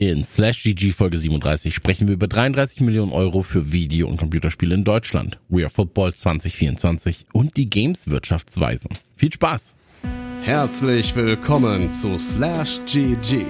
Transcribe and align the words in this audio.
In 0.00 0.24
Slash 0.24 0.62
GG 0.62 0.92
Folge 0.92 1.18
37 1.18 1.74
sprechen 1.74 2.08
wir 2.08 2.14
über 2.14 2.26
33 2.26 2.80
Millionen 2.80 3.12
Euro 3.12 3.42
für 3.42 3.70
Video- 3.70 4.08
und 4.08 4.16
Computerspiele 4.16 4.74
in 4.74 4.82
Deutschland, 4.82 5.38
We 5.50 5.60
Are 5.60 5.68
Football 5.68 6.14
2024 6.14 7.26
und 7.34 7.58
die 7.58 7.68
Games-Wirtschaftsweisen. 7.68 8.96
Viel 9.16 9.30
Spaß! 9.30 9.76
Herzlich 10.40 11.14
willkommen 11.14 11.90
zu 11.90 12.18
Slash 12.18 12.80
GG, 12.86 13.44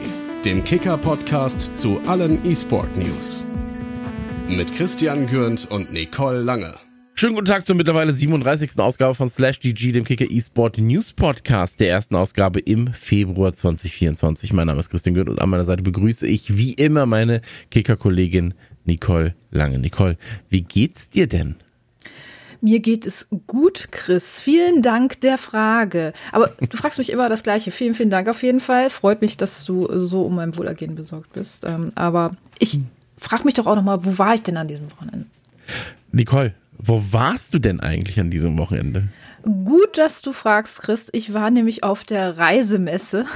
dem 0.44 0.64
Kicker-Podcast 0.64 1.78
zu 1.78 2.00
allen 2.08 2.44
E-Sport-News. 2.44 3.46
Mit 4.48 4.74
Christian 4.74 5.28
Gürnt 5.28 5.70
und 5.70 5.92
Nicole 5.92 6.42
Lange. 6.42 6.74
Schönen 7.20 7.34
guten 7.34 7.48
Tag 7.48 7.66
zur 7.66 7.76
mittlerweile 7.76 8.14
37. 8.14 8.78
Ausgabe 8.78 9.14
von 9.14 9.28
Slash 9.28 9.60
GG, 9.60 9.92
dem 9.92 10.04
Kicker 10.04 10.24
eSport 10.30 10.78
News 10.78 11.12
Podcast, 11.12 11.78
der 11.78 11.90
ersten 11.90 12.16
Ausgabe 12.16 12.60
im 12.60 12.94
Februar 12.94 13.52
2024. 13.52 14.54
Mein 14.54 14.68
Name 14.68 14.80
ist 14.80 14.88
Christian 14.88 15.14
Gürnt 15.14 15.28
und 15.28 15.38
an 15.38 15.50
meiner 15.50 15.66
Seite 15.66 15.82
begrüße 15.82 16.26
ich 16.26 16.56
wie 16.56 16.72
immer 16.72 17.04
meine 17.04 17.42
Kicker-Kollegin 17.70 18.54
Nicole 18.86 19.34
Lange. 19.50 19.78
Nicole, 19.78 20.16
wie 20.48 20.62
geht's 20.62 21.10
dir 21.10 21.26
denn? 21.26 21.56
Mir 22.62 22.80
geht 22.80 23.04
es 23.04 23.28
gut, 23.46 23.88
Chris. 23.90 24.40
Vielen 24.40 24.80
Dank 24.80 25.20
der 25.20 25.36
Frage. 25.36 26.14
Aber 26.32 26.50
du 26.58 26.74
fragst 26.78 26.96
mich 26.96 27.10
immer 27.10 27.28
das 27.28 27.42
Gleiche. 27.42 27.70
Vielen, 27.70 27.94
vielen 27.94 28.08
Dank 28.08 28.30
auf 28.30 28.42
jeden 28.42 28.60
Fall. 28.60 28.88
Freut 28.88 29.20
mich, 29.20 29.36
dass 29.36 29.66
du 29.66 29.86
so 29.98 30.22
um 30.22 30.36
mein 30.36 30.56
Wohlergehen 30.56 30.94
besorgt 30.94 31.34
bist. 31.34 31.64
Ähm, 31.64 31.92
aber 31.96 32.34
ich 32.58 32.80
frage 33.18 33.44
mich 33.44 33.52
doch 33.52 33.66
auch 33.66 33.76
noch 33.76 33.84
mal, 33.84 34.06
wo 34.06 34.16
war 34.16 34.32
ich 34.32 34.42
denn 34.42 34.56
an 34.56 34.68
diesem 34.68 34.90
Wochenende? 34.90 35.26
Nicole, 36.12 36.54
wo 36.82 37.02
warst 37.10 37.54
du 37.54 37.58
denn 37.58 37.80
eigentlich 37.80 38.20
an 38.20 38.30
diesem 38.30 38.58
Wochenende? 38.58 39.08
Gut, 39.42 39.96
dass 39.96 40.22
du 40.22 40.32
fragst, 40.32 40.82
Chris. 40.82 41.08
Ich 41.12 41.32
war 41.32 41.50
nämlich 41.50 41.82
auf 41.82 42.04
der 42.04 42.38
Reisemesse. 42.38 43.26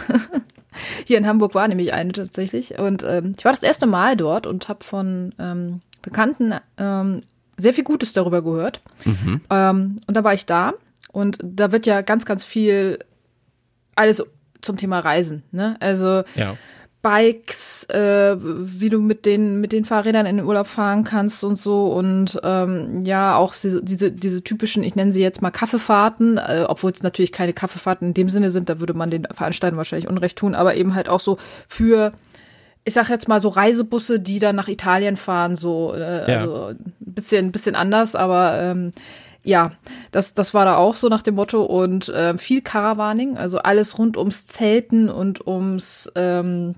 Hier 1.06 1.18
in 1.18 1.26
Hamburg 1.26 1.54
war 1.54 1.66
nämlich 1.68 1.92
eine 1.92 2.12
tatsächlich. 2.12 2.78
Und 2.78 3.02
ähm, 3.04 3.34
ich 3.38 3.44
war 3.44 3.52
das 3.52 3.62
erste 3.62 3.86
Mal 3.86 4.16
dort 4.16 4.46
und 4.46 4.68
habe 4.68 4.84
von 4.84 5.34
ähm, 5.38 5.80
Bekannten 6.02 6.54
ähm, 6.76 7.22
sehr 7.56 7.72
viel 7.72 7.84
Gutes 7.84 8.12
darüber 8.12 8.42
gehört. 8.42 8.80
Mhm. 9.04 9.40
Ähm, 9.48 10.00
und 10.06 10.16
da 10.16 10.24
war 10.24 10.34
ich 10.34 10.46
da. 10.46 10.74
Und 11.12 11.38
da 11.42 11.72
wird 11.72 11.86
ja 11.86 12.02
ganz, 12.02 12.26
ganz 12.26 12.44
viel 12.44 12.98
alles 13.94 14.22
zum 14.60 14.76
Thema 14.76 14.98
Reisen. 14.98 15.42
Ne? 15.52 15.76
Also 15.80 16.24
ja. 16.34 16.56
Bikes, 17.04 17.84
äh, 17.90 18.36
wie 18.40 18.88
du 18.88 18.98
mit 18.98 19.26
den 19.26 19.60
mit 19.60 19.72
den 19.72 19.84
Fahrrädern 19.84 20.24
in 20.24 20.38
den 20.38 20.46
Urlaub 20.46 20.66
fahren 20.66 21.04
kannst 21.04 21.44
und 21.44 21.56
so. 21.56 21.92
Und 21.92 22.40
ähm, 22.42 23.02
ja 23.04 23.36
auch 23.36 23.54
diese 23.54 24.10
diese 24.10 24.42
typischen, 24.42 24.82
ich 24.82 24.96
nenne 24.96 25.12
sie 25.12 25.20
jetzt 25.20 25.42
mal 25.42 25.50
Kaffeefahrten, 25.50 26.38
äh, 26.38 26.64
obwohl 26.66 26.92
es 26.92 27.02
natürlich 27.02 27.30
keine 27.30 27.52
Kaffeefahrten 27.52 28.08
in 28.08 28.14
dem 28.14 28.30
Sinne 28.30 28.50
sind, 28.50 28.70
da 28.70 28.80
würde 28.80 28.94
man 28.94 29.10
den 29.10 29.26
Veranstaltern 29.26 29.76
wahrscheinlich 29.76 30.08
Unrecht 30.08 30.38
tun, 30.38 30.54
aber 30.54 30.76
eben 30.76 30.94
halt 30.94 31.10
auch 31.10 31.20
so 31.20 31.36
für 31.68 32.12
ich 32.86 32.94
sag 32.94 33.10
jetzt 33.10 33.28
mal 33.28 33.40
so 33.40 33.48
Reisebusse, 33.48 34.18
die 34.18 34.38
dann 34.38 34.56
nach 34.56 34.68
Italien 34.68 35.18
fahren, 35.18 35.56
so 35.56 35.92
äh, 35.94 36.30
ja. 36.30 36.40
also 36.40 36.66
ein 36.68 36.94
bisschen 37.00 37.46
ein 37.46 37.52
bisschen 37.52 37.74
anders, 37.76 38.16
aber 38.16 38.58
ähm, 38.60 38.92
ja, 39.42 39.72
das, 40.10 40.32
das 40.32 40.54
war 40.54 40.64
da 40.64 40.76
auch 40.76 40.94
so 40.94 41.08
nach 41.08 41.20
dem 41.20 41.34
Motto. 41.34 41.62
Und 41.62 42.08
äh, 42.08 42.38
viel 42.38 42.62
Caravaning, 42.62 43.36
also 43.36 43.58
alles 43.58 43.98
rund 43.98 44.16
ums 44.16 44.46
Zelten 44.46 45.10
und 45.10 45.46
ums 45.46 46.10
ähm, 46.14 46.76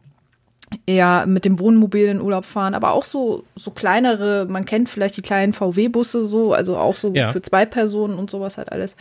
eher 0.86 1.27
mit 1.27 1.45
dem 1.45 1.61
Wohnmobil 1.61 2.06
in 2.06 2.20
Urlaub 2.20 2.45
fahren, 2.45 2.75
aber 2.75 2.92
auch 2.92 3.05
so, 3.05 3.45
so 3.55 3.70
kleinere, 3.70 4.47
man 4.48 4.64
kennt 4.64 4.89
vielleicht 4.89 5.17
die 5.17 5.22
kleinen 5.22 5.53
VW-Busse 5.53 6.27
so, 6.27 6.53
also 6.53 6.77
auch 6.77 6.97
so 6.97 7.12
ja. 7.14 7.33
für 7.33 7.41
zwei 7.41 7.64
Personen 7.64 8.19
und 8.19 8.31
sowas 8.31 8.59
halt 8.59 8.72
alles. 8.72 8.97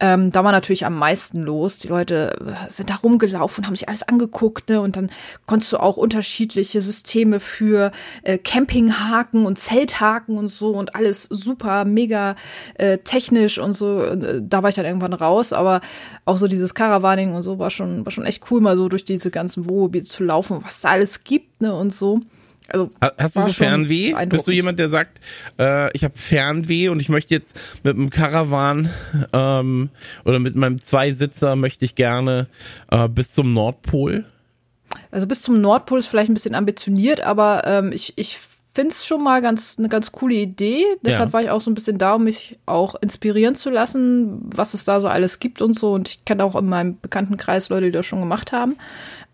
Ähm, 0.00 0.30
da 0.30 0.42
war 0.42 0.52
natürlich 0.52 0.86
am 0.86 0.96
meisten 0.96 1.42
los. 1.42 1.78
Die 1.78 1.88
Leute 1.88 2.38
äh, 2.40 2.70
sind 2.70 2.88
da 2.88 2.96
rumgelaufen, 2.96 3.66
haben 3.66 3.76
sich 3.76 3.88
alles 3.88 4.02
angeguckt, 4.02 4.70
ne, 4.70 4.80
und 4.80 4.96
dann 4.96 5.10
konntest 5.46 5.72
du 5.72 5.78
auch 5.78 5.98
unterschiedliche 5.98 6.80
Systeme 6.80 7.40
für 7.40 7.92
äh, 8.22 8.38
Campinghaken 8.38 9.44
und 9.44 9.58
Zelthaken 9.58 10.38
und 10.38 10.48
so 10.48 10.70
und 10.70 10.94
alles 10.94 11.24
super, 11.24 11.84
mega 11.84 12.36
äh, 12.74 12.98
technisch 12.98 13.58
und 13.58 13.74
so. 13.74 14.02
Äh, 14.02 14.40
da 14.42 14.62
war 14.62 14.70
ich 14.70 14.76
dann 14.76 14.86
irgendwann 14.86 15.12
raus, 15.12 15.52
aber 15.52 15.82
auch 16.24 16.38
so 16.38 16.48
dieses 16.48 16.74
Caravaning 16.74 17.34
und 17.34 17.42
so 17.42 17.58
war 17.58 17.70
schon, 17.70 18.06
war 18.06 18.12
schon 18.12 18.24
echt 18.24 18.50
cool, 18.50 18.62
mal 18.62 18.76
so 18.76 18.88
durch 18.88 19.04
diese 19.04 19.30
ganzen 19.30 19.68
Wohnmobile 19.68 20.04
zu 20.04 20.24
laufen, 20.24 20.60
was 20.64 20.80
da 20.80 20.88
alles 20.88 21.01
alles 21.02 21.24
gibt, 21.24 21.60
ne, 21.60 21.74
und 21.74 21.92
so. 21.92 22.20
Also, 22.68 22.90
Hast 23.18 23.36
du 23.36 23.42
so 23.42 23.52
Fernweh? 23.52 24.14
Bist 24.26 24.46
du 24.46 24.52
jemand, 24.52 24.78
der 24.78 24.88
sagt, 24.88 25.20
äh, 25.58 25.94
ich 25.94 26.04
habe 26.04 26.16
Fernweh 26.16 26.88
und 26.88 27.00
ich 27.00 27.08
möchte 27.08 27.34
jetzt 27.34 27.58
mit 27.82 27.96
einem 27.96 28.08
Caravan 28.08 28.88
ähm, 29.32 29.90
oder 30.24 30.38
mit 30.38 30.54
meinem 30.54 30.80
Zweisitzer 30.80 31.56
möchte 31.56 31.84
ich 31.84 31.96
gerne 31.96 32.46
äh, 32.90 33.08
bis 33.08 33.32
zum 33.32 33.52
Nordpol? 33.52 34.24
Also 35.10 35.26
bis 35.26 35.42
zum 35.42 35.60
Nordpol 35.60 35.98
ist 35.98 36.06
vielleicht 36.06 36.30
ein 36.30 36.34
bisschen 36.34 36.54
ambitioniert, 36.54 37.20
aber 37.20 37.64
ähm, 37.66 37.90
ich, 37.92 38.14
ich 38.16 38.38
finde 38.72 38.90
es 38.90 39.06
schon 39.06 39.22
mal 39.22 39.42
ganz 39.42 39.76
eine 39.78 39.88
ganz 39.88 40.12
coole 40.12 40.36
Idee. 40.36 40.84
Deshalb 41.02 41.30
ja. 41.30 41.32
war 41.34 41.42
ich 41.42 41.50
auch 41.50 41.60
so 41.60 41.70
ein 41.70 41.74
bisschen 41.74 41.98
da, 41.98 42.14
um 42.14 42.24
mich 42.24 42.58
auch 42.64 42.94
inspirieren 42.94 43.54
zu 43.54 43.68
lassen, 43.68 44.40
was 44.44 44.72
es 44.72 44.84
da 44.84 45.00
so 45.00 45.08
alles 45.08 45.40
gibt 45.40 45.60
und 45.60 45.78
so. 45.78 45.92
Und 45.92 46.08
ich 46.08 46.24
kenne 46.24 46.44
auch 46.44 46.56
in 46.56 46.68
meinem 46.68 46.98
Bekanntenkreis 46.98 47.68
Leute, 47.68 47.86
die 47.86 47.90
das 47.90 48.06
schon 48.06 48.20
gemacht 48.20 48.52
haben. 48.52 48.76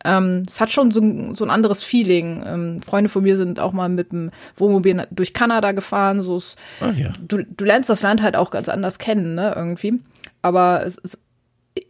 Ähm, 0.04 0.44
es 0.47 0.60
hat 0.60 0.70
schon 0.70 0.91
so 0.91 1.00
ein, 1.00 1.34
so 1.34 1.44
ein 1.44 1.50
anderes 1.50 1.82
Feeling. 1.82 2.42
Ähm, 2.47 2.82
Freunde 2.82 3.09
von 3.09 3.22
mir 3.22 3.36
sind 3.36 3.60
auch 3.60 3.72
mal 3.72 3.88
mit 3.88 4.12
dem 4.12 4.31
Wohnmobil 4.56 5.06
durch 5.10 5.34
Kanada 5.34 5.72
gefahren. 5.72 6.20
So 6.20 6.36
ist, 6.36 6.56
oh 6.81 6.91
ja. 6.94 7.12
du, 7.20 7.44
du 7.44 7.64
lernst 7.64 7.91
das 7.91 8.03
Land 8.03 8.22
halt 8.22 8.36
auch 8.36 8.50
ganz 8.50 8.69
anders 8.69 8.98
kennen, 8.98 9.34
ne, 9.34 9.53
irgendwie. 9.56 10.00
Aber 10.42 10.84
es 10.84 10.98
ist, 10.98 11.20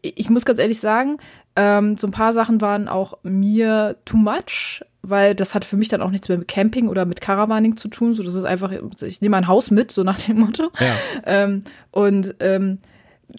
ich 0.02 0.30
muss 0.30 0.44
ganz 0.44 0.58
ehrlich 0.58 0.80
sagen, 0.80 1.18
ähm, 1.56 1.96
so 1.96 2.06
ein 2.06 2.12
paar 2.12 2.32
Sachen 2.32 2.60
waren 2.60 2.88
auch 2.88 3.18
mir 3.22 3.96
too 4.04 4.16
much, 4.16 4.82
weil 5.02 5.34
das 5.34 5.54
hat 5.54 5.64
für 5.64 5.76
mich 5.76 5.88
dann 5.88 6.02
auch 6.02 6.10
nichts 6.10 6.28
mehr 6.28 6.38
mit 6.38 6.48
Camping 6.48 6.88
oder 6.88 7.04
mit 7.04 7.20
Caravaning 7.20 7.76
zu 7.76 7.88
tun. 7.88 8.14
So, 8.14 8.22
das 8.22 8.34
ist 8.34 8.44
einfach, 8.44 8.72
ich 9.02 9.20
nehme 9.20 9.36
ein 9.36 9.48
Haus 9.48 9.70
mit, 9.70 9.90
so 9.90 10.02
nach 10.02 10.20
dem 10.20 10.40
Motto. 10.40 10.70
Ja. 10.78 10.94
Ähm, 11.24 11.64
und 11.90 12.34
ähm, 12.40 12.78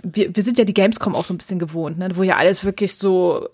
wir, 0.03 0.35
wir 0.35 0.43
sind 0.43 0.57
ja 0.57 0.65
die 0.65 0.73
Gamescom 0.73 1.15
auch 1.15 1.25
so 1.25 1.33
ein 1.33 1.37
bisschen 1.37 1.59
gewohnt, 1.59 1.97
ne? 1.97 2.09
wo 2.13 2.23
ja 2.23 2.37
alles 2.37 2.63
wirklich 2.63 2.97
so 2.97 3.47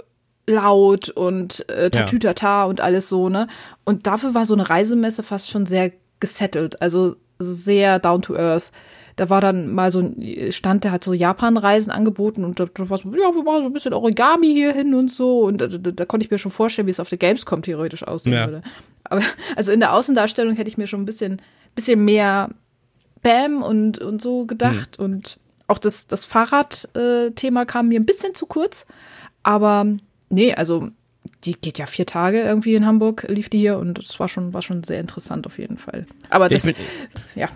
laut 0.47 1.09
und 1.09 1.67
äh, 1.69 1.89
Tatütata 1.89 2.61
ja. 2.61 2.65
und 2.65 2.81
alles 2.81 3.09
so, 3.09 3.29
ne? 3.29 3.47
Und 3.83 4.07
dafür 4.07 4.33
war 4.33 4.45
so 4.45 4.53
eine 4.53 4.69
Reisemesse 4.69 5.23
fast 5.23 5.49
schon 5.49 5.65
sehr 5.65 5.91
gesettelt, 6.19 6.81
also 6.81 7.15
sehr 7.39 7.99
down 7.99 8.21
to 8.21 8.35
earth. 8.35 8.71
Da 9.15 9.29
war 9.29 9.39
dann 9.39 9.73
mal 9.73 9.91
so 9.91 9.99
ein 9.99 10.51
Stand, 10.51 10.83
der 10.83 10.91
hat 10.91 11.03
so 11.03 11.13
Japan-Reisen 11.13 11.89
angeboten 11.89 12.43
und 12.43 12.59
da, 12.59 12.65
da 12.65 12.89
war 12.89 12.97
so, 12.97 13.09
ja, 13.09 13.33
wir 13.33 13.43
machen 13.43 13.61
so 13.61 13.67
ein 13.67 13.73
bisschen 13.73 13.93
Origami 13.93 14.47
hier 14.53 14.73
hin 14.73 14.93
und 14.93 15.09
so. 15.09 15.39
Und 15.41 15.61
da, 15.61 15.67
da, 15.67 15.91
da 15.91 16.05
konnte 16.05 16.25
ich 16.25 16.31
mir 16.31 16.37
schon 16.37 16.51
vorstellen, 16.51 16.85
wie 16.85 16.91
es 16.91 16.99
auf 16.99 17.07
der 17.07 17.17
Gamescom 17.17 17.61
theoretisch 17.61 18.03
aussehen 18.03 18.33
ja. 18.33 18.45
würde. 18.45 18.61
Aber 19.05 19.21
also 19.55 19.71
in 19.71 19.79
der 19.79 19.93
Außendarstellung 19.93 20.55
hätte 20.55 20.67
ich 20.67 20.77
mir 20.77 20.87
schon 20.87 21.01
ein 21.01 21.05
bisschen, 21.05 21.41
bisschen 21.75 22.03
mehr 22.03 22.49
Bam 23.21 23.63
und, 23.63 23.99
und 23.99 24.21
so 24.21 24.45
gedacht. 24.45 24.99
Mhm. 24.99 25.05
Und 25.05 25.39
auch 25.67 25.77
das, 25.77 26.07
das 26.07 26.25
Fahrradthema 26.25 27.61
äh, 27.61 27.65
kam 27.65 27.87
mir 27.87 27.99
ein 27.99 28.05
bisschen 28.05 28.35
zu 28.35 28.45
kurz. 28.45 28.85
Aber 29.43 29.85
nee, 30.35 30.53
also 30.53 30.89
die 31.43 31.53
geht 31.53 31.79
ja 31.79 31.85
vier 31.85 32.05
Tage 32.05 32.41
irgendwie 32.41 32.75
in 32.75 32.85
Hamburg, 32.85 33.25
lief 33.27 33.49
die 33.49 33.59
hier 33.59 33.77
und 33.77 33.97
das 33.97 34.19
war 34.19 34.29
schon, 34.29 34.53
war 34.53 34.61
schon 34.61 34.83
sehr 34.83 34.99
interessant 34.99 35.47
auf 35.47 35.57
jeden 35.57 35.77
Fall. 35.77 36.05
Aber 36.29 36.49
das, 36.49 36.65
bin, 36.65 36.75
ja. 37.35 37.49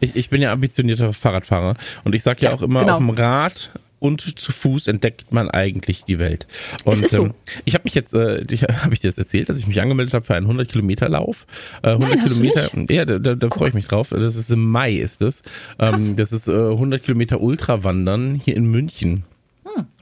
Ich, 0.00 0.16
ich 0.16 0.28
bin 0.28 0.42
ja 0.42 0.52
ambitionierter 0.52 1.12
Fahrradfahrer 1.12 1.74
und 2.04 2.14
ich 2.14 2.22
sage 2.22 2.40
ja, 2.42 2.50
ja, 2.50 2.56
auch 2.56 2.62
immer, 2.62 2.80
genau. 2.80 2.94
auf 2.94 2.98
dem 2.98 3.10
Rad 3.10 3.70
und 3.98 4.38
zu 4.38 4.52
Fuß 4.52 4.88
entdeckt 4.88 5.32
man 5.32 5.50
eigentlich 5.50 6.04
die 6.04 6.18
Welt. 6.18 6.46
Und 6.84 6.92
es 6.92 7.00
ist 7.00 7.14
so. 7.14 7.24
ähm, 7.24 7.34
ich 7.64 7.72
habe 7.72 7.84
mich 7.84 7.94
jetzt, 7.94 8.12
äh, 8.12 8.44
habe 8.82 8.92
ich 8.92 9.00
dir 9.00 9.08
das 9.08 9.16
erzählt, 9.16 9.48
dass 9.48 9.58
ich 9.58 9.66
mich 9.66 9.80
angemeldet 9.80 10.12
habe 10.12 10.26
für 10.26 10.34
einen 10.34 10.44
100 10.44 10.70
Kilometer 10.70 11.08
Lauf. 11.08 11.46
Äh, 11.82 11.92
100 11.92 12.10
Nein, 12.10 12.24
Kilometer, 12.26 12.70
ja, 12.92 13.06
da, 13.06 13.18
da, 13.18 13.34
da 13.34 13.48
freue 13.48 13.68
ich 13.68 13.74
mich 13.74 13.86
drauf. 13.86 14.10
Das 14.10 14.36
ist 14.36 14.50
im 14.50 14.70
Mai 14.70 14.92
ist 14.92 15.22
es. 15.22 15.42
Ähm, 15.78 16.16
das 16.16 16.32
ist 16.32 16.48
äh, 16.48 16.52
100 16.52 17.02
Kilometer 17.02 17.40
Ultrawandern 17.40 18.34
hier 18.34 18.56
in 18.56 18.66
München. 18.66 19.24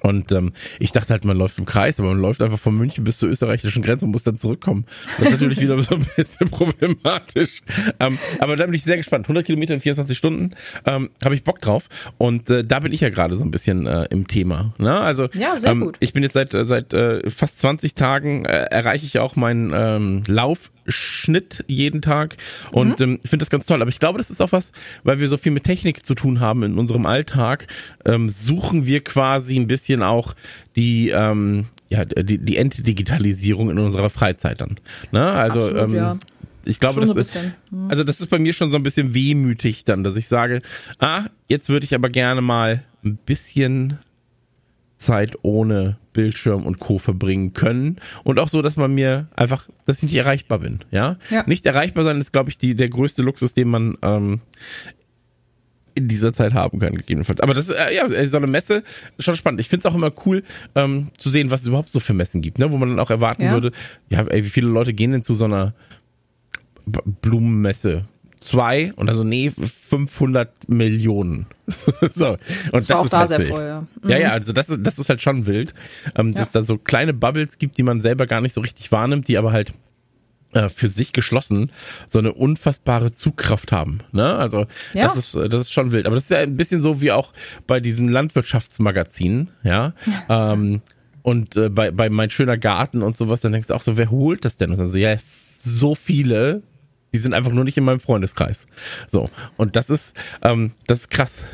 Und 0.02 0.32
ähm, 0.32 0.52
ich 0.78 0.92
dachte 0.92 1.10
halt, 1.10 1.24
man 1.24 1.36
läuft 1.36 1.58
im 1.58 1.64
Kreis, 1.64 2.00
aber 2.00 2.08
man 2.08 2.18
läuft 2.18 2.42
einfach 2.42 2.58
von 2.58 2.76
München 2.76 3.04
bis 3.04 3.18
zur 3.18 3.28
österreichischen 3.28 3.82
Grenze 3.82 4.04
und 4.04 4.10
muss 4.10 4.24
dann 4.24 4.36
zurückkommen. 4.36 4.84
Das 5.18 5.28
ist 5.28 5.32
natürlich 5.32 5.60
wieder 5.60 5.80
so 5.82 5.94
ein 5.94 6.06
bisschen 6.16 6.50
problematisch. 6.50 7.62
Ähm, 8.00 8.18
aber 8.38 8.56
da 8.56 8.65
bin 8.65 8.74
ich 8.74 8.82
sehr 8.82 8.97
gespannt. 8.97 9.27
100 9.27 9.44
Kilometer 9.44 9.74
in 9.74 9.80
24 9.80 10.18
Stunden 10.18 10.50
ähm, 10.86 11.10
habe 11.24 11.34
ich 11.34 11.44
Bock 11.44 11.60
drauf. 11.60 11.88
Und 12.18 12.50
äh, 12.50 12.65
da 12.65 12.80
bin 12.80 12.92
ich 12.92 13.00
ja 13.00 13.10
gerade 13.10 13.36
so 13.36 13.44
ein 13.44 13.50
bisschen 13.50 13.86
äh, 13.86 14.06
im 14.10 14.27
Thema. 14.27 14.72
Ne? 14.78 14.92
Also 14.92 15.28
ja, 15.34 15.56
sehr 15.56 15.71
ähm, 15.71 15.80
gut. 15.80 15.97
ich 16.00 16.12
bin 16.12 16.22
jetzt 16.22 16.32
seit 16.32 16.53
äh, 16.54 16.65
seit 16.65 16.92
äh, 16.92 17.28
fast 17.30 17.60
20 17.60 17.94
Tagen 17.94 18.44
äh, 18.44 18.65
erreiche 18.71 19.06
ich 19.06 19.18
auch 19.18 19.36
meinen 19.36 19.72
ähm, 19.74 20.22
Lauf 20.27 20.71
Schnitt 20.88 21.65
jeden 21.68 22.03
Tag 22.03 22.36
und 22.72 22.98
mhm. 22.98 23.04
ähm, 23.04 23.21
ich 23.22 23.30
finde 23.30 23.44
das 23.44 23.50
ganz 23.50 23.66
toll. 23.66 23.80
Aber 23.80 23.88
ich 23.88 24.00
glaube, 24.00 24.18
das 24.18 24.30
ist 24.30 24.41
auch 24.41 24.53
was, 24.53 24.72
weil 25.04 25.21
wir 25.21 25.28
so 25.28 25.36
viel 25.36 25.53
mit 25.53 25.65
Technik 25.65 26.04
zu 26.04 26.15
tun 26.15 26.41
haben 26.41 26.65
in 26.65 26.78
unserem 26.78 27.06
Alltag, 27.06 27.68
ähm, 28.04 28.28
suchen 28.28 28.84
wir 28.86 29.04
quasi 29.04 29.56
ein 29.56 29.68
bisschen 29.68 29.91
auch 30.00 30.34
die 30.77 31.10
ähm, 31.10 31.66
ja 31.91 32.04
die, 32.04 32.39
die 32.39 32.56
Entdigitalisierung 32.56 33.68
in 33.68 33.78
unserer 33.78 34.09
Freizeit 34.09 34.60
dann. 34.60 34.77
Ne? 35.10 35.28
Also 35.30 35.60
Absolut, 35.60 35.83
ähm, 35.83 35.94
ja. 35.94 36.16
Ich 36.65 36.78
glaube, 36.78 37.00
das 37.00 37.16
ist, 37.16 37.39
mhm. 37.71 37.91
also 37.91 38.04
das 38.04 38.21
ist 38.21 38.28
bei 38.28 38.39
mir 38.39 38.53
schon 38.53 38.71
so 38.71 38.77
ein 38.77 38.84
bisschen 38.84 39.15
wehmütig 39.15 39.84
dann, 39.84 40.04
dass 40.04 40.16
ich 40.16 40.28
sage, 40.28 40.62
ah, 41.00 41.24
jetzt 41.48 41.68
würde 41.68 41.84
ich 41.84 41.94
aber 41.94 42.09
gerne 42.09 42.41
mal 42.41 42.84
ein 43.04 43.16
bisschen 43.16 43.98
Zeit 44.97 45.36
ohne 45.42 45.98
Bildschirm 46.12 46.65
und 46.65 46.78
Co. 46.78 46.98
verbringen 46.98 47.53
können. 47.53 47.97
Und 48.22 48.39
auch 48.39 48.48
so, 48.48 48.62
dass 48.62 48.77
man 48.77 48.94
mir 48.94 49.27
einfach, 49.34 49.68
dass 49.84 49.98
ich 49.98 50.04
nicht 50.04 50.16
erreichbar 50.16 50.60
bin. 50.60 50.80
Ja. 50.91 51.16
ja. 51.30 51.42
Nicht 51.47 51.66
erreichbar 51.66 52.04
sein 52.04 52.21
ist, 52.21 52.33
glaube 52.33 52.50
ich, 52.50 52.59
die, 52.59 52.74
der 52.74 52.89
größte 52.89 53.22
Luxus, 53.22 53.54
den 53.54 53.68
man 53.68 53.98
ähm, 54.03 54.41
in 55.94 56.09
dieser 56.09 56.33
Zeit 56.33 56.54
haben 56.54 56.78
kann, 56.78 56.94
gegebenenfalls. 56.94 57.41
Aber 57.41 57.54
das 57.54 57.68
äh, 57.68 57.94
ja, 57.94 58.27
so 58.27 58.36
eine 58.36 58.47
Messe 58.47 58.83
schon 59.18 59.36
spannend. 59.36 59.60
Ich 59.60 59.68
finde 59.68 59.86
es 59.86 59.92
auch 59.92 59.97
immer 59.97 60.12
cool 60.27 60.42
ähm, 60.74 61.09
zu 61.18 61.30
sehen, 61.30 61.50
was 61.50 61.62
es 61.62 61.66
überhaupt 61.66 61.91
so 61.91 62.00
für 62.00 62.15
Messen 62.15 62.41
gibt, 62.41 62.59
ne? 62.59 62.72
wo 62.72 62.78
man 62.78 62.91
dann 62.91 63.00
auch 63.00 63.10
erwarten 63.10 63.42
ja. 63.42 63.53
würde, 63.53 63.72
ja, 64.09 64.22
ey, 64.22 64.44
wie 64.44 64.48
viele 64.48 64.68
Leute 64.68 64.92
gehen 64.92 65.12
denn 65.12 65.22
zu 65.22 65.34
so 65.34 65.44
einer 65.44 65.74
Blumenmesse? 66.86 68.06
Zwei 68.41 68.92
und 68.97 69.09
also 69.09 69.22
nee, 69.22 69.50
500 69.50 70.68
Millionen. 70.68 71.47
so. 71.66 72.30
Und 72.30 72.41
das, 72.72 72.89
das 72.89 73.04
ist 73.04 73.12
da 73.12 73.18
halt 73.21 73.28
sehr 73.28 73.39
wild. 73.39 73.50
voll, 73.50 73.62
ja. 73.62 73.86
Mhm. 74.03 74.10
ja. 74.10 74.18
Ja, 74.18 74.30
also 74.33 74.53
das 74.53 74.68
ist, 74.68 74.80
das 74.83 74.98
ist 74.98 75.09
halt 75.09 75.22
schon 75.22 75.47
wild, 75.47 75.74
ähm, 76.16 76.33
dass 76.33 76.48
ja. 76.48 76.54
da 76.54 76.62
so 76.62 76.77
kleine 76.77 77.15
Bubbles 77.15 77.59
gibt, 77.59 77.78
die 77.78 77.84
man 77.84 78.00
selber 78.00 78.27
gar 78.27 78.41
nicht 78.41 78.53
so 78.53 78.60
richtig 78.60 78.91
wahrnimmt, 78.91 79.28
die 79.28 79.39
aber 79.39 79.53
halt 79.53 79.71
äh, 79.71 79.72
für 80.69 80.89
sich 80.89 81.13
geschlossen 81.13 81.72
so 82.07 82.19
eine 82.19 82.33
unfassbare 82.33 83.15
Zugkraft 83.15 83.72
haben. 83.72 84.01
Ne? 84.13 84.34
Also 84.34 84.66
ja. 84.93 85.07
das 85.07 85.16
ist 85.16 85.34
das 85.34 85.63
ist 85.63 85.72
schon 85.72 85.93
wild. 85.93 86.07
Aber 86.07 86.15
das 86.15 86.25
ist 86.25 86.31
ja 86.31 86.39
ein 86.39 86.57
bisschen 86.57 86.83
so 86.83 87.01
wie 87.01 87.13
auch 87.13 87.33
bei 87.66 87.81
diesen 87.81 88.09
Landwirtschaftsmagazinen, 88.09 89.49
ja. 89.63 89.95
ähm, 90.28 90.83
und 91.22 91.57
äh, 91.57 91.69
bei, 91.69 91.91
bei 91.91 92.10
Mein 92.10 92.31
schöner 92.31 92.59
Garten 92.59 93.03
und 93.03 93.16
sowas, 93.16 93.41
dann 93.41 93.53
denkst 93.53 93.69
du 93.69 93.75
auch 93.75 93.83
so, 93.83 93.97
wer 93.97 94.10
holt 94.10 94.45
das 94.45 94.57
denn? 94.57 94.71
Und 94.72 94.78
dann 94.78 94.91
so, 94.91 94.99
ja, 94.99 95.16
so 95.60 95.95
viele, 95.95 96.63
die 97.15 97.19
sind 97.19 97.33
einfach 97.33 97.53
nur 97.53 97.65
nicht 97.65 97.78
in 97.78 97.84
meinem 97.84 98.01
Freundeskreis. 98.01 98.66
So. 99.09 99.28
Und 99.57 99.77
das 99.77 99.89
ist, 99.89 100.16
ähm, 100.43 100.72
das 100.87 101.01
ist 101.01 101.10
krass, 101.10 101.45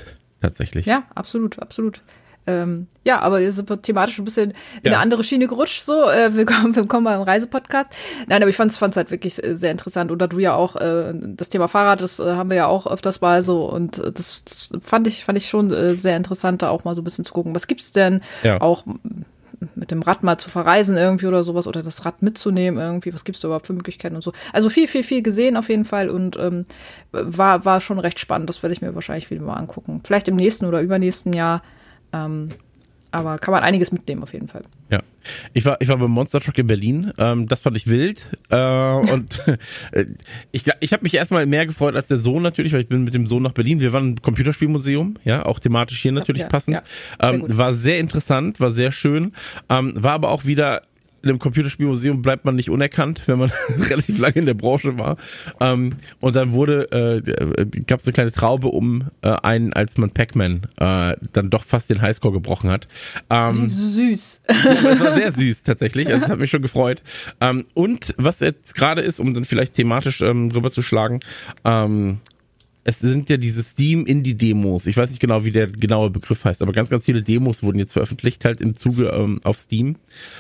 tatsächlich. 0.41 0.87
Ja, 0.87 1.05
absolut, 1.15 1.59
absolut. 1.59 2.01
Ähm, 2.49 2.87
ja, 3.05 3.21
aber 3.21 3.41
wir 3.41 3.53
sind 3.53 3.83
thematisch 3.83 4.19
ein 4.19 4.25
bisschen 4.25 4.51
in 4.51 4.57
ja. 4.85 4.93
eine 4.93 4.99
andere 4.99 5.23
Schiene 5.23 5.47
gerutscht. 5.47 5.83
So, 5.83 6.09
äh, 6.09 6.35
willkommen, 6.35 6.75
willkommen 6.77 7.05
beim 7.05 7.21
Reisepodcast. 7.21 7.93
Nein, 8.27 8.43
aber 8.43 8.49
ich 8.49 8.57
fand 8.57 8.73
es 8.73 8.97
halt 8.97 9.11
wirklich 9.11 9.35
sehr 9.35 9.71
interessant. 9.71 10.11
Oder 10.11 10.29
du 10.29 10.39
ja 10.39 10.55
auch 10.55 10.75
äh, 10.77 11.13
das 11.15 11.51
Thema 11.51 11.69
Fahrrad, 11.69 12.01
das 12.01 12.19
äh, 12.19 12.25
haben 12.25 12.49
wir 12.49 12.57
ja 12.57 12.67
auch 12.67 12.87
öfters 12.87 13.21
mal 13.21 13.43
so. 13.43 13.67
Und 13.71 13.99
äh, 13.99 14.13
das, 14.13 14.45
das 14.45 14.71
fand 14.81 15.07
ich 15.07 15.25
fand 15.25 15.37
ich 15.37 15.49
schon 15.49 15.71
äh, 15.71 15.95
sehr 15.95 16.17
interessant, 16.17 16.63
da 16.63 16.71
auch 16.71 16.85
mal 16.85 16.95
so 16.95 17.03
ein 17.03 17.05
bisschen 17.05 17.27
zu 17.27 17.35
gucken. 17.35 17.55
Was 17.55 17.67
gibt's 17.67 17.93
denn 17.93 18.23
ja. 18.43 18.63
auch 18.63 18.85
mit 19.75 19.91
dem 19.91 20.03
Rad 20.03 20.23
mal 20.23 20.39
zu 20.39 20.49
verreisen 20.49 20.97
irgendwie 20.97 21.27
oder 21.27 21.45
sowas 21.45 21.67
oder 21.67 21.83
das 21.83 22.07
Rad 22.07 22.23
mitzunehmen 22.23 22.81
irgendwie, 22.81 23.13
was 23.13 23.25
gibt's 23.25 23.41
da 23.41 23.49
überhaupt 23.49 23.67
für 23.67 23.73
Möglichkeiten 23.73 24.15
und 24.15 24.23
so. 24.23 24.33
Also 24.53 24.71
viel, 24.71 24.89
viel, 24.89 25.03
viel 25.03 25.23
gesehen 25.23 25.57
auf 25.57 25.69
jeden 25.69 25.85
Fall 25.85 26.09
und 26.09 26.37
ähm, 26.37 26.65
war, 27.13 27.65
war 27.65 27.81
schon 27.81 27.99
recht 27.99 28.21
spannend. 28.21 28.49
Das 28.49 28.63
werde 28.63 28.73
ich 28.73 28.81
mir 28.81 28.95
wahrscheinlich 28.95 29.31
wieder 29.31 29.43
mal 29.43 29.55
angucken. 29.55 30.01
Vielleicht 30.05 30.29
im 30.29 30.37
nächsten 30.37 30.65
oder 30.65 30.81
übernächsten 30.81 31.33
Jahr 31.33 31.63
ähm, 32.13 32.51
aber 33.11 33.39
kann 33.39 33.53
man 33.53 33.63
einiges 33.63 33.91
mitnehmen 33.91 34.23
auf 34.23 34.33
jeden 34.33 34.49
Fall. 34.49 34.65
Ja. 34.91 35.03
Ich 35.53 35.65
war, 35.65 35.81
ich 35.81 35.89
war 35.89 35.97
beim 35.97 36.11
Monster 36.11 36.41
Truck 36.41 36.59
in 36.59 36.67
Berlin. 36.67 37.13
Ähm, 37.19 37.49
das 37.49 37.61
fand 37.61 37.77
ich 37.77 37.87
wild. 37.87 38.21
Äh, 38.51 38.57
und 38.57 39.43
äh, 39.93 40.07
ich, 40.53 40.65
ich 40.81 40.93
habe 40.93 41.03
mich 41.03 41.15
erstmal 41.15 41.47
mehr 41.47 41.67
gefreut 41.67 41.97
als 41.97 42.09
der 42.09 42.19
Sohn 42.19 42.43
natürlich, 42.43 42.73
weil 42.73 42.83
ich 42.83 42.89
bin 42.89 43.05
mit 43.05 43.15
dem 43.15 43.27
Sohn 43.27 43.43
nach 43.43 43.53
Berlin. 43.53 43.81
Wir 43.81 43.93
waren 43.93 44.11
im 44.11 44.23
Computerspielmuseum, 44.23 45.17
ja, 45.25 45.45
auch 45.47 45.59
thematisch 45.59 46.01
hier 46.01 46.13
natürlich 46.13 46.43
ja, 46.43 46.49
passend. 46.49 46.77
Ja, 47.21 47.31
ähm, 47.31 47.45
war 47.47 47.73
sehr 47.75 47.99
interessant, 47.99 48.61
war 48.61 48.71
sehr 48.71 48.93
schön. 48.93 49.33
Ähm, 49.69 49.93
war 49.97 50.13
aber 50.13 50.31
auch 50.31 50.45
wieder 50.45 50.83
in 51.23 51.31
einem 51.31 51.39
Computerspielmuseum 51.39 52.23
bleibt 52.23 52.45
man 52.45 52.57
nicht 52.57 52.71
unerkannt, 52.71 53.23
wenn 53.27 53.39
man 53.39 53.53
relativ 53.91 54.19
lange 54.19 54.37
in 54.37 54.47
der 54.47 54.55
Branche 54.55 54.99
war. 54.99 55.17
Ähm, 55.61 55.97
und 56.21 56.37
dann 56.37 56.53
wurde, 56.53 56.91
äh, 56.93 57.81
gab 57.87 58.01
es 58.01 58.07
eine 58.07 58.13
kleine 58.13 58.33
Traube 58.33 58.69
um 58.69 59.09
äh, 59.23 59.31
einen, 59.43 59.73
als 59.73 59.99
man 59.99 60.11
Pac-Man 60.11 60.67
äh, 60.77 61.17
dann 61.33 61.51
doch 61.51 61.65
fast 61.65 61.91
den 61.91 62.03
Highscore 62.03 62.33
gebrochen 62.35 62.71
hat. 62.71 62.89
Ähm, 63.31 63.69
so 63.69 63.89
süß. 63.89 64.41
Ja, 64.49 64.91
es 64.91 65.01
war 65.01 65.15
sehr 65.15 65.33
süß 65.39 65.63
tatsächlich. 65.63 66.09
Also, 66.09 66.21
das 66.21 66.31
hat 66.31 66.39
mich 66.39 66.51
schon 66.51 66.63
gefreut. 66.63 67.03
Ähm, 67.41 67.67
und 67.75 68.15
was 68.17 68.41
jetzt 68.41 68.75
gerade 68.75 69.01
ist, 69.03 69.21
um 69.21 69.35
dann 69.35 69.45
vielleicht 69.45 69.75
thematisch 69.75 70.21
ähm, 70.21 70.51
rüberzuschlagen, 70.51 71.21
ähm, 71.65 72.19
es 72.89 73.01
sind 73.01 73.29
ja 73.29 73.37
diese 73.37 73.63
Steam-Indie-Demos. 73.63 74.87
Ich 74.87 74.97
weiß 74.97 75.11
nicht 75.11 75.21
genau, 75.21 75.45
wie 75.45 75.51
der 75.51 75.67
genaue 75.67 76.09
Begriff 76.09 76.47
heißt, 76.47 76.63
aber 76.63 76.73
ganz, 76.73 76.89
ganz 76.89 77.05
viele 77.05 77.21
Demos 77.21 77.63
wurden 77.63 77.79
jetzt 77.79 77.93
veröffentlicht, 77.93 78.47
halt 78.47 78.63
im 78.63 78.77
Zuge 78.77 79.09
ähm, 79.09 79.41
auf 79.45 79.59
Steam. 79.59 79.97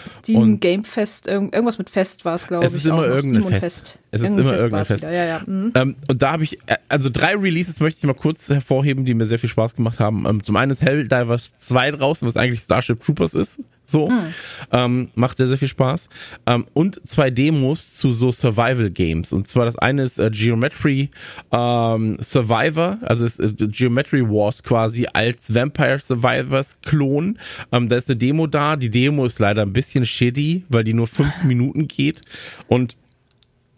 Steam 0.09 0.39
und 0.39 0.61
Game 0.61 0.83
Fest, 0.83 1.29
irgendwas 1.29 1.77
mit 1.77 1.91
Fest 1.91 2.25
war 2.25 2.37
es, 2.37 2.47
glaube 2.47 2.65
ich. 2.65 2.71
Es 2.71 2.79
ist 2.79 2.87
immer 2.87 3.07
irgendein 3.07 3.43
Fest. 3.43 3.61
Fest. 3.61 3.99
Es 4.13 4.23
ist 4.23 4.39
immer 4.39 4.57
irgendein 4.57 4.87
Fest. 4.87 5.03
Ja, 5.03 5.13
ja. 5.13 5.43
Mhm. 5.45 5.73
Ähm, 5.75 5.97
und 6.09 6.23
da 6.23 6.33
habe 6.33 6.43
ich, 6.43 6.59
äh, 6.65 6.77
also 6.89 7.11
drei 7.11 7.37
Releases 7.37 7.81
möchte 7.81 7.99
ich 7.99 8.05
mal 8.05 8.15
kurz 8.15 8.49
hervorheben, 8.49 9.05
die 9.05 9.13
mir 9.13 9.27
sehr 9.27 9.39
viel 9.39 9.51
Spaß 9.51 9.77
gemacht 9.77 10.01
haben. 10.01 10.25
Ähm, 10.27 10.43
zum 10.43 10.57
einen 10.57 10.73
ist 10.73 10.81
Helldivers 10.81 11.55
2 11.59 11.91
draußen, 11.91 12.27
was 12.27 12.39
eigentlich 12.39 12.61
Starship 12.61 13.05
Troopers 13.05 13.35
ist. 13.35 13.61
So. 13.91 14.11
Mhm. 14.11 14.35
Ähm, 14.71 15.09
macht 15.15 15.39
sehr, 15.39 15.47
sehr 15.47 15.57
viel 15.57 15.69
Spaß. 15.69 16.11
Ähm, 16.47 16.67
und 16.75 17.01
zwei 17.09 17.31
Demos 17.31 17.97
zu 17.97 18.13
so 18.13 18.31
Survival 18.33 18.91
Games. 18.91 19.33
Und 19.33 19.49
zwar 19.49 19.65
das 19.65 19.79
eine 19.79 20.03
ist 20.03 20.19
äh, 20.19 20.31
Geometry 20.31 21.11
ähm, 21.53 22.19
Survivor, 22.21 22.99
also 23.01 23.25
ist, 23.25 23.41
ist 23.41 23.57
Geometry 23.59 24.23
Wars 24.29 24.63
quasi 24.63 25.07
als 25.11 25.55
Vampire 25.55 25.99
Survivors 25.99 26.77
Klon. 26.83 27.39
Ähm, 27.73 27.89
da 27.89 27.97
ist 27.97 28.11
eine 28.11 28.19
Demo 28.19 28.47
da. 28.47 28.77
Die 28.77 28.91
Demo 28.91 29.25
ist 29.25 29.39
leider 29.39 29.63
ein 29.63 29.73
bisschen 29.73 30.05
shitty, 30.05 30.65
weil 30.69 30.85
die 30.85 30.95
nur 30.95 31.07
fünf 31.07 31.33
Minuten 31.45 31.89
geht. 31.89 32.21
Und 32.69 32.97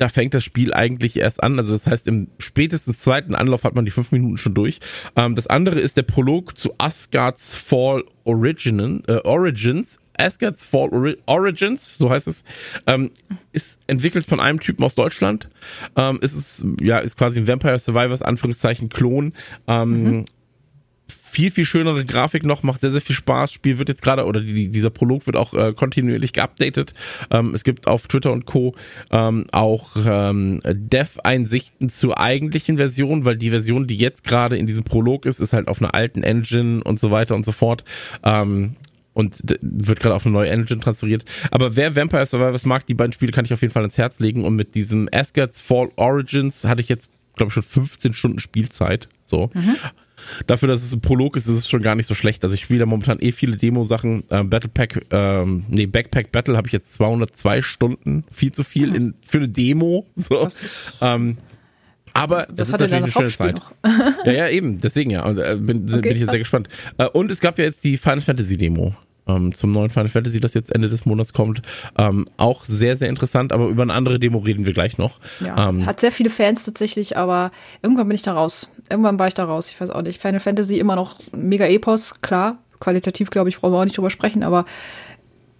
da 0.00 0.08
fängt 0.08 0.32
das 0.32 0.42
Spiel 0.42 0.72
eigentlich 0.72 1.18
erst 1.18 1.42
an. 1.42 1.58
Also 1.58 1.72
das 1.72 1.86
heißt, 1.86 2.08
im 2.08 2.28
spätestens 2.38 3.00
zweiten 3.00 3.34
Anlauf 3.34 3.64
hat 3.64 3.74
man 3.74 3.84
die 3.84 3.90
fünf 3.90 4.12
Minuten 4.12 4.38
schon 4.38 4.54
durch. 4.54 4.80
Ähm, 5.14 5.34
das 5.34 5.46
andere 5.46 5.78
ist 5.78 5.98
der 5.98 6.02
Prolog 6.02 6.58
zu 6.58 6.72
Asgard's 6.78 7.54
Fall 7.54 8.04
Origin, 8.24 9.02
äh, 9.06 9.18
Origins. 9.24 9.98
Asgard's 10.16 10.64
Fall 10.64 11.16
Origins, 11.26 11.98
so 11.98 12.10
heißt 12.10 12.28
es, 12.28 12.44
ähm, 12.86 13.10
ist 13.52 13.78
entwickelt 13.86 14.24
von 14.26 14.40
einem 14.40 14.60
Typen 14.60 14.84
aus 14.84 14.94
Deutschland. 14.94 15.50
Ähm, 15.96 16.18
ist 16.22 16.34
es, 16.34 16.64
ja, 16.80 16.98
ist 16.98 17.16
quasi 17.18 17.40
ein 17.40 17.48
Vampire 17.48 17.78
Survivors, 17.78 18.22
Anführungszeichen, 18.22 18.88
Klon. 18.88 19.34
Ähm, 19.66 20.02
mhm 20.02 20.24
viel, 21.30 21.50
viel 21.50 21.64
schönere 21.64 22.04
Grafik 22.04 22.44
noch, 22.44 22.62
macht 22.62 22.80
sehr, 22.80 22.90
sehr 22.90 23.00
viel 23.00 23.14
Spaß. 23.14 23.52
Spiel 23.52 23.78
wird 23.78 23.88
jetzt 23.88 24.02
gerade, 24.02 24.24
oder 24.24 24.40
die, 24.40 24.68
dieser 24.68 24.90
Prolog 24.90 25.26
wird 25.26 25.36
auch 25.36 25.54
äh, 25.54 25.72
kontinuierlich 25.72 26.32
geupdatet. 26.32 26.94
Ähm, 27.30 27.54
es 27.54 27.64
gibt 27.64 27.86
auf 27.86 28.08
Twitter 28.08 28.32
und 28.32 28.46
Co. 28.46 28.74
Ähm, 29.10 29.46
auch 29.52 29.90
ähm, 30.04 30.60
Dev-Einsichten 30.64 31.88
zur 31.88 32.18
eigentlichen 32.18 32.76
Version, 32.76 33.24
weil 33.24 33.36
die 33.36 33.50
Version, 33.50 33.86
die 33.86 33.96
jetzt 33.96 34.24
gerade 34.24 34.56
in 34.56 34.66
diesem 34.66 34.84
Prolog 34.84 35.24
ist, 35.24 35.40
ist 35.40 35.52
halt 35.52 35.68
auf 35.68 35.80
einer 35.80 35.94
alten 35.94 36.22
Engine 36.22 36.82
und 36.82 36.98
so 36.98 37.10
weiter 37.10 37.34
und 37.34 37.44
so 37.44 37.52
fort. 37.52 37.84
Ähm, 38.24 38.76
und 39.12 39.42
wird 39.60 40.00
gerade 40.00 40.14
auf 40.14 40.24
eine 40.24 40.32
neue 40.32 40.50
Engine 40.50 40.80
transferiert. 40.80 41.24
Aber 41.50 41.76
wer 41.76 41.94
Vampire 41.96 42.26
Survivors 42.26 42.64
mag, 42.64 42.86
die 42.86 42.94
beiden 42.94 43.12
Spiele 43.12 43.32
kann 43.32 43.44
ich 43.44 43.52
auf 43.52 43.60
jeden 43.60 43.72
Fall 43.72 43.82
ans 43.82 43.98
Herz 43.98 44.18
legen. 44.20 44.44
Und 44.44 44.56
mit 44.56 44.74
diesem 44.74 45.08
Asgard's 45.12 45.60
Fall 45.60 45.90
Origins 45.96 46.64
hatte 46.64 46.80
ich 46.80 46.88
jetzt, 46.88 47.10
glaube 47.36 47.48
ich, 47.48 47.54
schon 47.54 47.62
15 47.62 48.12
Stunden 48.14 48.38
Spielzeit. 48.38 49.08
So. 49.24 49.50
Mhm. 49.54 49.76
Dafür, 50.46 50.68
dass 50.68 50.82
es 50.82 50.92
ein 50.92 51.00
Prolog 51.00 51.36
ist, 51.36 51.46
ist 51.46 51.56
es 51.56 51.68
schon 51.68 51.82
gar 51.82 51.94
nicht 51.94 52.06
so 52.06 52.14
schlecht. 52.14 52.42
Also 52.44 52.54
ich 52.54 52.62
spiele 52.62 52.80
da 52.80 52.86
momentan 52.86 53.18
eh 53.20 53.32
viele 53.32 53.56
Demo-Sachen. 53.56 54.24
Ähm, 54.30 54.50
Battle 54.50 54.70
Pack, 54.72 55.06
ähm, 55.10 55.64
nee, 55.68 55.86
Backpack 55.86 56.32
Battle 56.32 56.56
habe 56.56 56.66
ich 56.66 56.72
jetzt 56.72 56.94
202 56.94 57.62
Stunden. 57.62 58.24
Viel 58.30 58.52
zu 58.52 58.64
viel 58.64 58.94
in, 58.94 59.14
für 59.22 59.38
eine 59.38 59.48
Demo. 59.48 60.06
So. 60.20 60.48
Ähm, 61.00 61.38
aber 62.12 62.46
das, 62.46 62.56
das 62.56 62.68
ist 62.68 62.72
natürlich 62.72 62.94
eine 62.94 63.08
schöne 63.08 63.28
Zeit. 63.28 63.60
ja, 64.26 64.32
ja, 64.32 64.48
eben. 64.48 64.78
Deswegen 64.78 65.10
ja. 65.10 65.24
Und, 65.24 65.38
äh, 65.38 65.56
bin, 65.56 65.86
okay, 65.88 66.00
bin 66.00 66.12
ich 66.12 66.20
jetzt 66.20 66.30
sehr 66.30 66.38
gespannt. 66.38 66.68
Äh, 66.98 67.06
und 67.06 67.30
es 67.30 67.40
gab 67.40 67.58
ja 67.58 67.64
jetzt 67.64 67.82
die 67.84 67.96
Final 67.96 68.20
Fantasy 68.20 68.56
Demo 68.56 68.94
ähm, 69.36 69.54
zum 69.54 69.70
neuen 69.70 69.90
Final 69.90 70.08
Fantasy, 70.08 70.40
das 70.40 70.54
jetzt 70.54 70.74
Ende 70.74 70.88
des 70.88 71.06
Monats 71.06 71.32
kommt. 71.32 71.62
Ähm, 71.98 72.28
auch 72.36 72.64
sehr, 72.64 72.96
sehr 72.96 73.08
interessant, 73.08 73.52
aber 73.52 73.68
über 73.68 73.82
eine 73.82 73.92
andere 73.92 74.18
Demo 74.18 74.38
reden 74.38 74.66
wir 74.66 74.72
gleich 74.72 74.98
noch. 74.98 75.20
Ja, 75.40 75.68
ähm, 75.68 75.86
hat 75.86 76.00
sehr 76.00 76.12
viele 76.12 76.30
Fans 76.30 76.64
tatsächlich, 76.64 77.16
aber 77.16 77.50
irgendwann 77.82 78.08
bin 78.08 78.14
ich 78.14 78.22
da 78.22 78.34
raus. 78.34 78.68
Irgendwann 78.88 79.18
war 79.18 79.28
ich 79.28 79.34
da 79.34 79.44
raus. 79.44 79.70
Ich 79.70 79.80
weiß 79.80 79.90
auch 79.90 80.02
nicht. 80.02 80.20
Final 80.20 80.40
Fantasy 80.40 80.78
immer 80.78 80.96
noch 80.96 81.18
mega 81.32 81.66
Epos, 81.66 82.20
klar. 82.20 82.58
Qualitativ, 82.80 83.30
glaube 83.30 83.50
ich, 83.50 83.58
brauchen 83.58 83.72
wir 83.74 83.78
auch 83.78 83.84
nicht 83.84 83.96
drüber 83.96 84.10
sprechen, 84.10 84.42
aber 84.42 84.64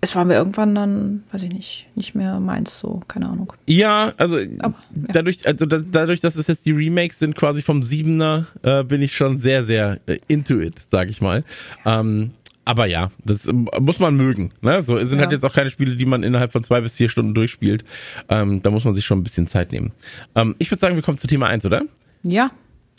es 0.02 0.16
war 0.16 0.24
mir 0.24 0.34
irgendwann 0.34 0.74
dann, 0.74 1.24
weiß 1.30 1.42
ich 1.42 1.52
nicht, 1.52 1.86
nicht 1.94 2.14
mehr 2.14 2.40
meins, 2.40 2.78
so, 2.78 3.02
keine 3.06 3.28
Ahnung. 3.28 3.52
Ja, 3.66 4.14
also 4.16 4.36
Aber, 4.60 4.74
ja. 4.90 5.08
dadurch, 5.12 5.46
also 5.46 5.66
da, 5.66 5.78
dadurch, 5.78 6.22
dass 6.22 6.36
es 6.36 6.46
jetzt 6.46 6.64
die 6.64 6.72
Remakes 6.72 7.18
sind, 7.18 7.36
quasi 7.36 7.60
vom 7.60 7.82
Siebener, 7.82 8.46
äh, 8.62 8.82
bin 8.82 9.02
ich 9.02 9.14
schon 9.14 9.38
sehr, 9.38 9.62
sehr 9.62 10.00
äh, 10.06 10.16
into 10.26 10.58
it, 10.58 10.76
sag 10.90 11.10
ich 11.10 11.20
mal. 11.20 11.44
Ähm, 11.84 12.30
aber 12.70 12.86
ja, 12.86 13.10
das 13.24 13.48
muss 13.80 13.98
man 13.98 14.14
mögen. 14.14 14.50
Ne? 14.62 14.80
So 14.84 14.96
es 14.96 15.08
sind 15.08 15.18
ja. 15.18 15.24
halt 15.24 15.32
jetzt 15.32 15.44
auch 15.44 15.52
keine 15.52 15.70
Spiele, 15.70 15.96
die 15.96 16.06
man 16.06 16.22
innerhalb 16.22 16.52
von 16.52 16.62
zwei 16.62 16.80
bis 16.80 16.94
vier 16.94 17.08
Stunden 17.08 17.34
durchspielt. 17.34 17.84
Ähm, 18.28 18.62
da 18.62 18.70
muss 18.70 18.84
man 18.84 18.94
sich 18.94 19.04
schon 19.04 19.18
ein 19.18 19.24
bisschen 19.24 19.48
Zeit 19.48 19.72
nehmen. 19.72 19.90
Ähm, 20.36 20.54
ich 20.60 20.70
würde 20.70 20.78
sagen, 20.78 20.94
wir 20.94 21.02
kommen 21.02 21.18
zu 21.18 21.26
Thema 21.26 21.48
1, 21.48 21.66
oder? 21.66 21.82
Ja. 22.22 22.52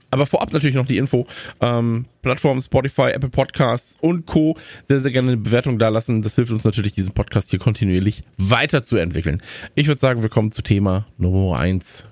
Aber 0.09 0.25
vorab 0.25 0.51
natürlich 0.51 0.75
noch 0.75 0.87
die 0.87 0.97
Info. 0.97 1.25
Ähm, 1.61 2.05
Plattformen 2.21 2.61
Spotify, 2.61 3.11
Apple 3.13 3.29
Podcasts 3.29 3.97
und 4.01 4.25
Co. 4.25 4.57
Sehr, 4.83 4.99
sehr 4.99 5.13
gerne 5.13 5.29
eine 5.29 5.37
Bewertung 5.37 5.79
da 5.79 5.87
lassen. 5.87 6.21
Das 6.21 6.35
hilft 6.35 6.51
uns 6.51 6.65
natürlich, 6.65 6.91
diesen 6.91 7.13
Podcast 7.13 7.49
hier 7.49 7.59
kontinuierlich 7.59 8.23
weiterzuentwickeln. 8.37 9.41
Ich 9.75 9.87
würde 9.87 10.01
sagen, 10.01 10.21
wir 10.21 10.29
kommen 10.29 10.51
zu 10.51 10.63
Thema 10.63 11.07
Nummer 11.17 11.57
1. 11.57 12.03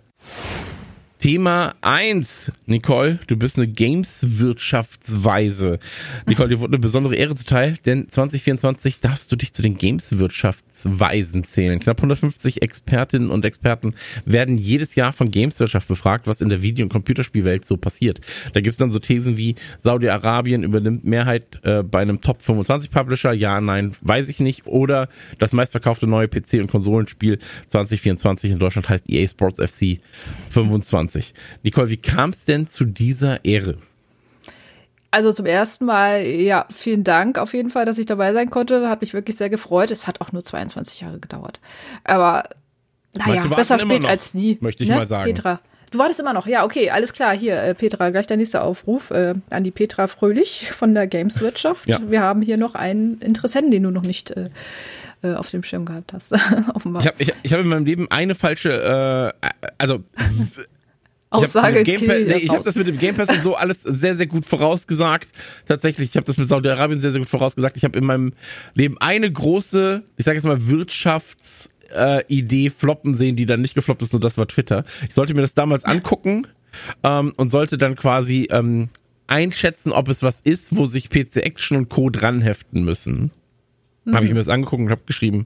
Thema 1.20 1.76
eins, 1.82 2.52
Nicole, 2.66 3.20
du 3.28 3.36
bist 3.36 3.58
eine 3.58 3.68
Games-Wirtschaftsweise. 3.68 5.80
Nicole, 6.26 6.48
dir 6.48 6.62
wurde 6.62 6.76
eine 6.76 6.80
besondere 6.80 7.18
Ehre 7.18 7.36
zuteil, 7.36 7.76
denn 7.86 8.08
2024 8.08 9.02
darfst 9.02 9.30
du 9.30 9.36
dich 9.36 9.52
zu 9.52 9.62
den 9.62 9.78
Games-Wirtschaftsweisen 9.78 11.44
zählen. 11.44 11.82
Knapp 11.82 11.98
150 11.98 12.62
Expertinnen 12.62 13.32
und 13.32 13.44
Experten 13.44 13.96
werden 14.24 14.56
jedes 14.56 14.96
Jahr 14.96 15.12
von 15.12 15.30
Gameswirtschaft 15.30 15.90
befragt, 15.90 16.26
was 16.26 16.40
in 16.40 16.48
der 16.48 16.62
Video- 16.62 16.86
und 16.86 16.90
Computerspielwelt 16.90 17.66
so 17.66 17.76
passiert. 17.76 18.22
Da 18.54 18.62
gibt's 18.62 18.78
dann 18.78 18.94
so 18.94 19.00
Thesen 19.00 19.36
wie 19.36 19.56
Saudi-Arabien 19.80 20.64
übernimmt 20.64 21.04
Mehrheit 21.04 21.60
äh, 21.64 21.84
bei 21.84 22.00
einem 22.00 22.22
Top 22.22 22.44
25 22.44 22.92
Publisher, 22.92 23.34
ja, 23.34 23.60
nein, 23.60 23.94
weiß 24.00 24.30
ich 24.30 24.40
nicht, 24.40 24.68
oder 24.68 25.10
das 25.38 25.52
meistverkaufte 25.52 26.08
neue 26.08 26.28
PC- 26.28 26.62
und 26.62 26.72
Konsolenspiel 26.72 27.40
2024 27.68 28.52
in 28.52 28.60
Deutschland 28.60 28.88
heißt 28.88 29.10
EA 29.10 29.28
Sports 29.28 29.60
FC 29.60 30.00
25. 30.50 31.09
2020. 31.10 31.34
Nicole, 31.64 31.90
wie 31.90 31.98
kam 31.98 32.30
es 32.30 32.46
denn 32.46 32.68
zu 32.68 32.86
dieser 32.86 33.44
Ehre? 33.46 33.78
Also 35.12 35.32
zum 35.32 35.48
ersten 35.48 35.86
Mal, 35.86 36.24
ja, 36.24 36.68
vielen 36.70 37.04
Dank 37.04 37.40
auf 37.40 37.54
jeden 37.54 37.72
Fall, 37.72 37.86
dass 37.86 37.98
ich 37.98 38.06
dabei 38.06 38.32
sein 38.34 38.50
konnte. 38.50 38.90
Hat 38.90 39.02
mich 39.02 39.14
wirklich 39.14 39.38
sehr 39.38 39.50
gefreut. 39.50 39.90
Es 39.90 40.08
hat 40.08 40.22
auch 40.22 40.32
nur 40.32 40.44
22 40.44 41.02
Jahre 41.02 41.20
gedauert. 41.20 41.60
Aber 42.04 42.44
naja, 43.14 43.48
besser 43.48 43.80
spät 43.80 44.06
als 44.06 44.36
nie. 44.36 44.60
Möchte 44.62 44.84
ich 44.84 44.90
ne? 44.90 44.98
mal 44.98 45.08
sagen. 45.08 45.34
Petra. 45.34 45.60
Du 45.92 45.98
wartest 45.98 46.20
immer 46.20 46.34
noch. 46.34 46.46
Ja, 46.46 46.64
okay, 46.64 46.92
alles 46.92 47.14
klar. 47.14 47.36
Hier, 47.36 47.60
äh, 47.60 47.74
Petra, 47.74 48.12
gleich 48.12 48.28
der 48.28 48.38
nächste 48.38 48.62
Aufruf 48.62 49.10
äh, 49.10 49.34
an 49.50 49.64
die 49.64 49.72
Petra 49.72 50.06
Fröhlich 50.06 50.72
von 50.72 50.94
der 50.94 51.08
Gameswirtschaft. 51.08 51.90
Ja. 51.90 52.00
Wir 52.08 52.22
haben 52.22 52.44
hier 52.44 52.58
noch 52.58 52.76
einen 52.76 53.20
Interessenten, 53.20 53.72
den 53.72 53.82
du 53.82 53.90
noch 53.90 54.04
nicht 54.04 54.38
äh, 54.38 54.50
äh 55.24 55.34
auf 55.34 55.50
dem 55.50 55.64
Schirm 55.64 55.86
gehabt 55.86 56.14
hast. 56.14 56.34
offenbar. 56.76 57.02
Ich 57.02 57.08
habe 57.08 57.24
ich, 57.24 57.34
ich 57.42 57.54
hab 57.54 57.62
in 57.62 57.68
meinem 57.68 57.86
Leben 57.86 58.12
eine 58.12 58.36
falsche, 58.36 59.34
äh, 59.42 59.48
also 59.80 60.04
Aussage. 61.30 61.82
Ich 61.82 61.96
habe 61.96 62.26
nee, 62.26 62.48
hab 62.48 62.62
das 62.62 62.76
mit 62.76 62.88
dem 62.88 62.98
Game 62.98 63.16
Pass 63.16 63.30
und 63.30 63.44
so 63.44 63.56
alles 63.56 63.84
sehr, 63.84 64.16
sehr 64.16 64.26
gut 64.26 64.46
vorausgesagt. 64.46 65.30
Tatsächlich, 65.68 66.10
ich 66.10 66.16
habe 66.16 66.26
das 66.26 66.38
mit 66.38 66.48
Saudi-Arabien 66.48 67.02
sehr, 67.02 67.12
sehr 67.12 67.22
gut 67.22 67.30
vorausgesagt. 67.30 67.78
Ich 67.78 67.84
habe 67.84 67.98
in 67.98 68.06
meinem 68.06 68.34
Leben 68.74 68.98
eine 69.00 69.32
große, 69.32 70.04
ich 70.18 70.26
sage 70.26 70.38
jetzt 70.38 70.46
mal, 70.46 70.58
Wirtschafts- 70.58 71.70
äh, 71.92 72.24
Idee 72.28 72.70
floppen 72.70 73.16
sehen, 73.16 73.36
die 73.36 73.46
dann 73.46 73.62
nicht 73.62 73.76
gefloppt 73.76 74.02
ist, 74.02 74.14
und 74.14 74.24
das 74.24 74.38
war 74.38 74.48
Twitter. 74.48 74.86
Ich 75.08 75.16
sollte 75.16 75.34
mir 75.34 75.42
das 75.42 75.54
damals 75.54 75.86
angucken 75.86 76.48
ähm, 77.04 77.34
und 77.36 77.52
sollte 77.52 77.78
dann 77.78 77.96
quasi 77.96 78.48
ähm, 78.52 78.90
einschätzen, 79.28 79.92
ob 79.92 80.08
es 80.08 80.24
was 80.24 80.42
ist, 80.42 80.76
wo 80.76 80.86
sich 80.86 81.10
PC 81.10 81.38
Action 81.38 81.78
und 81.78 81.90
Co. 81.90 82.10
dran 82.10 82.42
heften 82.42 82.84
müssen. 82.84 83.32
Mhm. 84.06 84.16
Habe 84.16 84.26
ich 84.26 84.32
mir 84.32 84.38
das 84.38 84.48
angeguckt 84.48 84.82
und 84.82 84.90
habe 84.90 85.02
geschrieben, 85.06 85.46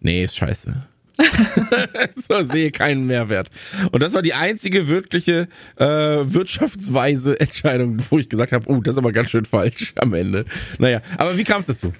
nee, 0.00 0.24
ist 0.24 0.36
scheiße. 0.36 0.86
so 2.28 2.42
sehe 2.42 2.70
keinen 2.70 3.06
Mehrwert. 3.06 3.50
Und 3.92 4.02
das 4.02 4.14
war 4.14 4.22
die 4.22 4.34
einzige 4.34 4.88
wirkliche 4.88 5.48
äh, 5.76 5.86
wirtschaftsweise 5.86 7.38
Entscheidung, 7.38 7.98
wo 8.10 8.18
ich 8.18 8.28
gesagt 8.28 8.52
habe, 8.52 8.68
oh, 8.68 8.80
das 8.80 8.94
ist 8.94 8.98
aber 8.98 9.12
ganz 9.12 9.30
schön 9.30 9.44
falsch 9.44 9.92
am 9.96 10.14
Ende. 10.14 10.44
Naja, 10.78 11.00
aber 11.16 11.36
wie 11.38 11.44
kam 11.44 11.60
es 11.60 11.66
dazu? 11.66 11.92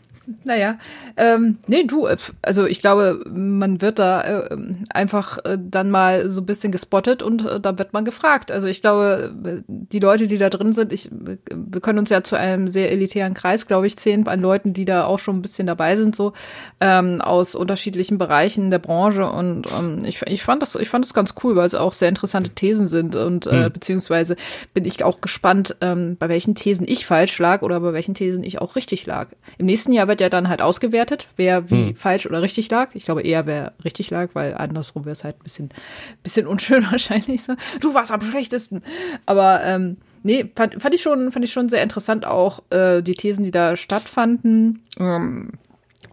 Naja, 0.44 0.78
ähm, 1.16 1.58
nee, 1.66 1.84
du, 1.84 2.06
äh, 2.06 2.16
also 2.42 2.66
ich 2.66 2.80
glaube, 2.80 3.24
man 3.30 3.80
wird 3.82 3.98
da 3.98 4.22
äh, 4.22 4.56
einfach 4.90 5.38
äh, 5.44 5.58
dann 5.60 5.90
mal 5.90 6.30
so 6.30 6.40
ein 6.40 6.46
bisschen 6.46 6.72
gespottet 6.72 7.22
und 7.22 7.44
äh, 7.44 7.60
da 7.60 7.78
wird 7.78 7.92
man 7.92 8.04
gefragt. 8.04 8.50
Also 8.50 8.66
ich 8.66 8.80
glaube, 8.80 9.32
die 9.66 9.98
Leute, 9.98 10.26
die 10.26 10.38
da 10.38 10.48
drin 10.48 10.72
sind, 10.72 10.92
ich, 10.92 11.10
wir 11.12 11.80
können 11.80 11.98
uns 11.98 12.10
ja 12.10 12.22
zu 12.22 12.36
einem 12.36 12.68
sehr 12.68 12.90
elitären 12.90 13.34
Kreis, 13.34 13.66
glaube 13.66 13.86
ich, 13.86 13.98
zählen 13.98 14.26
an 14.26 14.40
Leuten, 14.40 14.72
die 14.72 14.84
da 14.84 15.04
auch 15.04 15.18
schon 15.18 15.36
ein 15.36 15.42
bisschen 15.42 15.66
dabei 15.66 15.96
sind, 15.96 16.16
so 16.16 16.32
ähm, 16.80 17.20
aus 17.20 17.54
unterschiedlichen 17.54 18.16
Bereichen 18.16 18.70
der 18.70 18.78
Branche. 18.78 19.26
Und 19.26 19.66
ähm, 19.78 20.04
ich, 20.04 20.22
ich 20.22 20.42
fand 20.42 20.62
das, 20.62 20.74
ich 20.76 20.88
fand 20.88 21.04
das 21.04 21.14
ganz 21.14 21.34
cool, 21.42 21.56
weil 21.56 21.66
es 21.66 21.74
auch 21.74 21.92
sehr 21.92 22.08
interessante 22.08 22.50
Thesen 22.50 22.88
sind 22.88 23.14
und 23.16 23.46
äh, 23.46 23.68
mhm. 23.68 23.72
beziehungsweise 23.72 24.36
bin 24.72 24.84
ich 24.84 25.04
auch 25.04 25.20
gespannt, 25.20 25.76
ähm, 25.80 26.16
bei 26.18 26.28
welchen 26.28 26.54
Thesen 26.54 26.86
ich 26.88 27.04
falsch 27.04 27.38
lag 27.38 27.62
oder 27.62 27.80
bei 27.80 27.92
welchen 27.92 28.14
Thesen 28.14 28.42
ich 28.42 28.60
auch 28.60 28.76
richtig 28.76 29.06
lag. 29.06 29.28
Im 29.58 29.66
nächsten 29.66 29.92
Jahr 29.92 30.08
wird 30.14 30.20
ja 30.20 30.28
dann 30.28 30.48
halt 30.48 30.62
ausgewertet, 30.62 31.26
wer 31.34 31.70
wie 31.70 31.88
hm. 31.88 31.96
falsch 31.96 32.24
oder 32.24 32.40
richtig 32.40 32.70
lag. 32.70 32.94
Ich 32.94 33.04
glaube 33.04 33.22
eher, 33.22 33.46
wer 33.46 33.72
richtig 33.84 34.10
lag, 34.10 34.28
weil 34.34 34.54
andersrum 34.54 35.04
wäre 35.04 35.12
es 35.12 35.24
halt 35.24 35.40
ein 35.40 35.42
bisschen, 35.42 35.70
bisschen 36.22 36.46
unschön 36.46 36.86
wahrscheinlich 36.90 37.42
so. 37.42 37.54
Du 37.80 37.94
warst 37.94 38.12
am 38.12 38.20
schlechtesten. 38.20 38.82
Aber 39.26 39.64
ähm, 39.64 39.96
nee, 40.22 40.48
fand, 40.54 40.80
fand 40.80 40.94
ich 40.94 41.02
schon, 41.02 41.32
fand 41.32 41.44
ich 41.44 41.52
schon 41.52 41.68
sehr 41.68 41.82
interessant 41.82 42.24
auch 42.24 42.62
äh, 42.70 43.02
die 43.02 43.14
Thesen, 43.14 43.44
die 43.44 43.50
da 43.50 43.74
stattfanden. 43.74 44.84
Ähm, 45.00 45.54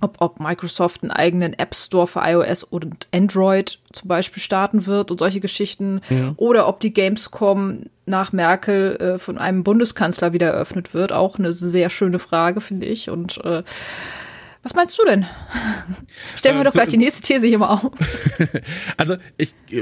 ob, 0.02 0.18
ob 0.20 0.40
Microsoft 0.40 1.04
einen 1.04 1.12
eigenen 1.12 1.54
App 1.54 1.76
Store 1.76 2.08
für 2.08 2.22
iOS 2.24 2.64
und 2.64 3.08
Android 3.14 3.80
zum 3.92 4.08
Beispiel 4.08 4.42
starten 4.42 4.86
wird 4.86 5.12
und 5.12 5.20
solche 5.20 5.40
Geschichten. 5.40 6.02
Ja. 6.10 6.34
Oder 6.38 6.68
ob 6.68 6.80
die 6.80 6.94
Gamescom 6.94 7.84
nach 8.06 8.34
Merkel 8.34 8.96
äh, 8.98 9.18
von 9.18 9.38
einem 9.38 9.64
Bundeskanzler 9.64 10.34
wieder 10.34 10.48
eröffnet 10.48 10.94
wird. 10.94 11.12
Auch 11.12 11.40
eine 11.40 11.54
sehr 11.54 11.90
schöne 11.90 12.20
Frage, 12.20 12.62
finde 12.62 12.88
ich. 12.88 13.10
Und 13.10 13.44
äh, 13.44 13.64
was 14.64 14.76
meinst 14.76 14.98
du 15.00 15.06
denn? 15.06 15.26
Stellen 16.36 16.56
wir 16.56 16.62
äh, 16.62 16.66
doch 16.66 16.74
gleich 16.74 16.90
die 16.90 16.98
nächste 16.98 17.22
These 17.22 17.48
hier 17.48 17.58
mal 17.58 17.70
auf. 17.70 17.92
also 18.98 19.16
ich 19.38 19.56
äh, 19.72 19.82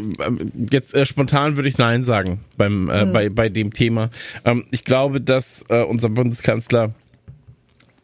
jetzt 0.71 0.93
äh, 0.95 1.05
spontan 1.05 1.57
würde 1.57 1.67
ich 1.67 1.77
Nein 1.77 2.03
sagen 2.03 2.39
beim 2.57 2.89
äh, 2.89 3.01
hm. 3.01 3.11
bei 3.11 3.29
bei 3.29 3.49
dem 3.49 3.73
Thema. 3.73 4.09
Ähm, 4.45 4.65
ich 4.71 4.85
glaube, 4.85 5.19
dass 5.19 5.65
äh, 5.69 5.83
unser 5.83 6.09
Bundeskanzler 6.09 6.93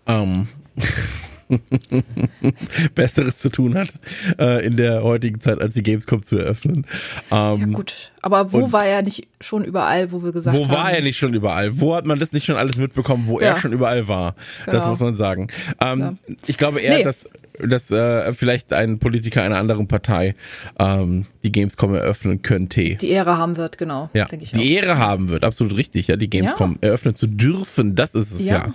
ähm, 0.05 0.47
Besseres 2.95 3.37
zu 3.37 3.49
tun 3.49 3.75
hat 3.75 3.93
äh, 4.39 4.65
in 4.65 4.77
der 4.77 5.03
heutigen 5.03 5.39
Zeit, 5.39 5.59
als 5.61 5.73
die 5.73 5.83
Gamescom 5.83 6.23
zu 6.23 6.37
eröffnen. 6.37 6.85
Ähm, 7.31 7.59
ja 7.59 7.65
gut, 7.67 8.11
aber 8.25 8.51
wo 8.51 8.71
war 8.71 8.87
er 8.87 9.03
nicht 9.03 9.27
schon 9.39 9.63
überall, 9.63 10.11
wo 10.11 10.23
wir 10.23 10.31
gesagt 10.31 10.57
wo 10.57 10.63
haben? 10.63 10.71
Wo 10.71 10.75
war 10.75 10.91
er 10.91 11.01
nicht 11.03 11.15
schon 11.15 11.35
überall? 11.35 11.79
Wo 11.79 11.95
hat 11.95 12.05
man 12.05 12.17
das 12.17 12.33
nicht 12.33 12.43
schon 12.43 12.55
alles 12.55 12.75
mitbekommen, 12.75 13.25
wo 13.27 13.39
ja. 13.39 13.49
er 13.49 13.57
schon 13.57 13.71
überall 13.71 14.07
war? 14.07 14.33
Genau. 14.65 14.77
Das 14.77 14.87
muss 14.87 14.99
man 14.99 15.15
sagen. 15.15 15.49
Ähm, 15.79 15.99
ja. 15.99 16.13
Ich 16.47 16.57
glaube 16.57 16.79
eher, 16.79 16.97
nee. 16.97 17.03
dass 17.03 17.29
dass 17.59 17.91
äh, 17.91 18.33
vielleicht 18.33 18.73
ein 18.73 18.99
Politiker 18.99 19.43
einer 19.43 19.57
anderen 19.57 19.87
Partei 19.87 20.35
ähm, 20.79 21.25
die 21.43 21.51
Gamescom 21.51 21.93
eröffnen 21.93 22.41
könnte. 22.41 22.95
Die 22.95 23.09
Ehre 23.09 23.37
haben 23.37 23.57
wird, 23.57 23.77
genau. 23.77 24.09
Ja, 24.13 24.25
die 24.25 24.47
auch. 24.53 24.61
Ehre 24.61 24.97
haben 24.97 25.29
wird, 25.29 25.43
absolut 25.43 25.77
richtig, 25.77 26.07
ja, 26.07 26.15
die 26.15 26.29
Gamescom 26.29 26.79
ja. 26.81 26.89
eröffnen 26.89 27.15
zu 27.15 27.27
dürfen, 27.27 27.95
das 27.95 28.15
ist 28.15 28.31
es 28.31 28.45
ja. 28.45 28.73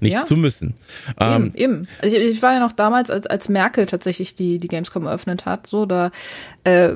Nicht 0.00 0.26
zu 0.26 0.36
müssen. 0.36 0.74
Ähm, 1.20 1.52
eben, 1.54 1.54
eben. 1.54 1.88
Also 2.02 2.16
ich, 2.16 2.32
ich, 2.32 2.42
war 2.42 2.54
ja 2.54 2.60
noch 2.60 2.72
damals, 2.72 3.10
als, 3.10 3.26
als 3.26 3.48
Merkel 3.48 3.86
tatsächlich 3.86 4.34
die, 4.34 4.58
die 4.58 4.68
Gamescom 4.68 5.06
eröffnet 5.06 5.46
hat, 5.46 5.66
so, 5.66 5.86
da, 5.86 6.10
äh, 6.64 6.90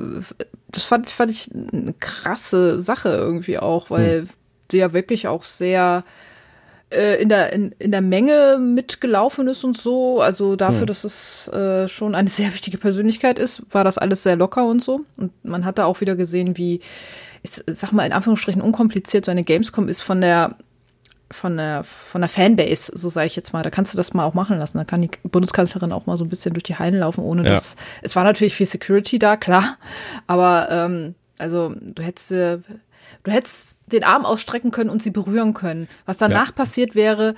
das 0.73 0.83
fand, 0.83 1.09
fand 1.09 1.31
ich 1.31 1.49
eine 1.53 1.93
krasse 1.93 2.81
Sache 2.81 3.09
irgendwie 3.09 3.57
auch, 3.57 3.89
weil 3.89 4.21
hm. 4.21 4.29
sie 4.71 4.79
ja 4.79 4.93
wirklich 4.93 5.27
auch 5.27 5.43
sehr 5.43 6.03
äh, 6.89 7.21
in 7.21 7.29
der, 7.29 7.53
in, 7.53 7.73
in 7.79 7.91
der 7.91 8.01
Menge 8.01 8.57
mitgelaufen 8.59 9.47
ist 9.47 9.63
und 9.63 9.77
so. 9.77 10.21
Also 10.21 10.55
dafür, 10.55 10.81
hm. 10.81 10.87
dass 10.87 11.03
es 11.03 11.47
äh, 11.49 11.87
schon 11.87 12.15
eine 12.15 12.29
sehr 12.29 12.53
wichtige 12.53 12.77
Persönlichkeit 12.77 13.39
ist, 13.39 13.63
war 13.69 13.83
das 13.83 13.97
alles 13.97 14.23
sehr 14.23 14.35
locker 14.35 14.65
und 14.67 14.81
so. 14.81 15.01
Und 15.17 15.31
man 15.43 15.65
hat 15.65 15.77
da 15.77 15.85
auch 15.85 16.01
wieder 16.01 16.15
gesehen, 16.15 16.57
wie, 16.57 16.81
ich 17.41 17.51
sag 17.67 17.91
mal 17.91 18.05
in 18.05 18.13
Anführungsstrichen 18.13 18.61
unkompliziert 18.61 19.25
so 19.25 19.31
eine 19.31 19.43
Gamescom 19.43 19.87
ist 19.87 20.01
von 20.01 20.21
der 20.21 20.55
von 21.33 21.57
der, 21.57 21.83
von 21.83 22.21
der 22.21 22.29
Fanbase, 22.29 22.91
so 22.95 23.09
sage 23.09 23.27
ich 23.27 23.35
jetzt 23.35 23.53
mal. 23.53 23.63
Da 23.63 23.69
kannst 23.69 23.93
du 23.93 23.97
das 23.97 24.13
mal 24.13 24.25
auch 24.25 24.33
machen 24.33 24.57
lassen. 24.59 24.77
Da 24.77 24.85
kann 24.85 25.01
die 25.01 25.09
Bundeskanzlerin 25.23 25.91
auch 25.91 26.05
mal 26.05 26.17
so 26.17 26.23
ein 26.23 26.29
bisschen 26.29 26.53
durch 26.53 26.63
die 26.63 26.75
Hallen 26.75 26.99
laufen, 26.99 27.23
ohne 27.23 27.43
ja. 27.43 27.49
dass. 27.49 27.75
Es 28.01 28.15
war 28.15 28.23
natürlich 28.23 28.55
viel 28.55 28.65
Security 28.65 29.19
da, 29.19 29.37
klar. 29.37 29.77
Aber 30.27 30.69
ähm, 30.71 31.15
also 31.37 31.73
du 31.75 32.01
hättest 32.01 32.31
äh, 32.31 32.59
Du 33.23 33.31
hättest 33.31 33.91
den 33.91 34.03
Arm 34.03 34.25
ausstrecken 34.25 34.71
können 34.71 34.89
und 34.89 35.01
sie 35.01 35.11
berühren 35.11 35.53
können. 35.53 35.87
Was 36.05 36.17
danach 36.17 36.47
ja. 36.47 36.53
passiert 36.53 36.93
wäre, 36.93 37.35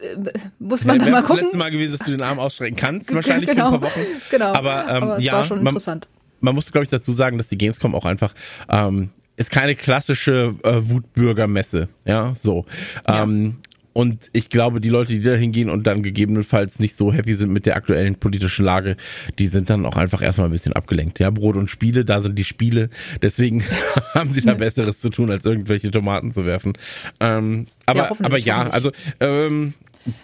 äh, 0.00 0.16
muss 0.58 0.84
man 0.84 0.98
ja, 0.98 1.04
dann 1.04 1.12
mal 1.12 1.20
gucken. 1.22 1.36
Das 1.36 1.44
letzte 1.44 1.58
Mal 1.58 1.70
gewesen, 1.70 1.98
dass 1.98 2.06
du 2.06 2.10
den 2.10 2.22
Arm 2.22 2.38
ausstrecken 2.38 2.76
kannst, 2.76 3.14
wahrscheinlich 3.14 3.50
genau, 3.50 3.68
für 3.68 3.74
ein 3.74 3.80
paar 3.80 3.90
Wochen. 3.90 4.00
Genau. 4.30 4.52
Aber, 4.52 4.88
ähm, 4.88 5.02
Aber 5.02 5.16
es 5.18 5.24
ja, 5.24 5.32
war 5.32 5.44
schon 5.44 5.60
interessant. 5.60 6.08
Man, 6.12 6.46
man 6.46 6.54
muss, 6.54 6.72
glaube 6.72 6.84
ich, 6.84 6.90
dazu 6.90 7.12
sagen, 7.12 7.36
dass 7.36 7.48
die 7.48 7.58
Gamescom 7.58 7.94
auch 7.94 8.06
einfach 8.06 8.34
ähm, 8.70 9.10
ist 9.38 9.50
keine 9.50 9.76
klassische 9.76 10.54
äh, 10.64 10.74
Wutbürgermesse, 10.80 11.88
ja, 12.04 12.34
so. 12.34 12.66
Ja. 13.06 13.22
Ähm, 13.22 13.56
und 13.92 14.30
ich 14.32 14.48
glaube, 14.48 14.80
die 14.80 14.90
Leute, 14.90 15.12
die 15.12 15.22
da 15.22 15.34
hingehen 15.34 15.70
und 15.70 15.86
dann 15.86 16.02
gegebenenfalls 16.02 16.78
nicht 16.78 16.94
so 16.94 17.12
happy 17.12 17.34
sind 17.34 17.50
mit 17.50 17.66
der 17.66 17.76
aktuellen 17.76 18.16
politischen 18.16 18.64
Lage, 18.64 18.96
die 19.38 19.46
sind 19.46 19.70
dann 19.70 19.86
auch 19.86 19.96
einfach 19.96 20.22
erstmal 20.22 20.48
ein 20.48 20.52
bisschen 20.52 20.72
abgelenkt. 20.72 21.18
Ja, 21.18 21.30
Brot 21.30 21.56
und 21.56 21.68
Spiele, 21.68 22.04
da 22.04 22.20
sind 22.20 22.38
die 22.38 22.44
Spiele. 22.44 22.90
Deswegen 23.22 23.64
haben 24.14 24.30
sie 24.30 24.40
da 24.40 24.54
Besseres 24.54 25.00
zu 25.00 25.10
tun, 25.10 25.30
als 25.30 25.44
irgendwelche 25.44 25.90
Tomaten 25.90 26.30
zu 26.30 26.46
werfen. 26.46 26.74
Ähm, 27.18 27.66
aber 27.86 28.08
ja, 28.08 28.16
aber 28.22 28.38
ja, 28.38 28.70
also 28.70 28.92
ähm, 29.18 29.74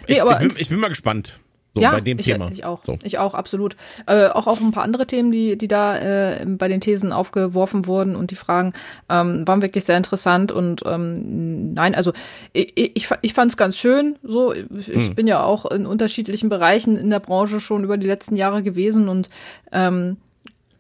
nee, 0.09 0.18
ich, 0.18 0.23
ich, 0.23 0.38
bin, 0.38 0.52
ich 0.56 0.68
bin 0.68 0.78
mal 0.78 0.88
gespannt. 0.88 1.38
So, 1.75 1.83
ja, 1.83 1.90
bei 1.90 2.00
dem 2.00 2.21
ich, 2.21 2.26
Thema. 2.26 2.49
Ich 2.52 2.64
auch. 2.64 2.85
So. 2.85 2.99
Ich 3.02 3.19
auch, 3.19 3.35
absolut. 3.35 3.76
Äh, 4.07 4.28
auch 4.28 4.47
auch 4.47 4.61
ein 4.61 4.71
paar 4.71 4.85
andere 4.85 5.07
Themen, 5.07 5.33
die, 5.33 5.59
die 5.59 5.66
da 5.66 5.97
äh, 5.99 6.47
bei 6.47 6.69
den 6.69 6.81
Thesen 6.81 7.12
aufgeworfen 7.12 7.87
wurden 7.87 8.14
und 8.14 8.31
die 8.31 8.37
Fragen 8.37 8.75
ähm, 9.09 9.47
waren 9.47 9.61
wirklich 9.61 9.85
sehr 9.85 9.97
interessant. 9.97 10.52
Und 10.52 10.83
ähm, 10.87 11.75
nein, 11.75 11.97
also 11.97 12.12
ich, 12.52 12.73
ich, 12.76 13.09
ich 13.23 13.35
fand 13.35 13.50
es 13.50 13.57
ganz 13.57 13.76
schön. 13.76 14.16
So, 14.23 14.52
ich 14.52 14.87
hm. 14.87 15.14
bin 15.16 15.26
ja 15.26 15.43
auch 15.43 15.66
in 15.66 15.87
unterschiedlichen 15.87 16.49
Bereichen 16.49 16.97
in 16.97 17.11
der 17.11 17.21
Branche 17.21 17.59
schon 17.59 17.83
über 17.83 17.97
die 17.97 18.07
letzten 18.07 18.37
Jahre 18.37 18.62
gewesen 18.62 19.09
und 19.09 19.28
ähm, 19.73 20.19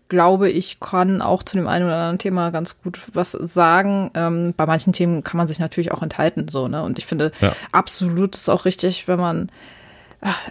glaube, 0.08 0.50
ich 0.50 0.78
kann 0.78 1.22
auch 1.22 1.42
zu 1.42 1.56
dem 1.56 1.66
einen 1.66 1.86
oder 1.86 1.96
anderen 1.96 2.18
Thema 2.18 2.50
ganz 2.50 2.80
gut 2.80 3.00
was 3.12 3.32
sagen. 3.32 4.12
Ähm, 4.14 4.54
bei 4.56 4.66
manchen 4.66 4.92
Themen 4.92 5.24
kann 5.24 5.38
man 5.38 5.48
sich 5.48 5.58
natürlich 5.58 5.90
auch 5.90 6.02
enthalten, 6.02 6.46
so, 6.48 6.68
ne? 6.68 6.84
Und 6.84 6.98
ich 6.98 7.06
finde 7.06 7.32
ja. 7.40 7.52
absolut 7.72 8.36
ist 8.36 8.48
auch 8.48 8.64
richtig, 8.64 9.08
wenn 9.08 9.18
man 9.18 9.50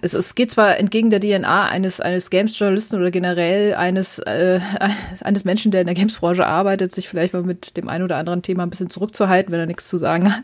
es, 0.02 0.14
es 0.14 0.36
geht 0.36 0.52
zwar 0.52 0.78
entgegen 0.78 1.10
der 1.10 1.20
DNA 1.20 1.68
eines, 1.68 2.00
eines 2.00 2.30
Games-Journalisten 2.30 2.98
oder 2.98 3.12
generell 3.12 3.76
eines, 3.76 4.20
äh, 4.20 4.60
eines 5.22 5.46
Menschen, 5.46 5.72
der 5.72 5.82
in 5.82 5.88
der 5.88 5.96
Games-Branche 5.96 6.46
arbeitet, 6.46 6.92
sich 6.92 7.10
vielleicht 7.10 7.34
mal 7.34 7.44
mit 7.44 7.76
dem 7.78 7.90
einen 7.90 8.04
oder 8.04 8.18
anderen 8.18 8.42
Thema 8.42 8.64
ein 8.64 8.70
bisschen 8.70 8.90
zurückzuhalten, 8.90 9.52
wenn 9.52 9.60
er 9.60 9.66
nichts 9.66 9.88
zu 9.88 9.98
sagen 9.98 10.34
hat. 10.34 10.44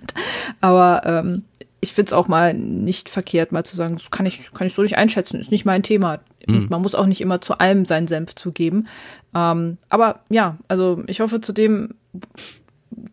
Aber 0.61 1.01
ähm, 1.05 1.43
ich 1.81 1.93
finde 1.93 2.09
es 2.09 2.13
auch 2.13 2.27
mal 2.27 2.53
nicht 2.53 3.09
verkehrt, 3.09 3.51
mal 3.51 3.63
zu 3.63 3.75
sagen, 3.75 3.95
das 3.95 4.11
kann 4.11 4.25
ich, 4.25 4.51
kann 4.53 4.67
ich 4.67 4.73
so 4.73 4.81
nicht 4.81 4.97
einschätzen, 4.97 5.39
ist 5.39 5.51
nicht 5.51 5.65
mein 5.65 5.83
Thema. 5.83 6.19
Mhm. 6.47 6.67
Man 6.69 6.81
muss 6.81 6.95
auch 6.95 7.05
nicht 7.05 7.21
immer 7.21 7.39
zu 7.41 7.57
allem 7.57 7.85
seinen 7.85 8.07
Senf 8.07 8.35
zugeben. 8.35 8.87
Ähm, 9.35 9.77
aber 9.89 10.21
ja, 10.29 10.57
also 10.67 11.03
ich 11.07 11.19
hoffe, 11.21 11.41
zu 11.41 11.53
dem 11.53 11.95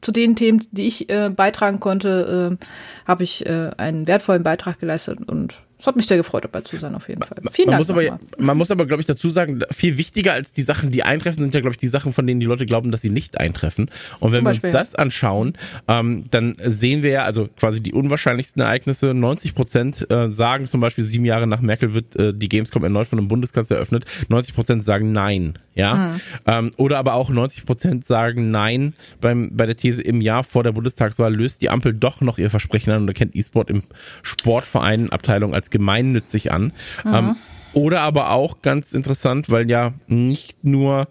zu 0.00 0.10
den 0.10 0.36
Themen, 0.36 0.66
die 0.72 0.86
ich 0.86 1.10
äh, 1.10 1.28
beitragen 1.28 1.80
konnte, 1.80 2.58
äh, 2.58 2.66
habe 3.06 3.22
ich 3.22 3.46
äh, 3.46 3.70
einen 3.76 4.06
wertvollen 4.06 4.42
Beitrag 4.42 4.80
geleistet 4.80 5.18
und 5.28 5.56
es 5.78 5.86
hat 5.86 5.94
mich 5.94 6.06
sehr 6.06 6.16
gefreut, 6.16 6.44
dabei 6.44 6.62
zu 6.62 6.78
sein, 6.78 6.94
auf 6.94 7.08
jeden 7.08 7.22
Fall. 7.22 7.36
Vielen 7.52 7.66
man 7.68 7.78
Dank. 7.78 7.80
Muss 7.80 7.90
aber, 7.90 8.20
man 8.38 8.56
muss 8.56 8.70
aber, 8.70 8.86
glaube 8.86 9.02
ich, 9.02 9.06
dazu 9.06 9.28
sagen, 9.28 9.60
viel 9.70 9.98
wichtiger 9.98 10.32
als 10.32 10.54
die 10.54 10.62
Sachen, 10.62 10.90
die 10.90 11.02
eintreffen, 11.02 11.42
sind 11.42 11.54
ja, 11.54 11.60
glaube 11.60 11.74
ich, 11.74 11.78
die 11.78 11.88
Sachen, 11.88 12.14
von 12.14 12.26
denen 12.26 12.40
die 12.40 12.46
Leute 12.46 12.64
glauben, 12.64 12.90
dass 12.90 13.02
sie 13.02 13.10
nicht 13.10 13.38
eintreffen. 13.38 13.90
Und 14.18 14.32
wenn 14.32 14.42
wir 14.42 14.50
uns 14.50 14.62
das 14.62 14.94
anschauen, 14.94 15.54
ähm, 15.86 16.24
dann 16.30 16.56
sehen 16.64 17.02
wir 17.02 17.10
ja, 17.10 17.24
also 17.24 17.48
quasi 17.58 17.82
die 17.82 17.92
unwahrscheinlichsten 17.92 18.62
Ereignisse. 18.62 19.12
90 19.12 19.54
Prozent 19.54 20.10
äh, 20.10 20.30
sagen 20.30 20.66
zum 20.66 20.80
Beispiel, 20.80 21.04
sieben 21.04 21.26
Jahre 21.26 21.46
nach 21.46 21.60
Merkel 21.60 21.92
wird 21.92 22.16
äh, 22.16 22.32
die 22.32 22.48
Gamescom 22.48 22.82
erneut 22.82 23.06
von 23.06 23.18
einem 23.18 23.28
Bundeskanzler 23.28 23.76
eröffnet. 23.76 24.06
90 24.28 24.54
Prozent 24.54 24.84
sagen 24.84 25.12
Nein. 25.12 25.58
Ja. 25.76 25.94
Mhm. 25.94 26.20
Ähm, 26.46 26.70
oder 26.78 26.98
aber 26.98 27.14
auch 27.14 27.30
90 27.30 27.66
Prozent 27.66 28.04
sagen 28.04 28.50
Nein 28.50 28.94
beim, 29.20 29.50
bei 29.54 29.66
der 29.66 29.76
These, 29.76 30.02
im 30.02 30.20
Jahr 30.20 30.42
vor 30.42 30.64
der 30.64 30.72
Bundestagswahl 30.72 31.34
löst 31.34 31.62
die 31.62 31.70
Ampel 31.70 31.94
doch 31.94 32.20
noch 32.22 32.38
ihr 32.38 32.50
Versprechen 32.50 32.92
an 32.92 33.02
und 33.02 33.08
erkennt 33.08 33.36
E-Sport 33.36 33.70
im 33.70 33.82
Sportverein 34.22 35.12
Abteilung 35.12 35.54
als 35.54 35.70
gemeinnützig 35.70 36.50
an. 36.50 36.72
Mhm. 37.04 37.14
Ähm, 37.14 37.36
oder 37.74 38.00
aber 38.00 38.30
auch 38.30 38.62
ganz 38.62 38.94
interessant, 38.94 39.50
weil 39.50 39.70
ja 39.70 39.92
nicht 40.06 40.64
nur, 40.64 41.08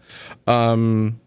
ähm, 0.48 1.17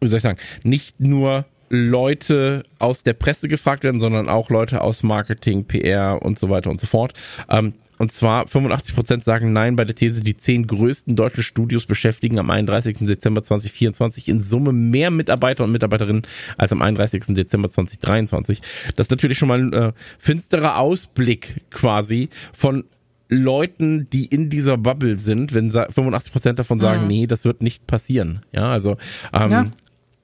wie 0.00 0.08
soll 0.08 0.16
ich 0.16 0.24
sagen, 0.24 0.40
nicht 0.64 0.98
nur 0.98 1.44
Leute 1.68 2.64
aus 2.80 3.04
der 3.04 3.12
Presse 3.12 3.46
gefragt 3.46 3.84
werden, 3.84 4.00
sondern 4.00 4.28
auch 4.28 4.50
Leute 4.50 4.80
aus 4.80 5.04
Marketing, 5.04 5.66
PR 5.66 6.20
und 6.20 6.36
so 6.36 6.50
weiter 6.50 6.68
und 6.68 6.80
so 6.80 6.88
fort. 6.88 7.14
Ähm, 7.48 7.74
und 8.00 8.10
zwar 8.12 8.46
85% 8.46 9.24
sagen 9.24 9.52
Nein 9.52 9.76
bei 9.76 9.84
der 9.84 9.94
These, 9.94 10.22
die 10.22 10.34
zehn 10.34 10.66
größten 10.66 11.16
deutschen 11.16 11.42
Studios 11.42 11.84
beschäftigen 11.84 12.38
am 12.38 12.48
31. 12.48 12.96
Dezember 13.00 13.42
2024 13.42 14.26
in 14.28 14.40
Summe 14.40 14.72
mehr 14.72 15.10
Mitarbeiter 15.10 15.64
und 15.64 15.72
Mitarbeiterinnen 15.72 16.22
als 16.56 16.72
am 16.72 16.80
31. 16.80 17.24
Dezember 17.34 17.68
2023. 17.68 18.62
Das 18.96 19.08
ist 19.08 19.10
natürlich 19.10 19.36
schon 19.36 19.48
mal 19.48 19.60
ein 19.60 19.72
äh, 19.74 19.92
finsterer 20.18 20.78
Ausblick 20.78 21.60
quasi 21.68 22.30
von 22.54 22.84
Leuten, 23.28 24.08
die 24.08 24.24
in 24.24 24.48
dieser 24.48 24.78
Bubble 24.78 25.18
sind, 25.18 25.52
wenn 25.52 25.70
85% 25.70 26.54
davon 26.54 26.80
sagen, 26.80 27.02
mhm. 27.02 27.08
nee, 27.08 27.26
das 27.26 27.44
wird 27.44 27.60
nicht 27.60 27.86
passieren. 27.86 28.40
Ja, 28.50 28.70
also 28.70 28.96
ähm, 29.34 29.50
ja. 29.50 29.70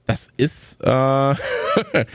das 0.07 0.29
ist 0.35 0.81
äh, 0.81 1.35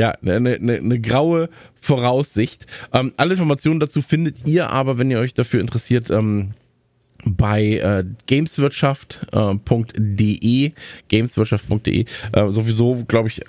ja, 0.00 0.12
eine, 0.22 0.40
ne, 0.40 0.54
eine, 0.54 0.78
eine 0.78 0.98
graue 0.98 1.50
Voraussicht. 1.82 2.66
Ähm, 2.94 3.12
alle 3.18 3.32
Informationen 3.32 3.80
dazu 3.80 4.00
findet 4.00 4.48
ihr 4.48 4.70
aber, 4.70 4.96
wenn 4.96 5.10
ihr 5.10 5.18
euch 5.18 5.34
dafür 5.34 5.60
interessiert, 5.60 6.08
ähm, 6.08 6.52
bei 7.26 7.76
äh, 7.76 8.06
gameswirtschaft.de, 8.26 10.66
äh, 10.66 10.72
gameswirtschaft.de, 11.08 12.06
äh, 12.32 12.48
sowieso, 12.48 13.04
glaube 13.06 13.28
ich, 13.28 13.42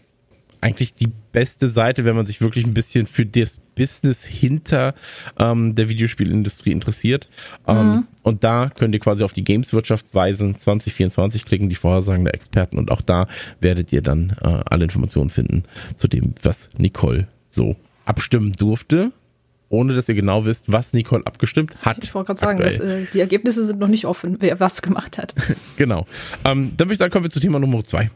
eigentlich 0.61 0.93
die 0.93 1.09
beste 1.31 1.67
Seite, 1.67 2.05
wenn 2.05 2.15
man 2.15 2.25
sich 2.25 2.41
wirklich 2.41 2.65
ein 2.65 2.73
bisschen 2.73 3.07
für 3.07 3.25
das 3.25 3.59
Business 3.75 4.23
hinter 4.23 4.93
ähm, 5.39 5.75
der 5.75 5.89
Videospielindustrie 5.89 6.71
interessiert. 6.71 7.27
Ähm, 7.67 7.77
mhm. 7.77 8.07
Und 8.21 8.43
da 8.43 8.69
könnt 8.69 8.93
ihr 8.93 8.99
quasi 8.99 9.23
auf 9.23 9.33
die 9.33 9.43
Gameswirtschaft 9.43 10.13
weisen, 10.13 10.55
2024 10.55 11.45
klicken, 11.45 11.69
die 11.69 11.75
Vorhersagen 11.75 12.23
der 12.23 12.35
Experten 12.35 12.77
und 12.77 12.91
auch 12.91 13.01
da 13.01 13.27
werdet 13.59 13.91
ihr 13.91 14.01
dann 14.01 14.37
äh, 14.41 14.61
alle 14.65 14.83
Informationen 14.83 15.29
finden 15.29 15.63
zu 15.97 16.07
dem, 16.07 16.35
was 16.43 16.69
Nicole 16.77 17.27
so 17.49 17.75
abstimmen 18.05 18.53
durfte 18.53 19.11
ohne 19.71 19.95
dass 19.95 20.09
ihr 20.09 20.15
genau 20.15 20.45
wisst, 20.45 20.71
was 20.71 20.91
Nicole 20.91 21.25
abgestimmt 21.25 21.77
hat. 21.83 22.03
Ich 22.03 22.13
wollte 22.13 22.27
gerade 22.27 22.39
sagen, 22.39 22.59
dass, 22.59 22.77
äh, 22.77 23.05
die 23.13 23.21
Ergebnisse 23.21 23.65
sind 23.65 23.79
noch 23.79 23.87
nicht 23.87 24.05
offen, 24.05 24.35
wer 24.41 24.59
was 24.59 24.81
gemacht 24.81 25.17
hat. 25.17 25.33
genau. 25.77 26.05
Ähm, 26.43 26.73
dann 26.75 26.87
würde 26.87 26.93
ich 26.93 26.99
sagen, 26.99 27.11
kommen 27.11 27.23
wir 27.23 27.31
zu 27.31 27.39
Thema 27.39 27.57
Nummer 27.57 27.81
zwei. 27.85 28.11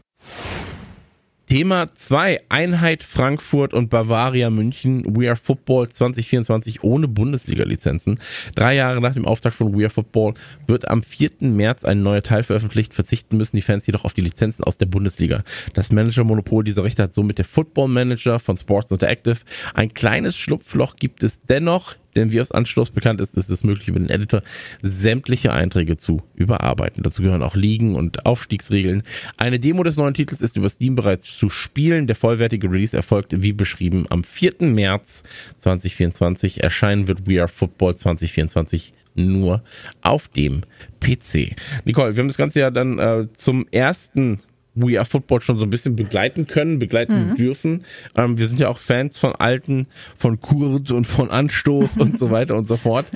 Thema 1.48 1.94
2, 1.94 2.40
Einheit 2.48 3.04
Frankfurt 3.04 3.72
und 3.72 3.88
Bavaria 3.88 4.50
München, 4.50 5.04
We 5.16 5.28
Are 5.28 5.36
Football 5.36 5.88
2024 5.88 6.82
ohne 6.82 7.06
Bundesliga-Lizenzen. 7.06 8.18
Drei 8.56 8.74
Jahre 8.74 9.00
nach 9.00 9.14
dem 9.14 9.26
Auftakt 9.26 9.54
von 9.54 9.72
We 9.72 9.84
Are 9.84 9.90
Football 9.90 10.34
wird 10.66 10.88
am 10.88 11.04
4. 11.04 11.30
März 11.40 11.84
ein 11.84 12.02
neuer 12.02 12.24
Teil 12.24 12.42
veröffentlicht, 12.42 12.94
verzichten 12.94 13.36
müssen 13.36 13.54
die 13.54 13.62
Fans 13.62 13.86
jedoch 13.86 14.04
auf 14.04 14.12
die 14.12 14.22
Lizenzen 14.22 14.64
aus 14.64 14.76
der 14.76 14.86
Bundesliga. 14.86 15.44
Das 15.72 15.92
Manager-Monopol 15.92 16.64
dieser 16.64 16.82
Rechte 16.82 17.04
hat 17.04 17.14
somit 17.14 17.38
der 17.38 17.44
Football 17.44 17.88
Manager 17.88 18.40
von 18.40 18.56
Sports 18.56 18.90
Interactive. 18.90 19.38
Ein 19.72 19.94
kleines 19.94 20.36
Schlupfloch 20.36 20.96
gibt 20.96 21.22
es 21.22 21.38
dennoch, 21.38 21.94
denn 22.16 22.32
wie 22.32 22.40
aus 22.40 22.50
Anstoß 22.50 22.90
bekannt 22.90 23.20
ist, 23.20 23.36
ist 23.36 23.50
es 23.50 23.62
möglich, 23.62 23.88
über 23.88 24.00
den 24.00 24.10
Editor 24.10 24.42
sämtliche 24.82 25.52
Einträge 25.52 25.96
zu 25.96 26.22
überarbeiten. 26.34 27.02
Dazu 27.02 27.22
gehören 27.22 27.42
auch 27.42 27.54
Ligen 27.54 27.94
und 27.94 28.26
Aufstiegsregeln. 28.26 29.02
Eine 29.36 29.60
Demo 29.60 29.82
des 29.82 29.96
neuen 29.96 30.14
Titels 30.14 30.42
ist 30.42 30.56
über 30.56 30.68
Steam 30.68 30.94
bereits 30.94 31.36
zu 31.36 31.50
spielen. 31.50 32.06
Der 32.06 32.16
vollwertige 32.16 32.70
Release 32.70 32.96
erfolgt, 32.96 33.42
wie 33.42 33.52
beschrieben, 33.52 34.06
am 34.10 34.24
4. 34.24 34.54
März 34.60 35.22
2024. 35.58 36.62
Erscheinen 36.62 37.08
wird 37.08 37.26
We 37.26 37.38
Are 37.40 37.48
Football 37.48 37.96
2024 37.96 38.94
nur 39.14 39.62
auf 40.02 40.28
dem 40.28 40.62
PC. 41.00 41.56
Nicole, 41.84 42.14
wir 42.14 42.20
haben 42.20 42.28
das 42.28 42.36
Ganze 42.36 42.60
ja 42.60 42.70
dann 42.70 42.98
äh, 42.98 43.28
zum 43.32 43.66
ersten 43.70 44.40
We 44.76 44.98
Are 44.98 45.04
Football 45.04 45.40
schon 45.40 45.58
so 45.58 45.64
ein 45.64 45.70
bisschen 45.70 45.96
begleiten 45.96 46.46
können, 46.46 46.78
begleiten 46.78 47.30
mhm. 47.30 47.36
dürfen. 47.36 47.84
Ähm, 48.14 48.38
wir 48.38 48.46
sind 48.46 48.60
ja 48.60 48.68
auch 48.68 48.78
Fans 48.78 49.18
von 49.18 49.32
Alten, 49.32 49.88
von 50.16 50.40
Kurt 50.40 50.90
und 50.90 51.06
von 51.06 51.30
Anstoß 51.30 51.96
und 51.96 52.18
so 52.18 52.30
weiter 52.30 52.54
und 52.56 52.68
so 52.68 52.76
fort. 52.76 53.06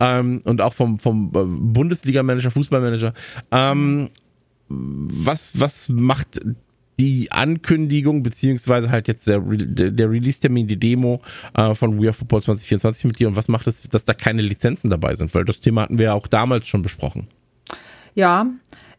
Ähm, 0.00 0.40
und 0.44 0.60
auch 0.60 0.74
vom, 0.74 0.98
vom 0.98 1.28
äh, 1.28 1.44
Bundesliga-Manager, 1.44 2.50
Fußballmanager. 2.50 3.14
Ähm, 3.52 4.08
was, 4.68 5.52
was 5.58 5.88
macht 5.88 6.40
die 7.00 7.32
Ankündigung, 7.32 8.22
beziehungsweise 8.22 8.90
halt 8.90 9.08
jetzt 9.08 9.26
der, 9.26 9.40
der 9.40 10.10
Release-Termin, 10.10 10.68
die 10.68 10.78
Demo 10.78 11.22
äh, 11.54 11.74
von 11.74 12.00
We 12.00 12.06
Are 12.06 12.12
Football 12.12 12.42
2024 12.42 13.04
mit 13.06 13.18
dir 13.18 13.28
und 13.28 13.36
was 13.36 13.48
macht 13.48 13.66
es, 13.66 13.82
dass 13.88 14.04
da 14.04 14.12
keine 14.12 14.42
Lizenzen 14.42 14.90
dabei 14.90 15.14
sind? 15.14 15.34
Weil 15.34 15.46
das 15.46 15.60
Thema 15.60 15.82
hatten 15.82 15.96
wir 15.96 16.06
ja 16.06 16.12
auch 16.12 16.26
damals 16.26 16.68
schon 16.68 16.82
besprochen. 16.82 17.28
Ja, 18.14 18.46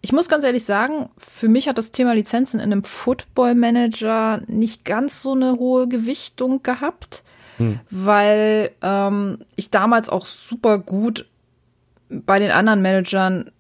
ich 0.02 0.12
muss 0.12 0.30
ganz 0.30 0.44
ehrlich 0.44 0.66
sagen, 0.66 1.10
für 1.18 1.48
mich 1.48 1.68
hat 1.68 1.78
das 1.78 1.92
Thema 1.92 2.14
Lizenzen 2.14 2.60
in 2.60 2.72
einem 2.72 2.84
Football 2.84 3.56
Manager 3.56 4.42
nicht 4.48 4.84
ganz 4.84 5.22
so 5.22 5.34
eine 5.34 5.54
hohe 5.54 5.88
Gewichtung 5.88 6.64
gehabt, 6.64 7.24
hm. 7.58 7.80
weil 7.92 8.72
ähm, 8.82 9.40
ich 9.56 9.70
damals 9.70 10.10
auch 10.10 10.26
super 10.26 10.80
gut 10.80 11.28
bei 12.10 12.40
den 12.40 12.52
anderen 12.52 12.82
Managern 12.82 13.52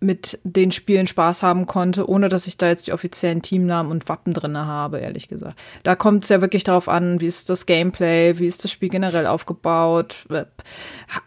mit 0.00 0.38
den 0.44 0.72
Spielen 0.72 1.06
Spaß 1.06 1.42
haben 1.42 1.66
konnte, 1.66 2.08
ohne 2.08 2.28
dass 2.30 2.46
ich 2.46 2.56
da 2.56 2.68
jetzt 2.68 2.86
die 2.86 2.92
offiziellen 2.92 3.42
Teamnamen 3.42 3.92
und 3.92 4.08
Wappen 4.08 4.32
drinne 4.32 4.66
habe, 4.66 4.98
ehrlich 4.98 5.28
gesagt. 5.28 5.58
Da 5.82 5.94
kommt 5.94 6.24
es 6.24 6.30
ja 6.30 6.40
wirklich 6.40 6.64
darauf 6.64 6.88
an, 6.88 7.20
wie 7.20 7.26
ist 7.26 7.50
das 7.50 7.66
Gameplay, 7.66 8.38
wie 8.38 8.46
ist 8.46 8.64
das 8.64 8.70
Spiel 8.70 8.88
generell 8.88 9.26
aufgebaut. 9.26 10.26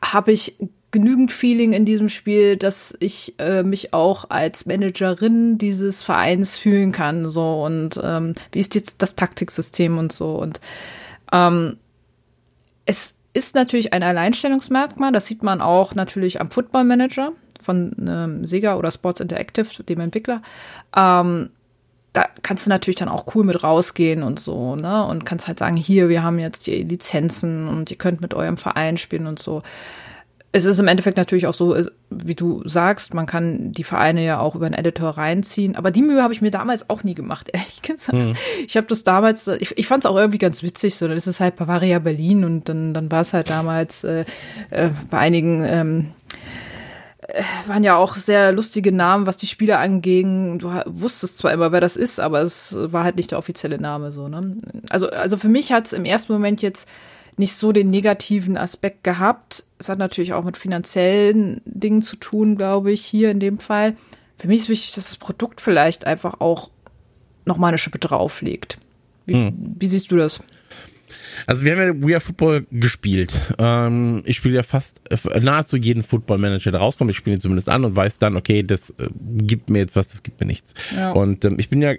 Habe 0.02 0.32
ich 0.32 0.58
genügend 0.94 1.32
Feeling 1.34 1.74
in 1.74 1.84
diesem 1.84 2.08
Spiel, 2.08 2.56
dass 2.56 2.96
ich 3.00 3.34
äh, 3.40 3.64
mich 3.64 3.94
auch 3.94 4.30
als 4.30 4.66
Managerin 4.66 5.58
dieses 5.58 6.04
Vereins 6.04 6.56
fühlen 6.56 6.94
kann. 6.94 7.28
So 7.28 7.66
und 7.66 8.00
ähm, 8.02 8.36
wie 8.54 8.60
ist 8.60 8.76
jetzt 8.76 9.02
das 9.02 9.16
Taktiksystem 9.16 9.98
und 9.98 10.14
so. 10.14 10.36
Und 10.36 10.62
ähm, 11.34 11.78
es 12.86 13.16
ist 13.34 13.56
natürlich 13.56 13.92
ein 13.92 14.04
Alleinstellungsmerkmal. 14.04 15.12
Das 15.12 15.26
sieht 15.26 15.44
man 15.44 15.60
auch 15.60 15.96
natürlich 15.96 16.40
am 16.40 16.52
Football 16.52 16.86
Manager 16.86 17.34
von 17.62 17.96
ähm, 18.08 18.46
Sega 18.46 18.76
oder 18.76 18.92
Sports 18.92 19.20
Interactive, 19.20 19.84
dem 19.84 20.00
Entwickler. 20.00 20.44
Ähm, 20.96 21.50
da 22.14 22.28
kannst 22.44 22.68
du 22.68 22.70
natürlich 22.70 23.00
dann 23.00 23.10
auch 23.10 23.34
cool 23.34 23.44
mit 23.44 23.64
rausgehen 23.64 24.22
und 24.22 24.40
so, 24.40 24.76
ne? 24.76 25.04
Und 25.08 25.26
kannst 25.26 25.48
halt 25.48 25.58
sagen, 25.58 25.76
hier, 25.76 26.10
wir 26.10 26.22
haben 26.22 26.38
jetzt 26.38 26.68
die 26.68 26.84
Lizenzen 26.84 27.68
und 27.68 27.90
ihr 27.90 27.98
könnt 27.98 28.22
mit 28.22 28.36
eurem 28.36 28.58
Verein 28.58 28.98
spielen 29.00 29.26
und 29.26 29.40
so 29.40 29.64
es 30.56 30.66
ist 30.66 30.78
im 30.80 30.88
Endeffekt 30.88 31.18
natürlich 31.18 31.48
auch 31.48 31.56
so, 31.56 31.76
wie 32.12 32.36
du 32.36 32.62
sagst, 32.70 33.16
man 33.16 33.26
kann 33.26 33.72
die 33.72 33.84
Vereine 33.84 34.24
ja 34.24 34.40
auch 34.40 34.54
über 34.54 34.68
einen 34.68 34.76
Editor 34.76 35.10
reinziehen. 35.10 35.76
Aber 35.76 35.90
die 35.90 36.04
Mühe 36.04 36.22
habe 36.22 36.32
ich 36.32 36.44
mir 36.44 36.52
damals 36.52 36.92
auch 36.92 37.04
nie 37.04 37.16
gemacht, 37.16 37.50
ehrlich 37.54 37.82
gesagt. 37.82 38.14
Mhm. 38.18 38.36
Ich 38.68 38.78
habe 38.78 38.86
das 38.86 39.04
damals, 39.04 39.48
ich, 39.48 39.76
ich 39.76 39.88
fand 39.88 40.06
es 40.06 40.10
auch 40.10 40.16
irgendwie 40.16 40.38
ganz 40.38 40.62
witzig, 40.62 40.94
so, 40.96 41.08
dann 41.08 41.18
ist 41.18 41.26
es 41.26 41.40
halt 41.40 41.56
Bavaria 41.56 41.98
Berlin 41.98 42.46
und 42.46 42.70
dann, 42.70 42.94
dann 42.94 43.12
war 43.12 43.22
es 43.22 43.34
halt 43.34 43.50
damals 43.50 44.04
äh, 44.04 44.26
äh, 44.70 44.90
bei 45.10 45.18
einigen 45.18 45.66
ähm, 45.66 46.12
äh, 47.28 47.42
waren 47.66 47.84
ja 47.84 47.96
auch 47.96 48.16
sehr 48.18 48.52
lustige 48.52 48.92
Namen, 48.92 49.26
was 49.26 49.38
die 49.38 49.48
Spieler 49.48 49.80
anging. 49.80 50.60
Du 50.60 50.70
wusstest 50.86 51.40
zwar 51.40 51.52
immer, 51.52 51.72
wer 51.72 51.82
das 51.82 51.96
ist, 51.96 52.20
aber 52.20 52.44
es 52.44 52.76
war 52.80 53.04
halt 53.04 53.16
nicht 53.16 53.32
der 53.32 53.40
offizielle 53.40 53.80
Name 53.80 54.12
so, 54.12 54.28
ne? 54.28 54.58
Also, 54.90 55.10
also 55.10 55.36
für 55.38 55.50
mich 55.50 55.72
hat 55.72 55.88
es 55.88 55.94
im 55.94 56.06
ersten 56.06 56.32
Moment 56.32 56.62
jetzt 56.62 56.88
nicht 57.38 57.56
so 57.56 57.72
den 57.72 57.90
negativen 57.90 58.58
Aspekt 58.58 59.04
gehabt. 59.04 59.64
Es 59.80 59.90
hat 59.90 60.00
natürlich 60.00 60.34
auch 60.34 60.44
mit 60.44 60.58
finanziellen 60.58 61.62
Dingen 61.66 62.02
zu 62.02 62.16
tun, 62.16 62.56
glaube 62.56 62.92
ich, 62.92 63.04
hier 63.04 63.32
in 63.32 63.40
dem 63.40 63.60
Fall. 63.60 63.96
Für 64.38 64.48
mich 64.48 64.62
ist 64.62 64.70
wichtig, 64.70 64.94
dass 64.96 65.10
das 65.10 65.18
Produkt 65.18 65.62
vielleicht 65.62 66.06
einfach 66.06 66.40
auch 66.40 66.70
nochmal 67.46 67.70
eine 67.70 67.78
Schippe 67.78 68.00
drauflegt. 68.00 68.78
Wie, 69.26 69.34
hm. 69.34 69.76
wie 69.80 69.88
siehst 69.88 70.12
du 70.12 70.18
das? 70.18 70.42
Also 71.46 71.66
wir 71.66 71.72
haben 71.74 71.80
ja 71.80 72.08
We 72.08 72.14
Are 72.14 72.22
Football 72.22 72.66
gespielt. 72.72 73.34
Ähm, 73.58 74.22
ich 74.26 74.38
spiele 74.38 74.56
ja 74.56 74.64
fast 74.64 75.02
äh, 75.10 75.40
nahezu 75.40 75.78
jeden 75.78 76.04
Football 76.04 76.38
Manager, 76.38 76.72
der 76.72 76.80
rauskommt. 76.80 77.12
Ich 77.12 77.18
spiele 77.18 77.36
ihn 77.36 77.42
zumindest 77.42 77.70
an 77.70 77.86
und 77.86 77.96
weiß 77.96 78.20
dann, 78.20 78.36
okay, 78.36 78.64
das 78.64 78.92
äh, 78.92 79.10
gibt 79.20 79.70
mir 79.70 79.80
jetzt 79.80 79.96
was, 79.96 80.08
das 80.08 80.24
gibt 80.24 80.40
mir 80.40 80.48
nichts. 80.48 80.74
Ja. 80.96 81.12
Und 81.12 81.46
ähm, 81.46 81.56
ich 81.60 81.70
bin 81.70 81.82
ja 81.82 81.94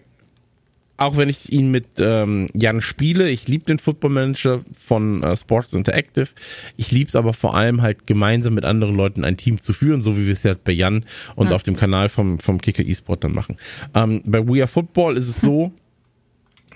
auch 0.97 1.17
wenn 1.17 1.29
ich 1.29 1.53
ihn 1.53 1.71
mit 1.71 1.87
ähm, 1.99 2.51
Jan 2.55 2.81
spiele, 2.81 3.29
ich 3.29 3.49
liebe 3.49 3.65
den 3.65 3.79
Football 3.79 4.11
Manager 4.11 4.65
von 4.79 5.23
äh, 5.23 5.37
Sports 5.37 5.73
Interactive. 5.73 6.29
Ich 6.77 6.93
liebe 6.93 7.09
es 7.09 7.17
aber 7.17 7.33
vor 7.33 7.57
allem 7.57 7.83
halt 7.83 8.07
gemeinsam 8.07 8.55
mit 8.55 8.65
anderen 8.65 8.95
Leuten 8.95 9.25
ein 9.25 9.37
Team 9.37 9.61
zu 9.61 9.73
führen, 9.73 10.03
so 10.03 10.17
wie 10.17 10.27
wir 10.27 10.33
es 10.33 10.45
ja 10.45 10.55
bei 10.63 10.73
Jan 10.73 11.05
und 11.35 11.51
ja. 11.51 11.57
auf 11.57 11.65
dem 11.65 11.77
Kanal 11.77 12.09
vom, 12.09 12.39
vom 12.39 12.61
Kicker 12.61 12.87
eSport 12.87 13.25
dann 13.25 13.33
machen. 13.33 13.57
Ähm, 13.95 14.23
bei 14.25 14.47
We 14.47 14.61
Are 14.61 14.69
Football 14.69 15.17
ist 15.17 15.29
es 15.29 15.41
so, 15.41 15.73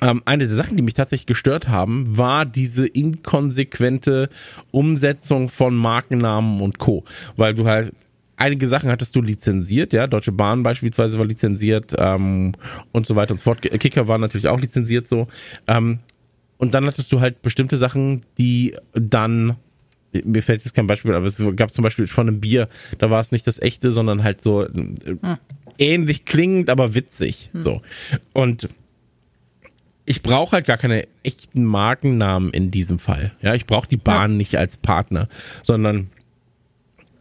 ähm, 0.01 0.23
eine 0.25 0.47
der 0.47 0.57
Sachen, 0.57 0.77
die 0.77 0.83
mich 0.83 0.95
tatsächlich 0.95 1.27
gestört 1.27 1.69
haben, 1.69 2.17
war 2.17 2.45
diese 2.45 2.87
inkonsequente 2.87 4.29
Umsetzung 4.71 5.49
von 5.49 5.77
Markennamen 5.77 6.61
und 6.61 6.79
Co. 6.79 7.05
Weil 7.37 7.55
du 7.55 7.67
halt 7.67 7.93
einige 8.39 8.67
Sachen 8.67 8.91
hattest 8.91 9.15
du 9.15 9.21
lizenziert, 9.21 9.93
ja, 9.93 10.07
Deutsche 10.07 10.33
Bahn 10.33 10.63
beispielsweise 10.63 11.19
war 11.19 11.27
lizenziert 11.27 11.95
ähm, 11.99 12.55
und 12.93 13.07
so 13.07 13.17
weiter 13.17 13.33
und 13.33 13.39
so 13.39 13.45
fort. 13.45 13.61
Kicker 13.63 14.09
war 14.09 14.19
natürlich 14.19 14.49
auch 14.49 14.61
lizenziert 14.61 15.09
so. 15.09 15.29
Ähm, 15.67 15.99
und 16.57 16.75
dann 16.75 16.87
hattest 16.87 17.13
du 17.13 17.21
halt 17.21 17.43
bestimmte 17.43 17.77
Sachen, 17.77 18.23
die 18.39 18.75
dann 18.95 19.57
mir 20.25 20.43
fällt 20.43 20.65
jetzt 20.65 20.75
kein 20.75 20.87
Beispiel, 20.87 21.15
aber 21.15 21.27
es 21.27 21.43
gab 21.57 21.71
zum 21.71 21.83
Beispiel 21.83 22.07
von 22.07 22.29
einem 22.29 22.41
Bier, 22.41 22.69
da 22.97 23.11
war 23.11 23.21
es 23.21 23.31
nicht 23.31 23.47
das 23.47 23.61
echte, 23.61 23.93
sondern 23.93 24.25
halt 24.25 24.43
so 24.43 24.67
hm. 24.67 24.97
ähnlich 25.77 26.25
klingend, 26.25 26.71
aber 26.71 26.95
witzig. 26.95 27.51
Hm. 27.53 27.61
So. 27.61 27.83
Und 28.33 28.69
ich 30.07 30.23
brauche 30.23 30.53
halt 30.53 30.67
gar 30.67 30.79
keine 30.79 31.07
echten 31.23 31.65
Markennamen 31.65 32.51
in 32.51 32.71
diesem 32.71 32.99
Fall. 32.99 33.33
Ja, 33.43 33.55
ich 33.55 33.67
brauche 33.67 33.87
die 33.87 33.99
Bahn 33.99 34.33
ja. 34.33 34.37
nicht 34.39 34.57
als 34.57 34.79
Partner, 34.79 35.29
sondern 35.63 36.09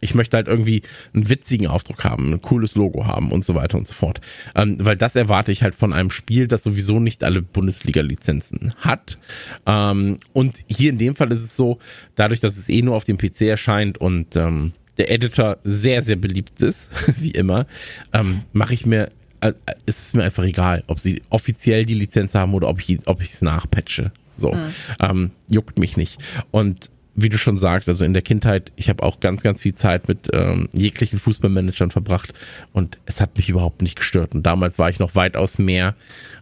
ich 0.00 0.14
möchte 0.14 0.36
halt 0.36 0.48
irgendwie 0.48 0.82
einen 1.14 1.28
witzigen 1.28 1.66
Aufdruck 1.66 2.04
haben, 2.04 2.32
ein 2.32 2.42
cooles 2.42 2.74
Logo 2.74 3.06
haben 3.06 3.32
und 3.32 3.44
so 3.44 3.54
weiter 3.54 3.78
und 3.78 3.86
so 3.86 3.94
fort. 3.94 4.20
Ähm, 4.54 4.76
weil 4.80 4.96
das 4.96 5.16
erwarte 5.16 5.52
ich 5.52 5.62
halt 5.62 5.74
von 5.74 5.92
einem 5.92 6.10
Spiel, 6.10 6.48
das 6.48 6.62
sowieso 6.62 7.00
nicht 7.00 7.24
alle 7.24 7.42
Bundesliga-Lizenzen 7.42 8.74
hat. 8.78 9.18
Ähm, 9.66 10.18
und 10.32 10.58
hier 10.66 10.90
in 10.90 10.98
dem 10.98 11.16
Fall 11.16 11.32
ist 11.32 11.42
es 11.42 11.56
so, 11.56 11.78
dadurch, 12.14 12.40
dass 12.40 12.56
es 12.56 12.68
eh 12.68 12.82
nur 12.82 12.96
auf 12.96 13.04
dem 13.04 13.18
PC 13.18 13.42
erscheint 13.42 13.98
und 13.98 14.36
ähm, 14.36 14.72
der 14.98 15.10
Editor 15.10 15.58
sehr, 15.64 16.02
sehr 16.02 16.16
beliebt 16.16 16.60
ist, 16.60 16.90
wie 17.18 17.30
immer, 17.30 17.66
ähm, 18.12 18.42
mache 18.52 18.74
ich 18.74 18.86
mir 18.86 19.10
äh, 19.40 19.52
ist 19.86 20.00
es 20.00 20.14
mir 20.14 20.24
einfach 20.24 20.42
egal, 20.44 20.82
ob 20.88 20.98
sie 20.98 21.22
offiziell 21.30 21.86
die 21.86 21.94
Lizenz 21.94 22.34
haben 22.34 22.54
oder 22.54 22.68
ob 22.68 22.80
ich 22.80 23.06
ob 23.06 23.22
ich 23.22 23.32
es 23.32 23.42
nachpatche. 23.42 24.10
So 24.36 24.52
mhm. 24.52 24.74
ähm, 25.00 25.30
juckt 25.48 25.78
mich 25.78 25.96
nicht. 25.96 26.18
Und 26.50 26.90
wie 27.20 27.28
du 27.28 27.36
schon 27.36 27.58
sagst, 27.58 27.88
also 27.88 28.04
in 28.04 28.12
der 28.12 28.22
Kindheit, 28.22 28.70
ich 28.76 28.88
habe 28.88 29.02
auch 29.02 29.18
ganz, 29.18 29.42
ganz 29.42 29.60
viel 29.60 29.74
Zeit 29.74 30.06
mit 30.06 30.28
ähm, 30.32 30.68
jeglichen 30.72 31.18
Fußballmanagern 31.18 31.90
verbracht 31.90 32.32
und 32.72 32.98
es 33.06 33.20
hat 33.20 33.36
mich 33.36 33.48
überhaupt 33.48 33.82
nicht 33.82 33.96
gestört. 33.96 34.36
Und 34.36 34.44
damals 34.44 34.78
war 34.78 34.88
ich 34.88 35.00
noch 35.00 35.16
weitaus 35.16 35.58
mehr, 35.58 35.96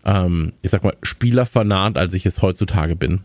ähm, 0.05 0.53
ich 0.61 0.71
sag 0.71 0.85
mal, 0.85 0.95
Spielerfanat, 1.03 1.97
als 1.97 2.12
ich 2.12 2.27
es 2.27 2.43
heutzutage 2.43 2.95
bin. 2.95 3.21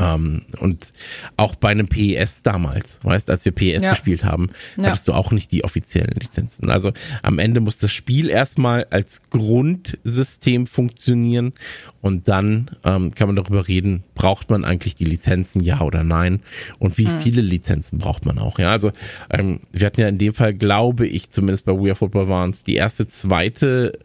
Ähm, 0.00 0.42
und 0.58 0.92
auch 1.36 1.54
bei 1.56 1.68
einem 1.68 1.86
PES 1.86 2.42
damals, 2.42 3.00
weißt, 3.02 3.28
als 3.28 3.44
wir 3.44 3.52
PES 3.52 3.82
ja. 3.82 3.90
gespielt 3.90 4.24
haben, 4.24 4.50
ja. 4.76 4.84
hattest 4.84 5.06
du 5.08 5.12
auch 5.12 5.30
nicht 5.30 5.52
die 5.52 5.62
offiziellen 5.62 6.14
Lizenzen. 6.18 6.70
Also 6.70 6.92
am 7.22 7.38
Ende 7.38 7.60
muss 7.60 7.76
das 7.76 7.92
Spiel 7.92 8.30
erstmal 8.30 8.84
als 8.84 9.20
Grundsystem 9.28 10.66
funktionieren 10.66 11.52
und 12.00 12.28
dann 12.28 12.70
ähm, 12.82 13.14
kann 13.14 13.28
man 13.28 13.36
darüber 13.36 13.68
reden, 13.68 14.04
braucht 14.14 14.48
man 14.48 14.64
eigentlich 14.64 14.94
die 14.94 15.04
Lizenzen, 15.04 15.62
ja 15.62 15.82
oder 15.82 16.02
nein? 16.02 16.40
Und 16.78 16.96
wie 16.96 17.06
mhm. 17.06 17.20
viele 17.20 17.42
Lizenzen 17.42 17.98
braucht 17.98 18.24
man 18.24 18.38
auch? 18.38 18.58
Ja, 18.58 18.70
also 18.70 18.92
ähm, 19.28 19.60
wir 19.72 19.86
hatten 19.86 20.00
ja 20.00 20.08
in 20.08 20.18
dem 20.18 20.32
Fall, 20.32 20.54
glaube 20.54 21.06
ich, 21.06 21.30
zumindest 21.30 21.66
bei 21.66 21.72
We 21.72 21.88
Are 21.88 21.94
Football 21.94 22.28
waren 22.28 22.50
es 22.50 22.62
die 22.62 22.76
erste, 22.76 23.06
zweite 23.06 23.98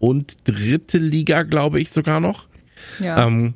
und 0.00 0.36
dritte 0.44 0.98
Liga, 0.98 1.44
glaube 1.44 1.80
ich 1.80 1.90
sogar 1.90 2.18
noch. 2.18 2.48
Ja. 3.00 3.26
Ähm, 3.26 3.54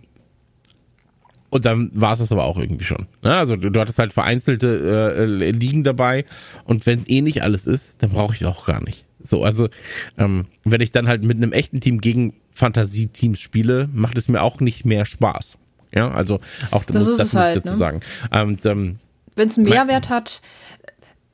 und 1.50 1.64
dann 1.64 1.90
war 1.92 2.12
es 2.12 2.20
das 2.20 2.32
aber 2.32 2.44
auch 2.44 2.56
irgendwie 2.56 2.84
schon. 2.84 3.06
Ne? 3.22 3.34
Also 3.36 3.56
du, 3.56 3.70
du 3.70 3.80
hattest 3.80 3.98
halt 3.98 4.12
vereinzelte 4.12 5.16
äh, 5.16 5.50
Ligen 5.50 5.84
dabei 5.84 6.24
und 6.64 6.86
wenn 6.86 7.04
eh 7.06 7.20
nicht 7.20 7.42
alles 7.42 7.66
ist, 7.66 7.94
dann 7.98 8.10
brauche 8.10 8.34
ich 8.34 8.40
es 8.40 8.46
auch 8.46 8.66
gar 8.66 8.82
nicht. 8.82 9.04
So, 9.22 9.44
also 9.44 9.68
ähm, 10.16 10.46
wenn 10.64 10.80
ich 10.80 10.92
dann 10.92 11.08
halt 11.08 11.24
mit 11.24 11.36
einem 11.36 11.52
echten 11.52 11.80
Team 11.80 12.00
gegen 12.00 12.34
Fantasieteams 12.54 13.40
spiele, 13.40 13.88
macht 13.92 14.16
es 14.16 14.28
mir 14.28 14.42
auch 14.42 14.60
nicht 14.60 14.86
mehr 14.86 15.04
Spaß. 15.04 15.58
Ja, 15.94 16.10
also 16.10 16.40
auch 16.70 16.84
das, 16.84 17.04
muss, 17.04 17.16
das 17.16 17.32
muss 17.32 17.42
halt, 17.42 17.56
ich 17.56 17.62
dazu 17.64 17.74
ne? 17.74 17.76
sagen. 17.76 18.00
Ähm, 18.32 18.98
wenn 19.34 19.48
es 19.48 19.58
einen 19.58 19.68
Mehrwert 19.68 20.08
hat, 20.08 20.40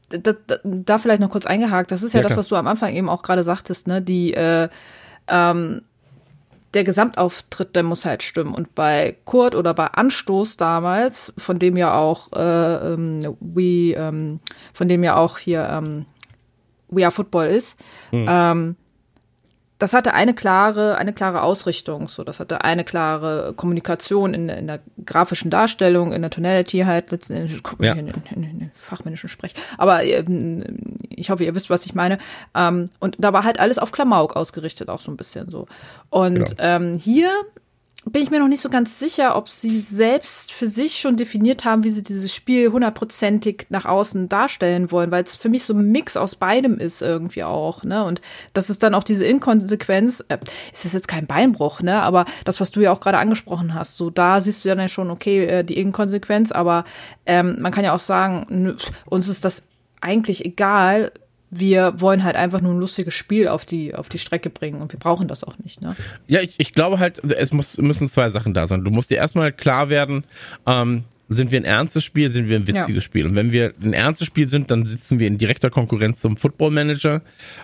da, 0.08 0.32
da, 0.46 0.56
da, 0.64 0.98
vielleicht 0.98 1.20
noch 1.20 1.30
kurz 1.30 1.46
eingehakt, 1.46 1.90
das 1.90 2.02
ist 2.02 2.14
ja, 2.14 2.20
ja 2.20 2.28
das, 2.28 2.36
was 2.36 2.48
du 2.48 2.56
am 2.56 2.66
Anfang 2.66 2.94
eben 2.94 3.08
auch 3.08 3.22
gerade 3.22 3.44
sagtest, 3.44 3.86
ne? 3.86 4.00
Die 4.00 4.34
äh, 4.34 4.68
ähm, 5.28 5.82
der 6.76 6.84
Gesamtauftritt, 6.84 7.74
der 7.74 7.82
muss 7.82 8.04
halt 8.04 8.22
stimmen. 8.22 8.54
Und 8.54 8.74
bei 8.74 9.16
Kurt 9.24 9.54
oder 9.54 9.74
bei 9.74 9.86
Anstoß 9.86 10.56
damals, 10.56 11.32
von 11.36 11.58
dem 11.58 11.76
ja 11.76 11.94
auch 11.94 12.32
äh, 12.32 12.92
ähm, 12.92 13.36
We, 13.40 13.94
ähm, 13.96 14.40
von 14.72 14.86
dem 14.86 15.02
ja 15.02 15.16
auch 15.16 15.38
hier 15.38 15.68
ähm, 15.70 16.06
We 16.88 17.02
Are 17.02 17.10
Football 17.10 17.46
ist, 17.46 17.76
mhm. 18.12 18.26
ähm, 18.28 18.76
das 19.78 19.92
hatte 19.92 20.14
eine 20.14 20.32
klare, 20.32 20.96
eine 20.96 21.12
klare 21.12 21.42
Ausrichtung, 21.42 22.08
so, 22.08 22.24
das 22.24 22.40
hatte 22.40 22.64
eine 22.64 22.82
klare 22.82 23.52
Kommunikation 23.54 24.32
in, 24.32 24.48
in 24.48 24.66
der 24.66 24.80
grafischen 25.04 25.50
Darstellung, 25.50 26.12
in 26.12 26.22
der 26.22 26.30
Tonality 26.30 26.80
halt, 26.80 27.10
letztendlich, 27.10 27.62
guck 27.62 27.80
mal 27.80 27.88
ja. 27.88 27.92
in, 27.92 28.08
in, 28.08 28.14
in, 28.30 28.58
den 28.58 28.70
fachmännischen 28.72 29.28
Sprech. 29.28 29.54
Aber 29.76 30.02
ähm, 30.02 30.64
ich 31.16 31.30
hoffe, 31.30 31.44
ihr 31.44 31.54
wisst, 31.54 31.70
was 31.70 31.86
ich 31.86 31.94
meine. 31.94 32.18
Ähm, 32.54 32.90
und 33.00 33.16
da 33.18 33.32
war 33.32 33.44
halt 33.44 33.58
alles 33.58 33.78
auf 33.78 33.92
Klamauk 33.92 34.36
ausgerichtet, 34.36 34.88
auch 34.88 35.00
so 35.00 35.10
ein 35.10 35.16
bisschen 35.16 35.50
so. 35.50 35.66
Und 36.10 36.34
genau. 36.34 36.54
ähm, 36.58 36.98
hier 36.98 37.30
bin 38.08 38.22
ich 38.22 38.30
mir 38.30 38.38
noch 38.38 38.48
nicht 38.48 38.60
so 38.60 38.68
ganz 38.68 39.00
sicher, 39.00 39.36
ob 39.36 39.48
sie 39.48 39.80
selbst 39.80 40.52
für 40.52 40.68
sich 40.68 40.96
schon 40.96 41.16
definiert 41.16 41.64
haben, 41.64 41.82
wie 41.82 41.90
sie 41.90 42.04
dieses 42.04 42.32
Spiel 42.32 42.70
hundertprozentig 42.70 43.66
nach 43.70 43.84
außen 43.84 44.28
darstellen 44.28 44.92
wollen, 44.92 45.10
weil 45.10 45.24
es 45.24 45.34
für 45.34 45.48
mich 45.48 45.64
so 45.64 45.74
ein 45.74 45.90
Mix 45.90 46.16
aus 46.16 46.36
beidem 46.36 46.78
ist 46.78 47.02
irgendwie 47.02 47.42
auch, 47.42 47.82
ne? 47.82 48.04
Und 48.04 48.22
das 48.52 48.70
ist 48.70 48.84
dann 48.84 48.94
auch 48.94 49.02
diese 49.02 49.26
Inkonsequenz, 49.26 50.24
äh, 50.28 50.38
ist 50.72 50.84
das 50.84 50.92
jetzt 50.92 51.08
kein 51.08 51.26
Beinbruch, 51.26 51.82
ne? 51.82 52.00
Aber 52.00 52.26
das, 52.44 52.60
was 52.60 52.70
du 52.70 52.80
ja 52.80 52.92
auch 52.92 53.00
gerade 53.00 53.18
angesprochen 53.18 53.74
hast, 53.74 53.96
so 53.96 54.08
da 54.08 54.40
siehst 54.40 54.64
du 54.64 54.68
ja 54.68 54.76
dann 54.76 54.88
schon, 54.88 55.10
okay, 55.10 55.44
äh, 55.44 55.64
die 55.64 55.78
Inkonsequenz, 55.78 56.52
aber 56.52 56.84
ähm, 57.26 57.56
man 57.60 57.72
kann 57.72 57.84
ja 57.84 57.92
auch 57.92 58.00
sagen, 58.00 58.46
nö, 58.50 58.76
uns 59.06 59.28
ist 59.28 59.44
das 59.44 59.64
eigentlich 60.06 60.44
egal, 60.44 61.12
wir 61.50 62.00
wollen 62.00 62.24
halt 62.24 62.36
einfach 62.36 62.60
nur 62.60 62.72
ein 62.72 62.80
lustiges 62.80 63.14
Spiel 63.14 63.48
auf 63.48 63.64
die, 63.64 63.94
auf 63.94 64.08
die 64.08 64.18
Strecke 64.18 64.50
bringen 64.50 64.80
und 64.80 64.92
wir 64.92 64.98
brauchen 64.98 65.28
das 65.28 65.44
auch 65.44 65.58
nicht. 65.58 65.80
Ne? 65.80 65.96
Ja, 66.26 66.40
ich, 66.40 66.54
ich 66.58 66.72
glaube 66.72 66.98
halt, 66.98 67.22
es 67.24 67.52
muss, 67.52 67.78
müssen 67.78 68.08
zwei 68.08 68.30
Sachen 68.30 68.54
da 68.54 68.66
sein. 68.66 68.84
Du 68.84 68.90
musst 68.90 69.10
dir 69.10 69.16
erstmal 69.16 69.52
klar 69.52 69.88
werden, 69.90 70.24
ähm, 70.66 71.04
sind 71.28 71.50
wir 71.50 71.60
ein 71.60 71.64
ernstes 71.64 72.04
Spiel, 72.04 72.30
sind 72.30 72.48
wir 72.48 72.56
ein 72.56 72.66
witziges 72.66 72.88
ja. 72.88 73.00
Spiel. 73.00 73.26
Und 73.26 73.34
wenn 73.34 73.50
wir 73.52 73.72
ein 73.82 73.92
ernstes 73.92 74.26
Spiel 74.26 74.48
sind, 74.48 74.70
dann 74.70 74.86
sitzen 74.86 75.18
wir 75.18 75.26
in 75.26 75.38
direkter 75.38 75.70
Konkurrenz 75.70 76.20
zum 76.20 76.36
Football 76.36 76.70
Manager, 76.70 77.20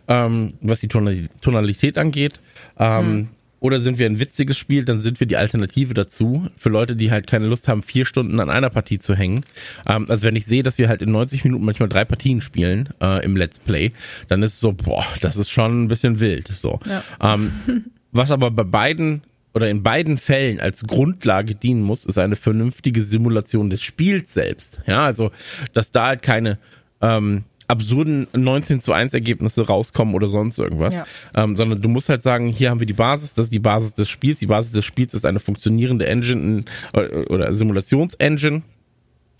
ähm, 0.08 0.54
was 0.60 0.80
die 0.80 0.88
Tonalität 0.88 1.96
angeht. 1.96 2.40
Ähm, 2.78 3.06
hm. 3.06 3.28
Oder 3.62 3.78
sind 3.78 4.00
wir 4.00 4.06
ein 4.06 4.18
witziges 4.18 4.58
Spiel, 4.58 4.84
dann 4.84 4.98
sind 4.98 5.20
wir 5.20 5.28
die 5.28 5.36
Alternative 5.36 5.94
dazu. 5.94 6.48
Für 6.56 6.68
Leute, 6.68 6.96
die 6.96 7.12
halt 7.12 7.28
keine 7.28 7.46
Lust 7.46 7.68
haben, 7.68 7.84
vier 7.84 8.04
Stunden 8.04 8.40
an 8.40 8.50
einer 8.50 8.70
Partie 8.70 8.98
zu 8.98 9.14
hängen. 9.14 9.44
Ähm, 9.88 10.06
also 10.08 10.24
wenn 10.24 10.34
ich 10.34 10.46
sehe, 10.46 10.64
dass 10.64 10.78
wir 10.78 10.88
halt 10.88 11.00
in 11.00 11.12
90 11.12 11.44
Minuten 11.44 11.64
manchmal 11.64 11.88
drei 11.88 12.04
Partien 12.04 12.40
spielen 12.40 12.88
äh, 13.00 13.24
im 13.24 13.36
Let's 13.36 13.60
Play, 13.60 13.92
dann 14.26 14.42
ist 14.42 14.54
es 14.54 14.60
so, 14.60 14.72
boah, 14.72 15.04
das 15.20 15.36
ist 15.36 15.50
schon 15.50 15.84
ein 15.84 15.86
bisschen 15.86 16.18
wild. 16.18 16.48
So. 16.48 16.80
Ja. 16.86 17.04
Ähm, 17.22 17.52
was 18.10 18.32
aber 18.32 18.50
bei 18.50 18.64
beiden 18.64 19.22
oder 19.54 19.70
in 19.70 19.84
beiden 19.84 20.18
Fällen 20.18 20.58
als 20.58 20.84
Grundlage 20.84 21.54
dienen 21.54 21.82
muss, 21.82 22.04
ist 22.04 22.18
eine 22.18 22.34
vernünftige 22.34 23.00
Simulation 23.00 23.70
des 23.70 23.80
Spiels 23.80 24.34
selbst. 24.34 24.80
Ja, 24.88 25.04
also 25.04 25.30
dass 25.72 25.92
da 25.92 26.06
halt 26.06 26.22
keine 26.22 26.58
ähm, 27.00 27.44
absurden 27.72 28.28
19 28.32 28.80
zu 28.80 28.92
1 28.92 29.14
Ergebnisse 29.14 29.66
rauskommen 29.66 30.14
oder 30.14 30.28
sonst 30.28 30.58
irgendwas, 30.58 30.94
ja. 30.94 31.04
ähm, 31.34 31.56
sondern 31.56 31.80
du 31.80 31.88
musst 31.88 32.08
halt 32.08 32.22
sagen, 32.22 32.48
hier 32.48 32.70
haben 32.70 32.80
wir 32.80 32.86
die 32.86 32.92
Basis, 32.92 33.34
das 33.34 33.46
ist 33.46 33.52
die 33.52 33.58
Basis 33.58 33.94
des 33.94 34.08
Spiels. 34.08 34.38
Die 34.38 34.46
Basis 34.46 34.72
des 34.72 34.84
Spiels 34.84 35.14
ist 35.14 35.26
eine 35.26 35.40
funktionierende 35.40 36.06
Engine 36.06 36.64
oder 36.92 37.52
Simulationsengine. 37.52 38.62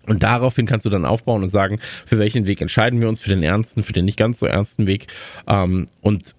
Und 0.06 0.22
daraufhin 0.22 0.66
kannst 0.66 0.84
du 0.84 0.90
dann 0.90 1.04
aufbauen 1.04 1.42
und 1.42 1.48
sagen, 1.48 1.78
für 2.06 2.18
welchen 2.18 2.46
Weg 2.46 2.60
entscheiden 2.60 3.00
wir 3.00 3.08
uns, 3.08 3.20
für 3.20 3.30
den 3.30 3.42
ernsten, 3.42 3.82
für 3.82 3.92
den 3.92 4.04
nicht 4.04 4.18
ganz 4.18 4.40
so 4.40 4.46
ernsten 4.46 4.86
Weg. 4.86 5.06
Ähm, 5.46 5.86
und 6.00 6.34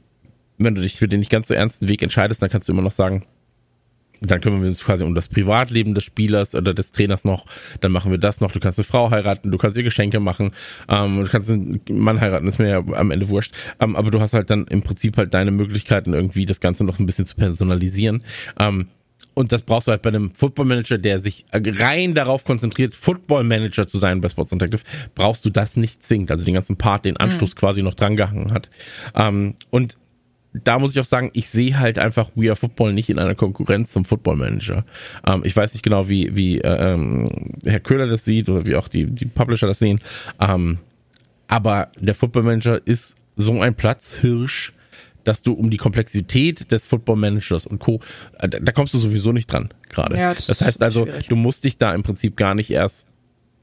wenn 0.57 0.75
du 0.75 0.81
dich 0.81 0.97
für 0.97 1.07
den 1.07 1.19
nicht 1.19 1.31
ganz 1.31 1.47
so 1.47 1.53
ernsten 1.53 1.87
Weg 1.87 2.01
entscheidest, 2.01 2.41
dann 2.41 2.49
kannst 2.49 2.67
du 2.67 2.73
immer 2.73 2.81
noch 2.81 2.91
sagen, 2.91 3.25
dann 4.27 4.41
kümmern 4.41 4.61
wir 4.61 4.69
uns 4.69 4.83
quasi 4.83 5.03
um 5.03 5.15
das 5.15 5.27
Privatleben 5.27 5.93
des 5.93 6.03
Spielers 6.03 6.55
oder 6.55 6.73
des 6.73 6.91
Trainers 6.91 7.25
noch, 7.25 7.45
dann 7.81 7.91
machen 7.91 8.11
wir 8.11 8.17
das 8.17 8.41
noch, 8.41 8.51
du 8.51 8.59
kannst 8.59 8.79
eine 8.79 8.85
Frau 8.85 9.11
heiraten, 9.11 9.51
du 9.51 9.57
kannst 9.57 9.77
ihr 9.77 9.83
Geschenke 9.83 10.19
machen, 10.19 10.51
ähm, 10.89 11.23
du 11.23 11.29
kannst 11.29 11.51
einen 11.51 11.81
Mann 11.89 12.21
heiraten, 12.21 12.47
ist 12.47 12.59
mir 12.59 12.69
ja 12.69 12.77
am 12.77 13.11
Ende 13.11 13.29
wurscht, 13.29 13.53
ähm, 13.79 13.95
aber 13.95 14.11
du 14.11 14.19
hast 14.19 14.33
halt 14.33 14.49
dann 14.49 14.65
im 14.67 14.81
Prinzip 14.81 15.17
halt 15.17 15.33
deine 15.33 15.51
Möglichkeiten 15.51 16.13
irgendwie 16.13 16.45
das 16.45 16.59
Ganze 16.59 16.83
noch 16.83 16.99
ein 16.99 17.05
bisschen 17.05 17.25
zu 17.25 17.35
personalisieren. 17.35 18.23
Ähm, 18.59 18.87
und 19.33 19.51
das 19.51 19.63
brauchst 19.63 19.87
du 19.87 19.91
halt 19.91 20.01
bei 20.01 20.09
einem 20.09 20.33
Football 20.33 20.65
Manager, 20.65 20.97
der 20.97 21.19
sich 21.19 21.45
rein 21.51 22.13
darauf 22.13 22.43
konzentriert, 22.43 22.93
Football 22.93 23.43
Manager 23.43 23.87
zu 23.87 23.97
sein 23.97 24.21
bei 24.21 24.29
Sports 24.29 24.51
Interactive, 24.51 24.83
brauchst 25.15 25.43
du 25.45 25.49
das 25.49 25.75
nicht 25.75 26.03
zwingend. 26.03 26.29
Also 26.29 26.45
den 26.45 26.53
ganzen 26.53 26.77
Part, 26.77 27.05
den 27.05 27.17
Anstoß 27.17 27.55
mhm. 27.55 27.59
quasi 27.59 27.81
noch 27.81 27.95
drangehangen 27.95 28.53
hat. 28.53 28.69
Ähm, 29.15 29.55
und 29.71 29.97
da 30.53 30.79
muss 30.79 30.91
ich 30.91 30.99
auch 30.99 31.05
sagen, 31.05 31.31
ich 31.33 31.49
sehe 31.49 31.79
halt 31.79 31.97
einfach 31.97 32.29
We 32.35 32.47
Are 32.47 32.55
Football 32.55 32.93
nicht 32.93 33.09
in 33.09 33.19
einer 33.19 33.35
Konkurrenz 33.35 33.91
zum 33.91 34.05
Football 34.05 34.35
Manager. 34.35 34.85
Ähm, 35.25 35.41
ich 35.43 35.55
weiß 35.55 35.73
nicht 35.73 35.83
genau, 35.83 36.09
wie, 36.09 36.35
wie 36.35 36.59
äh, 36.59 36.93
ähm, 36.93 37.27
Herr 37.65 37.79
Köhler 37.79 38.07
das 38.07 38.25
sieht 38.25 38.49
oder 38.49 38.65
wie 38.65 38.75
auch 38.75 38.87
die, 38.87 39.05
die 39.05 39.25
Publisher 39.25 39.67
das 39.67 39.79
sehen. 39.79 39.99
Ähm, 40.39 40.79
aber 41.47 41.89
der 41.99 42.15
Football 42.15 42.43
Manager 42.43 42.79
ist 42.85 43.15
so 43.35 43.61
ein 43.61 43.75
Platzhirsch, 43.75 44.73
dass 45.23 45.41
du 45.41 45.53
um 45.53 45.69
die 45.69 45.77
Komplexität 45.77 46.71
des 46.71 46.85
Football 46.85 47.15
Managers 47.15 47.65
und 47.65 47.79
Co. 47.79 47.99
Äh, 48.39 48.49
da, 48.49 48.59
da 48.59 48.71
kommst 48.71 48.93
du 48.93 48.99
sowieso 48.99 49.31
nicht 49.31 49.51
dran 49.51 49.69
gerade. 49.89 50.17
Ja, 50.17 50.33
das, 50.33 50.47
das, 50.47 50.61
heißt 50.61 50.83
also, 50.83 51.07
du 51.29 51.35
musst 51.35 51.63
dich 51.63 51.77
da 51.77 51.93
im 51.95 52.03
Prinzip 52.03 52.37
gar 52.37 52.53
nicht 52.55 52.69
erst 52.69 53.07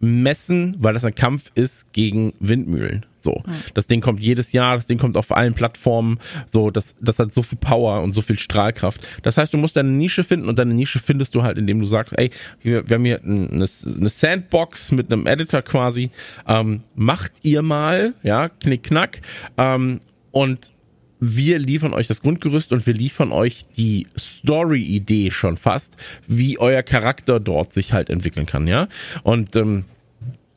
messen, 0.01 0.77
weil 0.79 0.95
das 0.95 1.05
ein 1.05 1.15
Kampf 1.15 1.51
ist 1.55 1.93
gegen 1.93 2.33
Windmühlen. 2.41 3.07
So, 3.21 3.43
mhm. 3.47 3.53
das 3.75 3.87
Ding 3.87 4.01
kommt 4.01 4.21
jedes 4.21 4.53
Jahr, 4.53 4.77
das 4.77 4.87
Ding 4.87 4.97
kommt 4.97 5.19
auf 5.19 5.31
allen 5.31 5.53
Plattformen. 5.53 6.19
So, 6.47 6.71
das, 6.71 6.97
das 7.01 7.19
hat 7.19 7.33
so 7.33 7.43
viel 7.43 7.59
Power 7.59 8.03
und 8.03 8.15
so 8.15 8.23
viel 8.23 8.39
Strahlkraft. 8.39 9.07
Das 9.23 9.37
heißt, 9.37 9.53
du 9.53 9.59
musst 9.59 9.77
deine 9.77 9.91
Nische 9.91 10.25
finden 10.25 10.49
und 10.49 10.59
deine 10.59 10.73
Nische 10.73 10.99
findest 10.99 11.35
du 11.35 11.43
halt, 11.43 11.59
indem 11.59 11.81
du 11.81 11.87
sagst, 11.87 12.19
ey, 12.19 12.31
wir, 12.63 12.89
wir 12.89 12.97
haben 12.97 13.05
hier 13.05 13.23
eine, 13.23 13.47
eine 13.51 14.09
Sandbox 14.09 14.93
mit 14.93 15.13
einem 15.13 15.27
Editor 15.27 15.61
quasi. 15.61 16.11
Ähm, 16.49 16.83
macht 16.95 17.33
ihr 17.43 17.61
mal, 17.61 18.15
ja, 18.23 18.49
knick 18.49 18.85
knack. 18.85 19.21
Ähm, 19.59 20.01
und 20.31 20.73
wir 21.21 21.59
liefern 21.59 21.93
euch 21.93 22.07
das 22.07 22.23
Grundgerüst 22.23 22.73
und 22.73 22.87
wir 22.87 22.95
liefern 22.95 23.31
euch 23.31 23.67
die 23.77 24.07
Story-Idee 24.19 25.31
schon 25.31 25.57
fast, 25.57 25.97
wie 26.27 26.59
euer 26.59 26.83
Charakter 26.83 27.39
dort 27.39 27.73
sich 27.73 27.93
halt 27.93 28.11
entwickeln 28.11 28.47
kann, 28.47 28.67
ja. 28.67 28.89
Und 29.23 29.55
ähm, 29.55 29.85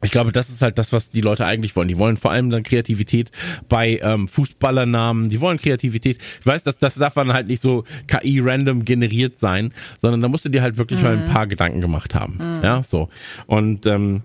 ich 0.04 0.12
glaube, 0.12 0.32
das 0.32 0.50
ist 0.50 0.62
halt 0.62 0.78
das, 0.78 0.92
was 0.92 1.10
die 1.10 1.22
Leute 1.22 1.46
eigentlich 1.46 1.76
wollen. 1.76 1.88
Die 1.88 1.98
wollen 1.98 2.18
vor 2.18 2.32
allem 2.32 2.50
dann 2.50 2.64
Kreativität 2.64 3.32
bei 3.70 4.00
ähm, 4.02 4.28
Fußballernamen. 4.28 5.30
Die 5.30 5.40
wollen 5.40 5.58
Kreativität. 5.58 6.18
Ich 6.40 6.46
weiß, 6.46 6.64
dass 6.64 6.78
das 6.78 6.96
darf 6.96 7.14
dann 7.14 7.34
halt 7.34 7.48
nicht 7.48 7.62
so 7.62 7.86
KI-random 8.08 8.84
generiert 8.86 9.40
sein, 9.40 9.74
sondern 10.02 10.22
da 10.22 10.28
musst 10.28 10.46
du 10.46 10.50
dir 10.50 10.62
halt 10.62 10.78
wirklich 10.78 11.00
mhm. 11.00 11.06
mal 11.06 11.18
ein 11.18 11.26
paar 11.26 11.48
Gedanken 11.48 11.82
gemacht 11.82 12.16
haben. 12.16 12.36
Mhm. 12.36 12.64
Ja, 12.64 12.84
so. 12.84 13.10
Und 13.48 13.86
ähm, 13.86 14.22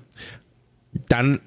dann 1.09 1.41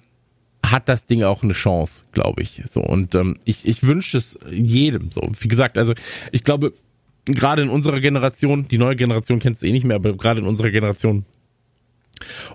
hat 0.71 0.89
das 0.89 1.05
Ding 1.05 1.23
auch 1.23 1.43
eine 1.43 1.53
Chance, 1.53 2.05
glaube 2.11 2.41
ich. 2.41 2.61
So 2.65 2.81
und 2.81 3.15
ähm, 3.15 3.37
ich, 3.45 3.65
ich 3.65 3.83
wünsche 3.83 4.17
es 4.17 4.39
jedem. 4.49 5.11
So, 5.11 5.21
wie 5.39 5.47
gesagt, 5.47 5.77
also 5.77 5.93
ich 6.31 6.43
glaube, 6.43 6.73
gerade 7.25 7.61
in 7.61 7.69
unserer 7.69 7.99
Generation, 7.99 8.67
die 8.67 8.77
neue 8.77 8.95
Generation 8.95 9.39
kennt 9.39 9.57
es 9.57 9.63
eh 9.63 9.71
nicht 9.71 9.83
mehr, 9.83 9.95
aber 9.95 10.15
gerade 10.15 10.41
in 10.41 10.47
unserer 10.47 10.71
Generation 10.71 11.25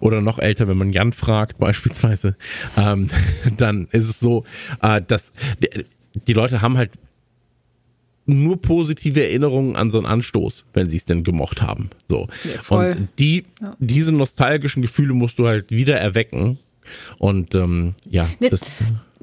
oder 0.01 0.21
noch 0.21 0.39
älter, 0.39 0.69
wenn 0.69 0.79
man 0.79 0.93
Jan 0.93 1.13
fragt 1.13 1.59
beispielsweise, 1.59 2.37
ähm, 2.77 3.11
dann 3.57 3.89
ist 3.91 4.09
es 4.09 4.21
so, 4.21 4.45
äh, 4.83 5.03
dass 5.03 5.33
die, 5.63 5.85
die 6.27 6.33
Leute 6.33 6.63
haben 6.63 6.77
halt 6.77 6.93
nur 8.27 8.61
positive 8.61 9.23
Erinnerungen 9.23 9.77
an 9.77 9.93
so 9.93 9.99
einen 9.99 10.07
Anstoß, 10.07 10.67
wenn 10.73 10.89
sie 10.89 10.97
es 10.97 11.05
denn 11.05 11.23
gemocht 11.23 11.63
haben. 11.63 11.91
So. 12.09 12.27
Ja, 12.43 12.77
und 12.77 13.09
die, 13.19 13.45
ja. 13.61 13.77
diese 13.79 14.11
nostalgischen 14.11 14.83
Gefühle 14.83 15.15
musst 15.15 15.39
du 15.39 15.47
halt 15.47 15.71
wieder 15.71 15.99
erwecken 15.99 16.59
und 17.19 17.55
ähm, 17.55 17.95
ja, 18.05 18.27
nee, 18.41 18.51
das. 18.51 18.63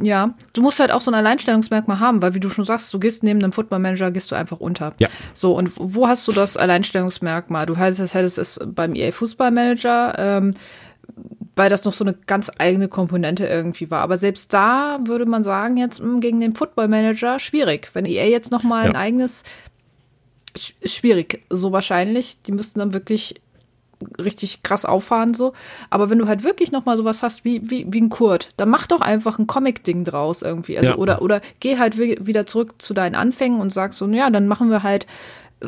Ja, 0.02 0.34
du 0.54 0.64
musst 0.64 0.80
halt 0.80 0.92
auch 0.92 1.02
so 1.02 1.12
ein 1.12 1.16
Alleinstellungsmerkmal 1.16 2.00
haben, 2.00 2.22
weil 2.22 2.34
wie 2.34 2.40
du 2.40 2.50
schon 2.50 2.66
sagst, 2.66 2.92
du 2.94 3.00
gehst 3.00 3.22
neben 3.22 3.44
einem 3.44 3.54
Football 3.54 3.80
Manager, 3.80 4.10
gehst 4.10 4.32
du 4.32 4.36
einfach 4.36 4.60
unter. 4.60 4.94
Ja. 4.98 5.08
So, 5.36 5.56
und 5.56 5.72
wo 5.76 6.08
hast 6.08 6.28
du 6.28 6.32
das 6.32 6.58
Alleinstellungsmerkmal? 6.58 7.68
Du 7.68 7.78
hättest, 7.78 8.14
hättest 8.14 8.40
es 8.40 8.60
beim 8.66 8.96
EA 8.96 9.12
Fußball 9.12 9.52
Manager, 9.52 10.16
ähm, 10.18 10.56
weil 11.56 11.70
das 11.70 11.86
noch 11.86 11.94
so 11.94 12.04
eine 12.04 12.16
ganz 12.26 12.50
eigene 12.58 12.88
Komponente 12.88 13.46
irgendwie 13.46 13.92
war. 13.92 14.02
Aber 14.02 14.18
selbst 14.18 14.52
da 14.52 15.00
würde 15.06 15.28
man 15.28 15.44
sagen, 15.44 15.78
jetzt 15.78 16.02
mh, 16.02 16.14
hm, 16.14 16.22
gegen 16.22 16.42
den 16.42 16.56
Football 16.56 16.88
Manager 16.88 17.38
schwierig. 17.38 17.90
Wenn 17.94 18.06
EA 18.06 18.26
jetzt 18.26 18.50
noch 18.50 18.64
mal 18.64 18.86
ja. 18.86 18.90
ein 18.90 18.96
eigenes 18.96 19.44
schwierig, 20.58 21.44
so 21.50 21.72
wahrscheinlich. 21.72 22.42
Die 22.42 22.52
müssten 22.52 22.80
dann 22.80 22.94
wirklich 22.94 23.42
richtig 24.20 24.64
krass 24.64 24.86
auffahren 24.86 25.34
so. 25.34 25.54
Aber 25.90 26.10
wenn 26.10 26.20
du 26.20 26.28
halt 26.28 26.44
wirklich 26.44 26.72
noch 26.72 26.86
mal 26.86 26.98
sowas 26.98 27.24
hast 27.24 27.46
wie, 27.46 27.70
wie, 27.70 27.86
wie 27.90 28.02
ein 28.02 28.10
Kurt, 28.10 28.52
dann 28.58 28.70
mach 28.70 28.88
doch 28.88 29.02
einfach 29.02 29.40
ein 29.40 29.48
Comic-Ding 29.48 30.04
draus 30.04 30.42
irgendwie. 30.42 30.78
Also, 30.78 30.94
ja. 30.94 30.98
oder, 30.98 31.22
oder 31.22 31.42
geh 31.60 31.78
halt 31.78 31.98
wieder 31.98 32.46
zurück 32.46 32.76
zu 32.82 32.94
deinen 32.94 33.16
Anfängen 33.16 33.60
und 33.60 33.74
sag 33.74 33.94
so, 33.94 34.08
ja, 34.08 34.30
dann 34.30 34.48
machen 34.48 34.70
wir 34.70 34.84
halt, 34.84 35.06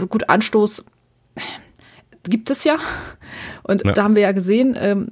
gut, 0.10 0.30
Anstoß 0.30 0.86
gibt 2.24 2.50
es 2.50 2.63
ja. 2.63 2.78
Und 3.63 3.84
ja. 3.84 3.93
da 3.93 4.04
haben 4.04 4.15
wir 4.15 4.21
ja 4.21 4.32
gesehen, 4.32 4.78
ähm, 4.80 5.12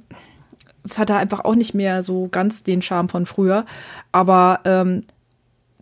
es 0.84 0.98
hatte 0.98 1.16
einfach 1.16 1.40
auch 1.40 1.54
nicht 1.54 1.74
mehr 1.74 2.02
so 2.02 2.28
ganz 2.30 2.62
den 2.62 2.82
Charme 2.82 3.08
von 3.08 3.26
früher. 3.26 3.64
Aber 4.12 4.60
ähm, 4.64 5.02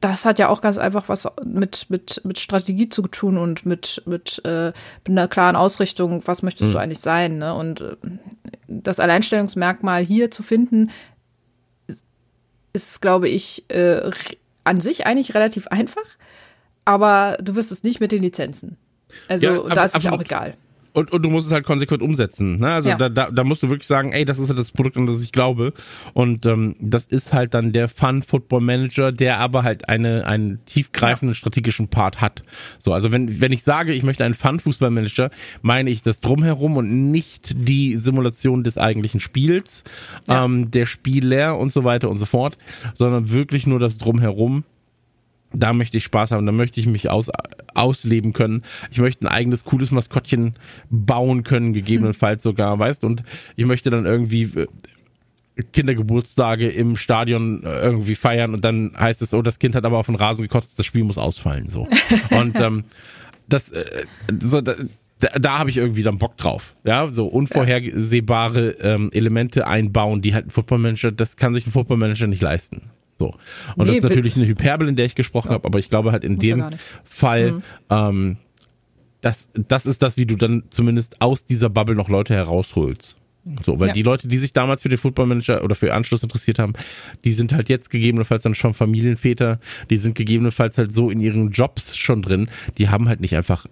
das 0.02 0.24
hat 0.24 0.40
ja 0.40 0.48
auch 0.48 0.60
ganz 0.60 0.78
einfach 0.78 1.08
was 1.08 1.28
mit, 1.44 1.88
mit, 1.88 2.20
mit 2.24 2.40
Strategie 2.40 2.88
zu 2.88 3.02
tun 3.02 3.38
und 3.38 3.64
mit, 3.64 4.02
mit, 4.04 4.42
äh, 4.44 4.66
mit 4.66 5.08
einer 5.08 5.28
klaren 5.28 5.54
Ausrichtung, 5.54 6.22
was 6.26 6.42
möchtest 6.42 6.70
mhm. 6.70 6.72
du 6.72 6.78
eigentlich 6.80 6.98
sein. 6.98 7.38
Ne? 7.38 7.54
Und 7.54 7.82
äh, 7.82 7.96
das 8.66 8.98
Alleinstellungsmerkmal 8.98 10.04
hier 10.04 10.32
zu 10.32 10.42
finden, 10.42 10.90
ist, 11.86 12.04
ist 12.72 13.00
glaube 13.00 13.28
ich, 13.28 13.64
äh, 13.70 14.10
an 14.64 14.80
sich 14.80 15.06
eigentlich 15.06 15.36
relativ 15.36 15.68
einfach, 15.68 16.06
aber 16.84 17.38
du 17.40 17.54
wirst 17.54 17.70
es 17.70 17.84
nicht 17.84 18.00
mit 18.00 18.10
den 18.10 18.22
Lizenzen. 18.22 18.76
Also 19.28 19.46
ja, 19.46 19.74
da 19.74 19.84
ist 19.84 19.96
es 19.96 20.06
auch 20.06 20.20
egal. 20.20 20.56
Und, 20.94 21.11
und 21.11 21.22
du 21.22 21.31
musst 21.31 21.46
es 21.46 21.52
halt 21.52 21.64
konsequent 21.64 22.02
umsetzen. 22.02 22.59
Ne? 22.59 22.70
Also 22.70 22.90
ja. 22.90 22.96
da, 22.96 23.09
da, 23.09 23.31
da 23.31 23.44
musst 23.44 23.62
du 23.62 23.70
wirklich 23.70 23.87
sagen, 23.87 24.12
ey, 24.12 24.24
das 24.24 24.38
ist 24.38 24.48
halt 24.48 24.59
das 24.59 24.70
Produkt, 24.70 24.96
an 24.96 25.07
das 25.07 25.22
ich 25.22 25.33
glaube. 25.33 25.72
Und 26.12 26.44
ähm, 26.44 26.76
das 26.81 27.07
ist 27.07 27.33
halt 27.33 27.55
dann 27.55 27.72
der 27.72 27.88
Fun 27.88 28.22
Football 28.22 28.61
Manager, 28.61 29.11
der 29.11 29.40
aber 29.40 29.62
halt 29.62 29.88
eine, 29.88 30.26
einen 30.26 30.64
tiefgreifenden 30.66 31.33
ja. 31.33 31.38
strategischen 31.38 31.88
Part 31.88 32.20
hat. 32.20 32.42
So, 32.78 32.92
also 32.92 33.11
wenn, 33.11 33.40
wenn 33.40 33.52
ich 33.52 33.62
sage, 33.62 33.92
ich 33.92 34.02
möchte 34.02 34.24
einen 34.24 34.35
Fun 34.35 34.61
Fußball 34.61 34.90
Manager, 34.90 35.31
meine 35.62 35.90
ich 35.90 36.02
das 36.02 36.20
drumherum 36.20 36.76
und 36.76 37.11
nicht 37.11 37.55
die 37.57 37.96
Simulation 37.96 38.62
des 38.62 38.76
eigentlichen 38.76 39.20
Spiels, 39.20 39.85
ja. 40.28 40.44
ähm, 40.44 40.70
der 40.70 40.85
Spieler 40.85 41.59
und 41.59 41.72
so 41.72 41.85
weiter 41.85 42.11
und 42.11 42.18
so 42.18 42.26
fort, 42.26 42.59
sondern 42.94 43.31
wirklich 43.31 43.66
nur 43.66 43.78
das 43.78 43.96
drumherum 43.96 44.64
da 45.54 45.72
möchte 45.72 45.96
ich 45.96 46.04
Spaß 46.04 46.30
haben, 46.30 46.46
da 46.46 46.52
möchte 46.52 46.80
ich 46.80 46.86
mich 46.86 47.10
aus, 47.10 47.30
ausleben 47.74 48.32
können. 48.32 48.62
Ich 48.90 48.98
möchte 48.98 49.26
ein 49.26 49.32
eigenes 49.32 49.64
cooles 49.64 49.90
Maskottchen 49.90 50.54
bauen 50.90 51.44
können, 51.44 51.72
gegebenenfalls 51.72 52.42
sogar, 52.44 52.78
weißt 52.78 53.04
und 53.04 53.22
ich 53.56 53.64
möchte 53.64 53.90
dann 53.90 54.06
irgendwie 54.06 54.42
äh, 54.42 54.66
Kindergeburtstage 55.72 56.68
im 56.68 56.96
Stadion 56.96 57.62
äh, 57.64 57.80
irgendwie 57.80 58.14
feiern 58.14 58.54
und 58.54 58.64
dann 58.64 58.92
heißt 58.98 59.22
es, 59.22 59.34
oh, 59.34 59.42
das 59.42 59.58
Kind 59.58 59.74
hat 59.74 59.84
aber 59.84 59.98
auf 59.98 60.06
den 60.06 60.14
Rasen 60.14 60.42
gekotzt, 60.42 60.78
das 60.78 60.86
Spiel 60.86 61.04
muss 61.04 61.18
ausfallen, 61.18 61.68
so. 61.68 61.88
Und 62.30 62.58
ähm, 62.58 62.84
das, 63.48 63.70
äh, 63.70 64.04
so, 64.40 64.62
da, 64.62 64.74
da 65.38 65.58
habe 65.58 65.70
ich 65.70 65.76
irgendwie 65.76 66.02
dann 66.02 66.18
Bock 66.18 66.36
drauf. 66.36 66.74
Ja, 66.84 67.08
so 67.08 67.26
unvorhersehbare 67.26 68.70
ähm, 68.80 69.10
Elemente 69.12 69.66
einbauen, 69.66 70.22
die 70.22 70.34
halt 70.34 70.46
ein 70.46 70.50
Football 70.50 70.78
Manager, 70.78 71.12
das 71.12 71.36
kann 71.36 71.54
sich 71.54 71.66
ein 71.66 71.72
Football 71.72 71.98
Manager 71.98 72.26
nicht 72.26 72.42
leisten. 72.42 72.90
So. 73.22 73.35
Und 73.76 73.87
nee, 73.87 73.87
das 73.87 73.96
ist 73.98 74.02
natürlich 74.02 74.35
eine 74.35 74.48
Hyperbel, 74.48 74.88
in 74.88 74.96
der 74.96 75.06
ich 75.06 75.14
gesprochen 75.14 75.50
ja. 75.50 75.54
habe, 75.54 75.64
aber 75.64 75.78
ich 75.78 75.88
glaube 75.88 76.11
halt 76.11 76.24
in 76.24 76.40
dem 76.40 76.70
Fall, 77.04 77.52
mhm. 77.52 77.62
ähm, 77.88 78.37
das, 79.20 79.48
das 79.54 79.87
ist 79.87 80.02
das, 80.02 80.16
wie 80.16 80.26
du 80.26 80.35
dann 80.35 80.64
zumindest 80.70 81.22
aus 81.22 81.44
dieser 81.44 81.70
Bubble 81.70 81.94
noch 81.94 82.08
Leute 82.08 82.35
herausholst. 82.35 83.16
So, 83.64 83.78
weil 83.78 83.88
ja. 83.88 83.92
die 83.92 84.02
Leute, 84.02 84.26
die 84.26 84.38
sich 84.38 84.52
damals 84.52 84.82
für 84.82 84.88
den 84.88 84.98
Football 84.98 85.26
Manager 85.26 85.62
oder 85.62 85.76
für 85.76 85.94
Anschluss 85.94 86.24
interessiert 86.24 86.58
haben, 86.58 86.72
die 87.24 87.32
sind 87.32 87.52
halt 87.52 87.68
jetzt 87.68 87.90
gegebenenfalls 87.90 88.42
dann 88.42 88.56
schon 88.56 88.74
Familienväter, 88.74 89.61
die 89.88 89.98
sind 89.98 90.16
gegebenenfalls 90.16 90.78
halt 90.78 90.92
so 90.92 91.11
in 91.11 91.20
ihren 91.20 91.50
Jobs 91.50 91.96
schon 91.96 92.22
drin, 92.22 92.48
die 92.78 92.88
haben 92.88 93.08
halt 93.08 93.20
nicht 93.20 93.37
einfach 93.37 93.66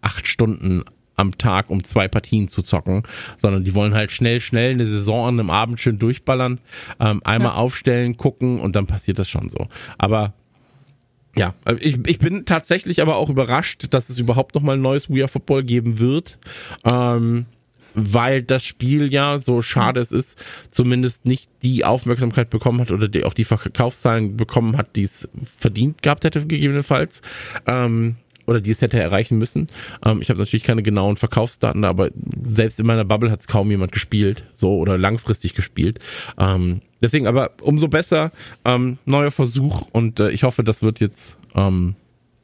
acht 0.00 0.26
Stunden 0.26 0.84
am 1.16 1.38
Tag, 1.38 1.70
um 1.70 1.82
zwei 1.82 2.08
Partien 2.08 2.48
zu 2.48 2.62
zocken, 2.62 3.02
sondern 3.40 3.64
die 3.64 3.74
wollen 3.74 3.94
halt 3.94 4.10
schnell, 4.10 4.40
schnell 4.40 4.72
eine 4.72 4.86
Saison 4.86 5.28
an 5.28 5.40
einem 5.40 5.50
Abend 5.50 5.80
schön 5.80 5.98
durchballern, 5.98 6.60
ähm, 7.00 7.20
einmal 7.24 7.52
ja. 7.52 7.56
aufstellen, 7.56 8.16
gucken 8.16 8.60
und 8.60 8.76
dann 8.76 8.86
passiert 8.86 9.18
das 9.18 9.28
schon 9.28 9.48
so. 9.48 9.68
Aber 9.98 10.34
ja, 11.34 11.54
ich, 11.80 11.98
ich 12.06 12.18
bin 12.18 12.46
tatsächlich 12.46 13.02
aber 13.02 13.16
auch 13.16 13.28
überrascht, 13.28 13.88
dass 13.90 14.08
es 14.08 14.18
überhaupt 14.18 14.54
noch 14.54 14.62
mal 14.62 14.76
ein 14.76 14.82
neues 14.82 15.10
We 15.10 15.20
Are 15.20 15.28
Football 15.28 15.64
geben 15.64 15.98
wird. 15.98 16.38
Ähm, 16.90 17.46
weil 17.96 18.42
das 18.42 18.62
Spiel 18.64 19.10
ja, 19.10 19.38
so 19.38 19.62
schade 19.62 20.00
es 20.00 20.12
ist, 20.12 20.38
zumindest 20.70 21.24
nicht 21.24 21.50
die 21.62 21.84
Aufmerksamkeit 21.84 22.50
bekommen 22.50 22.80
hat 22.80 22.90
oder 22.90 23.08
die, 23.08 23.24
auch 23.24 23.32
die 23.32 23.44
Verkaufszahlen 23.44 24.36
bekommen 24.36 24.76
hat, 24.76 24.96
die 24.96 25.02
es 25.02 25.28
verdient 25.56 26.02
gehabt 26.02 26.24
hätte, 26.24 26.46
gegebenenfalls. 26.46 27.22
Ähm, 27.66 28.16
oder 28.46 28.60
die 28.60 28.70
es 28.70 28.80
hätte 28.80 28.98
erreichen 28.98 29.38
müssen. 29.38 29.66
Ähm, 30.04 30.20
ich 30.20 30.30
habe 30.30 30.38
natürlich 30.38 30.64
keine 30.64 30.82
genauen 30.82 31.16
Verkaufsdaten, 31.16 31.84
aber 31.84 32.10
selbst 32.48 32.80
in 32.80 32.86
meiner 32.86 33.04
Bubble 33.04 33.30
hat 33.30 33.40
es 33.40 33.46
kaum 33.46 33.70
jemand 33.70 33.92
gespielt, 33.92 34.44
so 34.54 34.78
oder 34.78 34.98
langfristig 34.98 35.54
gespielt. 35.54 35.98
Ähm, 36.38 36.80
deswegen 37.02 37.26
aber 37.26 37.50
umso 37.60 37.88
besser, 37.88 38.30
ähm, 38.64 38.98
neuer 39.04 39.30
Versuch 39.30 39.82
und 39.92 40.20
äh, 40.20 40.30
ich 40.30 40.42
hoffe, 40.42 40.64
das 40.64 40.82
wird 40.82 41.00
jetzt 41.00 41.38
ähm, 41.54 41.94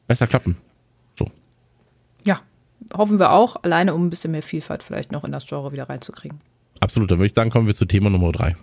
besser 0.07 0.27
klappen. 0.27 0.57
So. 1.17 1.27
Ja, 2.25 2.41
hoffen 2.95 3.19
wir 3.19 3.31
auch, 3.31 3.63
alleine 3.63 3.93
um 3.93 4.05
ein 4.05 4.09
bisschen 4.09 4.31
mehr 4.31 4.43
Vielfalt 4.43 4.83
vielleicht 4.83 5.11
noch 5.11 5.23
in 5.23 5.31
das 5.31 5.47
Genre 5.47 5.71
wieder 5.71 5.89
reinzukriegen. 5.89 6.39
Absolut, 6.79 7.09
dann 7.11 7.19
würde 7.19 7.27
ich 7.27 7.33
sagen, 7.33 7.49
kommen 7.49 7.67
wir 7.67 7.75
zu 7.75 7.85
Thema 7.85 8.09
Nummer 8.09 8.31
drei. 8.31 8.55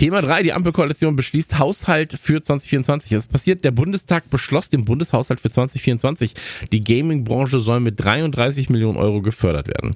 Thema 0.00 0.22
3, 0.22 0.44
die 0.44 0.54
Ampelkoalition 0.54 1.14
beschließt 1.14 1.58
Haushalt 1.58 2.14
für 2.18 2.40
2024. 2.40 3.12
Es 3.12 3.28
passiert, 3.28 3.64
der 3.64 3.70
Bundestag 3.70 4.30
beschloss 4.30 4.70
den 4.70 4.86
Bundeshaushalt 4.86 5.40
für 5.40 5.50
2024. 5.50 6.32
Die 6.72 6.82
Gaming-Branche 6.82 7.58
soll 7.58 7.80
mit 7.80 8.02
33 8.02 8.70
Millionen 8.70 8.96
Euro 8.96 9.20
gefördert 9.20 9.68
werden. 9.68 9.94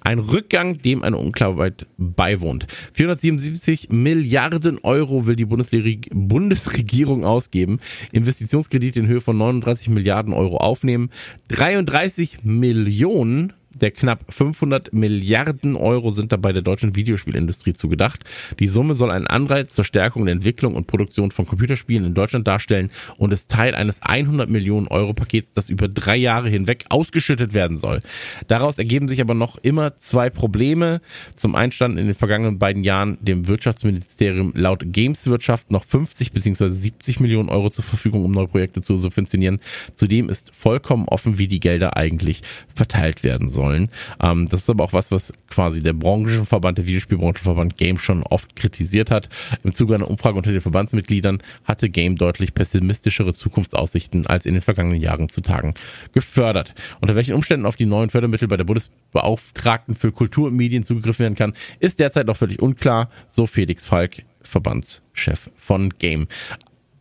Ein 0.00 0.18
Rückgang, 0.18 0.82
dem 0.82 1.04
eine 1.04 1.18
Unklarheit 1.18 1.86
beiwohnt. 1.98 2.66
477 2.94 3.90
Milliarden 3.90 4.80
Euro 4.82 5.28
will 5.28 5.36
die 5.36 5.44
Bundesregierung 5.44 7.24
ausgeben, 7.24 7.78
Investitionskredite 8.10 8.98
in 8.98 9.06
Höhe 9.06 9.20
von 9.20 9.38
39 9.38 9.88
Milliarden 9.88 10.34
Euro 10.34 10.56
aufnehmen, 10.56 11.10
33 11.46 12.38
Millionen 12.42 13.52
der 13.74 13.90
knapp 13.90 14.24
500 14.32 14.92
Milliarden 14.92 15.76
Euro 15.76 16.10
sind 16.10 16.32
dabei 16.32 16.52
der 16.52 16.62
deutschen 16.62 16.96
Videospielindustrie 16.96 17.74
zugedacht. 17.74 18.24
Die 18.58 18.68
Summe 18.68 18.94
soll 18.94 19.10
einen 19.10 19.26
Anreiz 19.26 19.74
zur 19.74 19.84
Stärkung 19.84 20.24
der 20.24 20.32
Entwicklung 20.32 20.74
und 20.74 20.86
Produktion 20.86 21.30
von 21.30 21.46
Computerspielen 21.46 22.04
in 22.04 22.14
Deutschland 22.14 22.46
darstellen 22.46 22.90
und 23.16 23.32
ist 23.32 23.50
Teil 23.50 23.74
eines 23.74 24.02
100 24.02 24.48
Millionen 24.48 24.88
Euro 24.88 25.14
Pakets, 25.14 25.52
das 25.52 25.68
über 25.68 25.88
drei 25.88 26.16
Jahre 26.16 26.48
hinweg 26.48 26.84
ausgeschüttet 26.88 27.54
werden 27.54 27.76
soll. 27.76 28.02
Daraus 28.46 28.78
ergeben 28.78 29.08
sich 29.08 29.20
aber 29.20 29.34
noch 29.34 29.58
immer 29.58 29.96
zwei 29.96 30.30
Probleme. 30.30 31.00
Zum 31.34 31.54
einen 31.54 31.72
standen 31.72 31.98
in 31.98 32.06
den 32.06 32.14
vergangenen 32.14 32.58
beiden 32.58 32.84
Jahren 32.84 33.18
dem 33.20 33.48
Wirtschaftsministerium 33.48 34.52
laut 34.54 34.84
Gameswirtschaft 34.86 35.70
noch 35.70 35.84
50 35.84 36.32
bzw. 36.32 36.68
70 36.68 37.20
Millionen 37.20 37.48
Euro 37.48 37.70
zur 37.70 37.84
Verfügung, 37.84 38.24
um 38.24 38.30
neue 38.30 38.48
Projekte 38.48 38.80
zu 38.80 38.96
subventionieren. 38.96 39.60
Zudem 39.94 40.28
ist 40.28 40.54
vollkommen 40.54 41.08
offen, 41.08 41.38
wie 41.38 41.48
die 41.48 41.60
Gelder 41.60 41.96
eigentlich 41.96 42.42
verteilt 42.74 43.22
werden 43.22 43.48
sollen 43.48 43.63
sollen. 43.64 43.88
Ähm, 44.20 44.48
das 44.48 44.62
ist 44.62 44.70
aber 44.70 44.84
auch 44.84 44.92
was, 44.92 45.10
was 45.10 45.32
quasi 45.48 45.82
der 45.82 45.94
Branchenverband, 45.94 46.78
der 46.78 46.86
Videospielbranchenverband 46.86 47.76
Game 47.76 47.98
schon 47.98 48.22
oft 48.22 48.54
kritisiert 48.56 49.10
hat. 49.10 49.28
Im 49.62 49.74
Zuge 49.74 49.94
einer 49.94 50.10
Umfrage 50.10 50.36
unter 50.36 50.52
den 50.52 50.60
Verbandsmitgliedern 50.60 51.42
hatte 51.64 51.88
Game 51.88 52.16
deutlich 52.16 52.54
pessimistischere 52.54 53.32
Zukunftsaussichten 53.34 54.26
als 54.26 54.46
in 54.46 54.54
den 54.54 54.60
vergangenen 54.60 55.00
Jahren 55.00 55.28
zu 55.28 55.40
Tagen 55.40 55.74
gefördert. 56.12 56.74
Unter 57.00 57.14
welchen 57.14 57.34
Umständen 57.34 57.66
auf 57.66 57.76
die 57.76 57.86
neuen 57.86 58.10
Fördermittel 58.10 58.48
bei 58.48 58.56
der 58.56 58.64
Bundesbeauftragten 58.64 59.94
für 59.94 60.12
Kultur 60.12 60.48
und 60.48 60.56
Medien 60.56 60.82
zugegriffen 60.82 61.24
werden 61.24 61.34
kann, 61.34 61.54
ist 61.80 62.00
derzeit 62.00 62.26
noch 62.26 62.36
völlig 62.36 62.60
unklar, 62.60 63.10
so 63.28 63.46
Felix 63.46 63.84
Falk, 63.84 64.22
Verbandschef 64.42 65.50
von 65.56 65.90
Game. 65.98 66.28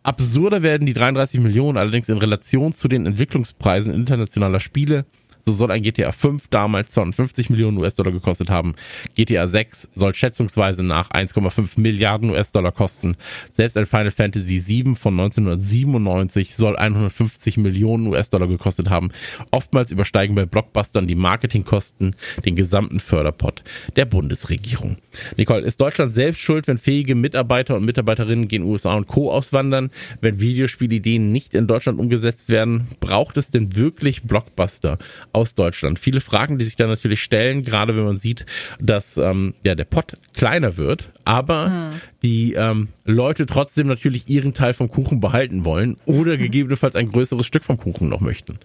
Absurder 0.04 0.64
werden 0.64 0.86
die 0.86 0.94
33 0.94 1.40
Millionen 1.40 1.78
allerdings 1.78 2.10
in 2.10 2.18
Relation 2.18 2.74
zu 2.74 2.90
den 2.90 3.06
Entwicklungspreisen 3.06 3.94
internationaler 3.94 4.60
Spiele 4.60 5.06
so 5.46 5.52
soll 5.52 5.72
ein 5.72 5.84
GTA 5.84 6.12
5 6.12 6.48
damals 6.48 6.92
250 6.92 7.50
Millionen 7.50 7.78
US-Dollar 7.78 8.12
gekostet 8.12 8.50
haben. 8.50 8.76
GTA 9.16 9.48
6 9.48 9.90
soll 9.94 10.14
schätzungsweise 10.14 10.84
nach 10.84 11.12
1,5 11.12 11.80
Milliarden 11.80 12.30
US-Dollar 12.30 12.72
kosten. 12.72 13.16
Selbst 13.50 13.78
ein 13.78 13.86
Final 13.86 14.12
Fantasy 14.12 14.58
7 14.58 14.96
von 14.96 15.20
1997 15.20 16.56
soll 16.56 16.78
150 16.78 17.58
Millionen 17.58 18.08
US-Dollar 18.08 18.48
gekostet 18.48 18.90
haben. 18.90 19.12
Oftmals 19.52 19.92
übersteigen 19.92 20.36
bei 20.36 20.46
Blockbustern 20.46 21.08
die 21.08 21.16
Marketingkosten 21.16 22.16
den 22.46 22.56
gesamten 22.56 23.00
Förderpot 23.00 23.64
der 23.96 24.06
Bundesregierung. 24.06 24.98
Nicole, 25.38 25.62
ist 25.62 25.82
Deutschland 25.82 26.14
selbst 26.14 26.42
schuld, 26.42 26.68
wenn 26.68 26.78
fähige 26.78 27.16
Mitarbeiter 27.16 27.76
und 27.76 27.86
Mitarbeiterinnen 27.86 28.48
gegen 28.48 28.64
USA 28.64 28.94
und 28.94 29.08
Co. 29.08 29.32
auswandern? 29.32 29.92
Wenn 30.22 30.40
Videospielideen 30.40 31.32
nicht 31.32 31.54
in 31.54 31.68
Deutschland 31.68 32.00
umgesetzt 32.00 32.50
werden, 32.50 32.88
braucht 33.00 33.38
es 33.38 33.50
denn 33.50 33.76
wirklich 33.76 34.24
Blockbuster? 34.24 34.98
Aus 35.34 35.56
Deutschland. 35.56 36.00
Viele 36.00 36.22
Fragen, 36.22 36.58
die 36.58 36.66
sich 36.66 36.76
da 36.76 36.88
natürlich 36.88 37.22
stellen, 37.22 37.64
gerade 37.64 37.96
wenn 37.96 38.06
man 38.06 38.18
sieht, 38.18 38.46
dass 38.80 39.18
ähm, 39.18 39.54
ja 39.64 39.76
der 39.76 39.86
Pott 39.86 40.14
kleiner 40.34 40.78
wird, 40.78 41.12
aber 41.26 41.66
hm. 41.66 42.02
die 42.22 42.54
ähm, 42.54 42.90
Leute 43.06 43.46
trotzdem 43.46 43.88
natürlich 43.88 44.30
ihren 44.30 44.54
Teil 44.54 44.74
vom 44.74 44.90
Kuchen 44.90 45.20
behalten 45.20 45.66
wollen 45.66 45.98
oder 46.06 46.38
gegebenenfalls 46.38 46.96
ein 46.96 47.12
größeres 47.12 47.46
Stück 47.46 47.64
vom 47.64 47.78
Kuchen 47.78 48.10
noch 48.10 48.22
möchten. 48.22 48.60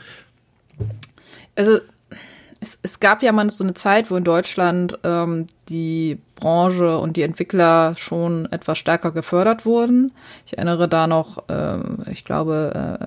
Also 1.57 1.81
es, 2.61 2.79
es 2.83 3.01
gab 3.01 3.23
ja 3.23 3.33
mal 3.33 3.49
so 3.51 3.63
eine 3.63 3.75
Zeit, 3.75 4.11
wo 4.11 4.17
in 4.17 4.25
Deutschland 4.25 4.99
ähm, 5.05 5.47
die 5.69 6.19
Branche 6.37 6.99
und 6.99 7.17
die 7.17 7.23
Entwickler 7.23 7.95
schon 7.97 8.47
etwas 8.51 8.79
stärker 8.79 9.13
gefördert 9.13 9.65
wurden. 9.65 10.13
Ich 10.47 10.57
erinnere 10.57 10.89
da 10.89 11.07
noch, 11.07 11.45
ähm, 11.49 11.99
ich 12.11 12.25
glaube, 12.25 12.99
äh, 13.01 13.07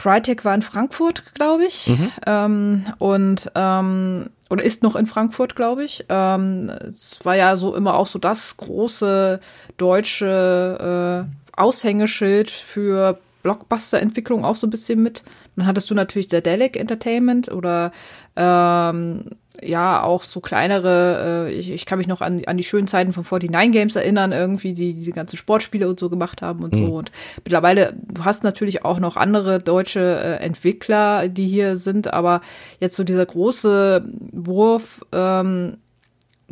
Crytek 0.00 0.46
war 0.46 0.54
in 0.54 0.62
Frankfurt, 0.62 1.34
glaube 1.34 1.66
ich. 1.66 1.88
Mhm. 1.88 2.12
Ähm, 2.26 2.84
und 2.98 3.52
ähm, 3.54 4.30
oder 4.48 4.64
ist 4.64 4.82
noch 4.82 4.96
in 4.96 5.06
Frankfurt, 5.06 5.54
glaube 5.54 5.84
ich. 5.84 6.06
Ähm, 6.08 6.70
es 6.88 7.18
war 7.22 7.36
ja 7.36 7.56
so 7.56 7.76
immer 7.76 7.94
auch 7.94 8.06
so 8.06 8.18
das 8.18 8.56
große 8.56 9.40
deutsche 9.76 11.28
äh, 11.28 11.60
Aushängeschild 11.60 12.48
für 12.48 13.18
Blockbuster-Entwicklung 13.42 14.44
auch 14.44 14.56
so 14.56 14.66
ein 14.66 14.70
bisschen 14.70 15.02
mit. 15.02 15.22
Dann 15.56 15.66
hattest 15.66 15.90
du 15.90 15.94
natürlich 15.94 16.28
der 16.28 16.40
Delic 16.40 16.76
Entertainment 16.76 17.50
oder 17.50 17.92
ähm, 18.36 19.26
ja, 19.62 20.02
auch 20.02 20.22
so 20.22 20.40
kleinere, 20.40 21.48
äh, 21.48 21.52
ich, 21.52 21.70
ich 21.70 21.86
kann 21.86 21.98
mich 21.98 22.08
noch 22.08 22.20
an, 22.20 22.42
an 22.46 22.56
die 22.56 22.64
schönen 22.64 22.86
Zeiten 22.86 23.12
von 23.12 23.24
49 23.24 23.72
Games 23.72 23.96
erinnern, 23.96 24.32
irgendwie, 24.32 24.72
die 24.72 24.94
diese 24.94 25.12
ganzen 25.12 25.36
Sportspiele 25.36 25.88
und 25.88 26.00
so 26.00 26.08
gemacht 26.08 26.42
haben 26.42 26.64
und 26.64 26.74
mhm. 26.74 26.86
so. 26.86 26.92
Und 26.94 27.12
mittlerweile, 27.44 27.94
du 28.02 28.24
hast 28.24 28.44
natürlich 28.44 28.84
auch 28.84 28.98
noch 28.98 29.16
andere 29.16 29.58
deutsche 29.58 30.00
äh, 30.00 30.44
Entwickler, 30.44 31.28
die 31.28 31.48
hier 31.48 31.76
sind, 31.76 32.12
aber 32.12 32.40
jetzt 32.78 32.96
so 32.96 33.04
dieser 33.04 33.26
große 33.26 34.04
Wurf, 34.32 35.04
ähm, 35.12 35.78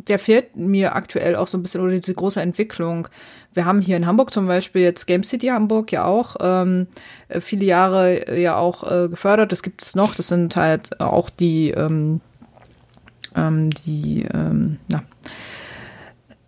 der 0.07 0.19
fehlt 0.19 0.55
mir 0.55 0.95
aktuell 0.95 1.35
auch 1.35 1.47
so 1.47 1.57
ein 1.57 1.63
bisschen, 1.63 1.81
oder 1.81 1.91
diese 1.91 2.13
große 2.13 2.41
Entwicklung. 2.41 3.07
Wir 3.53 3.65
haben 3.65 3.81
hier 3.81 3.97
in 3.97 4.05
Hamburg 4.05 4.31
zum 4.31 4.47
Beispiel 4.47 4.83
jetzt 4.83 5.07
Game 5.07 5.23
City 5.23 5.47
Hamburg 5.47 5.91
ja 5.91 6.05
auch 6.05 6.35
ähm, 6.39 6.87
viele 7.39 7.65
Jahre 7.65 8.39
ja 8.39 8.55
auch 8.57 8.89
äh, 8.89 9.09
gefördert. 9.09 9.51
Das 9.51 9.63
gibt 9.63 9.83
es 9.83 9.95
noch. 9.95 10.15
Das 10.15 10.27
sind 10.27 10.55
halt 10.55 11.01
auch 11.01 11.29
die 11.29 11.71
ähm, 11.71 12.21
ähm, 13.35 13.69
die, 13.69 14.25
ähm, 14.33 14.77
na, 14.89 15.03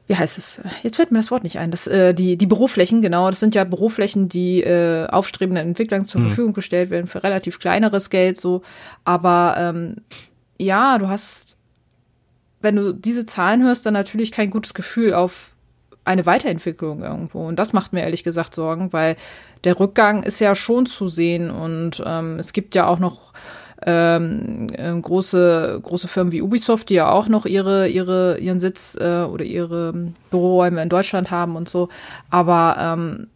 wie 0.08 0.18
heißt 0.18 0.38
es? 0.38 0.60
Jetzt 0.84 0.98
fällt 0.98 1.12
mir 1.12 1.20
das 1.20 1.32
Wort 1.32 1.44
nicht 1.44 1.58
ein. 1.58 1.72
Das, 1.72 1.88
äh, 1.88 2.14
die, 2.14 2.36
die 2.36 2.46
Büroflächen, 2.46 3.02
genau, 3.02 3.30
das 3.30 3.40
sind 3.40 3.56
ja 3.56 3.64
Büroflächen, 3.64 4.28
die 4.28 4.62
äh, 4.62 5.08
aufstrebenden 5.08 5.68
Entwicklern 5.70 6.04
zur 6.06 6.20
mhm. 6.20 6.28
Verfügung 6.28 6.54
gestellt 6.54 6.90
werden 6.90 7.08
für 7.08 7.24
relativ 7.24 7.60
kleineres 7.60 8.10
Geld, 8.10 8.40
so. 8.40 8.62
Aber 9.06 9.56
ähm, 9.58 9.96
ja, 10.58 10.98
du 10.98 11.08
hast, 11.08 11.60
wenn 12.60 12.76
du 12.76 12.94
diese 12.94 13.26
Zahlen 13.26 13.64
hörst, 13.64 13.86
dann 13.86 13.94
natürlich 13.94 14.34
kein 14.34 14.50
gutes 14.50 14.74
Gefühl 14.74 15.14
auf 15.14 15.56
eine 16.04 16.26
Weiterentwicklung 16.26 17.04
irgendwo. 17.04 17.48
Und 17.48 17.58
das 17.58 17.74
macht 17.74 17.94
mir 17.94 18.02
ehrlich 18.02 18.24
gesagt 18.24 18.56
Sorgen, 18.56 18.92
weil 18.92 19.16
der 19.64 19.80
Rückgang 19.80 20.24
ist 20.24 20.40
ja 20.40 20.56
schon 20.56 20.88
zu 20.88 21.08
sehen 21.08 21.52
und 21.52 22.04
ähm, 22.06 22.38
es 22.40 22.54
gibt 22.54 22.76
ja 22.76 22.88
auch 22.88 23.00
noch 23.00 23.34
ähm, 23.86 24.70
äh, 24.74 25.00
große, 25.00 25.80
große 25.82 26.08
Firmen 26.08 26.32
wie 26.32 26.42
Ubisoft, 26.42 26.90
die 26.90 26.96
ja 26.96 27.12
auch 27.12 27.28
noch 27.28 27.46
ihre, 27.46 27.88
ihre, 27.88 28.38
ihren 28.40 28.60
Sitz 28.60 28.96
äh, 29.00 29.24
oder 29.24 29.44
ihre 29.44 29.94
Büroräume 30.30 30.82
in 30.82 30.90
Deutschland 30.90 31.32
haben 31.32 31.56
und 31.56 31.68
so. 31.68 31.90
Aber 32.30 32.76
ähm, 32.80 33.28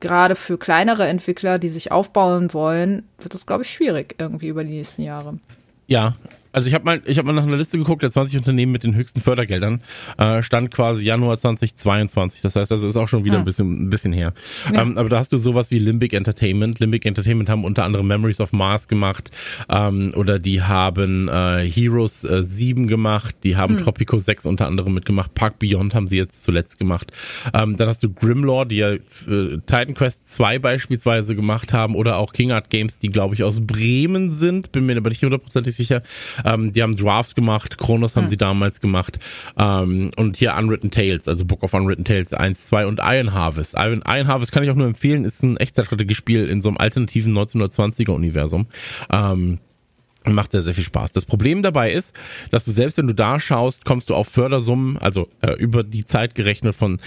gerade 0.00 0.34
für 0.34 0.58
kleinere 0.58 1.06
Entwickler, 1.06 1.58
die 1.58 1.68
sich 1.68 1.92
aufbauen 1.92 2.52
wollen, 2.52 3.04
wird 3.18 3.34
das, 3.34 3.46
glaube 3.46 3.62
ich, 3.62 3.70
schwierig 3.70 4.16
irgendwie 4.18 4.48
über 4.48 4.64
die 4.64 4.74
nächsten 4.74 5.02
Jahre. 5.02 5.38
Ja, 5.86 6.14
also 6.52 6.68
ich 6.68 6.74
habe 6.74 6.84
mal, 6.84 7.02
ich 7.06 7.18
habe 7.18 7.26
mal 7.26 7.32
nach 7.32 7.46
einer 7.46 7.56
Liste 7.56 7.78
geguckt, 7.78 8.02
der 8.02 8.10
20 8.10 8.36
Unternehmen 8.36 8.72
mit 8.72 8.84
den 8.84 8.94
höchsten 8.94 9.20
Fördergeldern 9.20 9.82
äh, 10.18 10.42
stand 10.42 10.70
quasi 10.70 11.04
Januar 11.04 11.38
2022. 11.38 12.42
Das 12.42 12.54
heißt, 12.56 12.70
also 12.70 12.86
ist 12.86 12.96
auch 12.96 13.08
schon 13.08 13.24
wieder 13.24 13.36
hm. 13.36 13.42
ein 13.42 13.44
bisschen, 13.44 13.84
ein 13.84 13.90
bisschen 13.90 14.12
her. 14.12 14.34
Ja. 14.72 14.82
Ähm, 14.82 14.98
aber 14.98 15.08
da 15.08 15.18
hast 15.18 15.32
du 15.32 15.38
sowas 15.38 15.70
wie 15.70 15.78
Limbic 15.78 16.12
Entertainment. 16.12 16.78
Limbic 16.80 17.06
Entertainment 17.06 17.48
haben 17.48 17.64
unter 17.64 17.84
anderem 17.84 18.06
Memories 18.06 18.40
of 18.40 18.52
Mars 18.52 18.88
gemacht 18.88 19.30
ähm, 19.68 20.12
oder 20.14 20.38
die 20.38 20.62
haben 20.62 21.28
äh, 21.28 21.68
Heroes 21.68 22.24
äh, 22.24 22.44
7 22.44 22.86
gemacht, 22.86 23.36
die 23.44 23.56
haben 23.56 23.76
hm. 23.76 23.84
Tropico 23.84 24.18
6 24.18 24.46
unter 24.46 24.66
anderem 24.66 24.94
mitgemacht. 24.94 25.34
Park 25.34 25.58
Beyond 25.58 25.94
haben 25.94 26.06
sie 26.06 26.18
jetzt 26.18 26.42
zuletzt 26.42 26.78
gemacht. 26.78 27.12
Ähm, 27.54 27.76
dann 27.76 27.88
hast 27.88 28.02
du 28.02 28.12
Grimlore, 28.12 28.66
die 28.66 28.76
ja 28.76 28.92
äh, 28.92 29.00
Titan 29.66 29.94
Quest 29.94 30.32
2 30.32 30.58
beispielsweise 30.58 31.34
gemacht 31.34 31.72
haben 31.72 31.94
oder 31.94 32.18
auch 32.18 32.32
King 32.32 32.52
Art 32.52 32.68
Games, 32.68 32.98
die 32.98 33.08
glaube 33.08 33.34
ich 33.34 33.42
aus 33.42 33.60
Bremen 33.60 34.32
sind, 34.32 34.72
bin 34.72 34.84
mir 34.86 34.96
aber 34.96 35.08
nicht 35.08 35.22
hundertprozentig 35.22 35.74
sicher 35.74 36.02
Ähm, 36.44 36.72
die 36.72 36.82
haben 36.82 36.96
Drafts 36.96 37.34
gemacht, 37.34 37.76
haben 37.80 38.08
hm. 38.14 38.28
sie 38.28 38.36
damals 38.36 38.80
gemacht 38.80 39.18
ähm, 39.58 40.10
und 40.16 40.36
hier 40.36 40.54
Unwritten 40.54 40.90
Tales, 40.90 41.28
also 41.28 41.44
Book 41.44 41.62
of 41.62 41.74
Unwritten 41.74 42.04
Tales 42.04 42.32
1, 42.32 42.66
2 42.66 42.86
und 42.86 43.00
Iron 43.02 43.32
Harvest. 43.32 43.74
Iron, 43.76 44.02
Iron 44.06 44.28
Harvest 44.28 44.52
kann 44.52 44.62
ich 44.62 44.70
auch 44.70 44.74
nur 44.74 44.86
empfehlen, 44.86 45.24
ist 45.24 45.42
ein 45.42 45.56
Echtzeitstrategiespiel 45.56 46.48
in 46.48 46.60
so 46.60 46.68
einem 46.68 46.78
alternativen 46.78 47.36
1920er 47.36 48.10
Universum. 48.10 48.66
Ähm, 49.10 49.58
macht 50.24 50.52
sehr, 50.52 50.60
sehr 50.60 50.74
viel 50.74 50.84
Spaß. 50.84 51.12
Das 51.12 51.24
Problem 51.24 51.62
dabei 51.62 51.92
ist, 51.92 52.14
dass 52.50 52.64
du 52.64 52.70
selbst 52.70 52.98
wenn 52.98 53.06
du 53.06 53.14
da 53.14 53.40
schaust, 53.40 53.84
kommst 53.84 54.10
du 54.10 54.14
auf 54.14 54.28
Fördersummen, 54.28 54.98
also 54.98 55.28
äh, 55.40 55.52
über 55.54 55.82
die 55.82 56.04
Zeit 56.04 56.34
gerechnet 56.34 56.76
von 56.76 57.00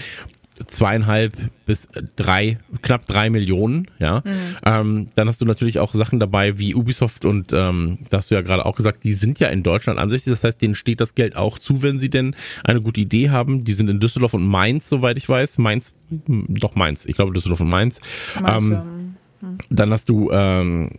zweieinhalb 0.68 1.34
bis 1.66 1.88
drei, 2.16 2.60
knapp 2.82 3.06
drei 3.08 3.30
Millionen, 3.30 3.88
ja. 3.99 4.22
Mhm. 4.24 4.32
Ähm, 4.66 5.08
dann 5.16 5.28
hast 5.28 5.41
du 5.41 5.45
natürlich 5.45 5.80
auch 5.80 5.93
Sachen 5.93 6.20
dabei 6.20 6.58
wie 6.58 6.76
Ubisoft 6.76 7.26
und 7.26 7.51
ähm, 7.53 7.99
da 8.10 8.18
hast 8.18 8.32
du 8.32 8.36
ja 8.36 8.41
gerade 8.41 8.66
auch 8.66 8.76
gesagt, 8.76 9.03
die 9.03 9.14
sind 9.14 9.39
ja 9.39 9.49
in 9.49 9.64
Deutschland 9.64 9.99
ansässig. 9.99 10.32
Das 10.32 10.43
heißt, 10.43 10.62
denen 10.62 10.76
steht 10.76 11.01
das 11.01 11.16
Geld 11.16 11.36
auch 11.36 11.60
zu, 11.60 11.82
wenn 11.82 11.99
sie 11.99 12.10
denn 12.10 12.36
eine 12.64 12.82
gute 12.82 13.01
Idee 13.01 13.30
haben. 13.30 13.64
Die 13.64 13.74
sind 13.74 13.89
in 13.89 13.99
Düsseldorf 13.99 14.34
und 14.34 14.45
Mainz, 14.45 14.89
soweit 14.89 15.18
ich 15.18 15.28
weiß. 15.28 15.58
Mainz, 15.58 15.93
hm, 16.10 16.45
doch 16.49 16.76
Mainz, 16.76 17.06
ich 17.06 17.16
glaube 17.16 17.34
Düsseldorf 17.34 17.62
und 17.62 17.70
Mainz. 17.70 17.99
Mainz 18.39 18.64
ähm, 18.64 19.16
hm. 19.41 19.58
dann 19.70 19.91
hast 19.91 20.08
du 20.08 20.32
ähm, 20.32 20.89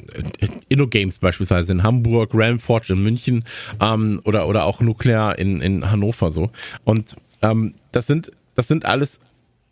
InnoGames 0.69 1.19
beispielsweise 1.19 1.73
in 1.73 1.83
Hamburg, 1.83 2.31
Ramforge 2.35 2.93
in 2.93 3.03
München 3.03 3.45
ähm, 3.81 4.21
oder, 4.25 4.49
oder 4.49 4.65
auch 4.65 4.81
Nuclear 4.81 5.39
in, 5.39 5.63
in 5.63 5.91
Hannover 5.91 6.31
so. 6.31 6.51
Und 6.85 7.17
ähm, 7.41 7.75
das 7.93 8.07
sind 8.07 8.33
das 8.57 8.67
sind 8.67 8.87
alles 8.87 9.21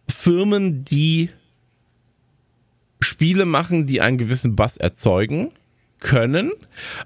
Firmen, 0.08 0.84
die 0.84 1.30
Spiele 3.00 3.44
machen, 3.44 3.86
die 3.86 4.00
einen 4.00 4.18
gewissen 4.18 4.56
Bass 4.56 4.76
erzeugen 4.76 5.52
können. 6.00 6.52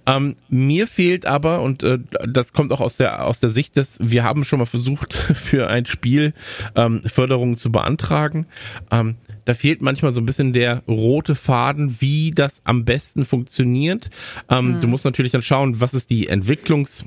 Ähm, 0.06 0.36
mir 0.48 0.86
fehlt 0.86 1.24
aber, 1.24 1.62
und 1.62 1.82
äh, 1.82 1.98
das 2.26 2.52
kommt 2.52 2.72
auch 2.72 2.80
aus 2.80 2.96
der, 2.96 3.24
aus 3.24 3.40
der 3.40 3.48
Sicht 3.48 3.76
des, 3.76 3.98
wir 4.00 4.24
haben 4.24 4.44
schon 4.44 4.58
mal 4.58 4.66
versucht, 4.66 5.12
für 5.34 5.68
ein 5.68 5.86
Spiel 5.86 6.34
ähm, 6.74 7.02
Förderungen 7.04 7.56
zu 7.56 7.70
beantragen. 7.70 8.46
Ähm, 8.90 9.16
da 9.44 9.54
fehlt 9.54 9.82
manchmal 9.82 10.12
so 10.12 10.20
ein 10.20 10.26
bisschen 10.26 10.52
der 10.52 10.82
rote 10.88 11.34
Faden, 11.34 12.00
wie 12.00 12.32
das 12.32 12.60
am 12.64 12.84
besten 12.84 13.24
funktioniert. 13.24 14.10
Ähm, 14.50 14.76
mhm. 14.76 14.80
Du 14.80 14.88
musst 14.88 15.04
natürlich 15.04 15.32
dann 15.32 15.42
schauen, 15.42 15.80
was 15.80 15.94
ist 15.94 16.10
die 16.10 16.28
Entwicklungs- 16.30 17.04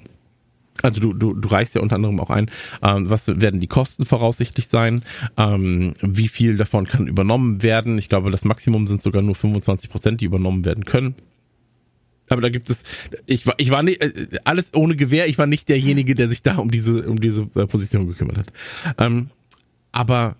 also 0.81 0.99
du, 0.99 1.13
du, 1.13 1.33
du 1.33 1.47
reichst 1.49 1.75
ja 1.75 1.81
unter 1.81 1.95
anderem 1.95 2.19
auch 2.19 2.29
ein, 2.29 2.49
ähm, 2.81 3.09
was 3.09 3.27
werden 3.27 3.59
die 3.59 3.67
Kosten 3.67 4.05
voraussichtlich 4.05 4.67
sein, 4.67 5.03
ähm, 5.37 5.93
wie 6.01 6.27
viel 6.27 6.57
davon 6.57 6.85
kann 6.85 7.07
übernommen 7.07 7.61
werden. 7.61 7.97
Ich 7.97 8.09
glaube, 8.09 8.31
das 8.31 8.45
Maximum 8.45 8.87
sind 8.87 9.01
sogar 9.01 9.21
nur 9.21 9.35
25 9.35 9.89
Prozent, 9.89 10.21
die 10.21 10.25
übernommen 10.25 10.65
werden 10.65 10.85
können. 10.85 11.15
Aber 12.29 12.41
da 12.41 12.49
gibt 12.49 12.69
es, 12.69 12.83
ich 13.25 13.45
war, 13.45 13.55
ich 13.57 13.71
war 13.71 13.83
nicht, 13.83 14.01
äh, 14.01 14.39
alles 14.45 14.73
ohne 14.73 14.95
Gewehr, 14.95 15.27
ich 15.27 15.37
war 15.37 15.47
nicht 15.47 15.67
derjenige, 15.67 16.15
der 16.15 16.29
sich 16.29 16.41
da 16.41 16.57
um 16.57 16.71
diese, 16.71 17.07
um 17.07 17.19
diese 17.19 17.43
äh, 17.55 17.67
Position 17.67 18.07
gekümmert 18.07 18.37
hat. 18.37 18.53
Ähm, 18.97 19.29
aber 19.91 20.37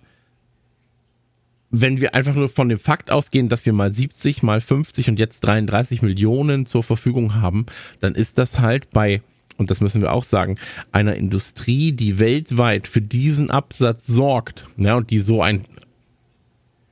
wenn 1.70 2.00
wir 2.00 2.14
einfach 2.14 2.34
nur 2.34 2.48
von 2.48 2.68
dem 2.68 2.78
Fakt 2.78 3.10
ausgehen, 3.10 3.48
dass 3.48 3.66
wir 3.66 3.72
mal 3.72 3.92
70, 3.92 4.42
mal 4.42 4.60
50 4.60 5.08
und 5.08 5.18
jetzt 5.18 5.40
33 5.40 6.02
Millionen 6.02 6.66
zur 6.66 6.82
Verfügung 6.82 7.34
haben, 7.34 7.66
dann 8.00 8.14
ist 8.14 8.38
das 8.38 8.60
halt 8.60 8.90
bei 8.90 9.22
und 9.62 9.70
das 9.70 9.80
müssen 9.80 10.02
wir 10.02 10.12
auch 10.12 10.24
sagen, 10.24 10.58
einer 10.90 11.16
Industrie, 11.16 11.92
die 11.92 12.18
weltweit 12.18 12.86
für 12.86 13.00
diesen 13.00 13.50
Absatz 13.50 14.06
sorgt, 14.06 14.66
ja, 14.76 14.96
und 14.96 15.10
die 15.10 15.18
so 15.18 15.42
ein, 15.42 15.62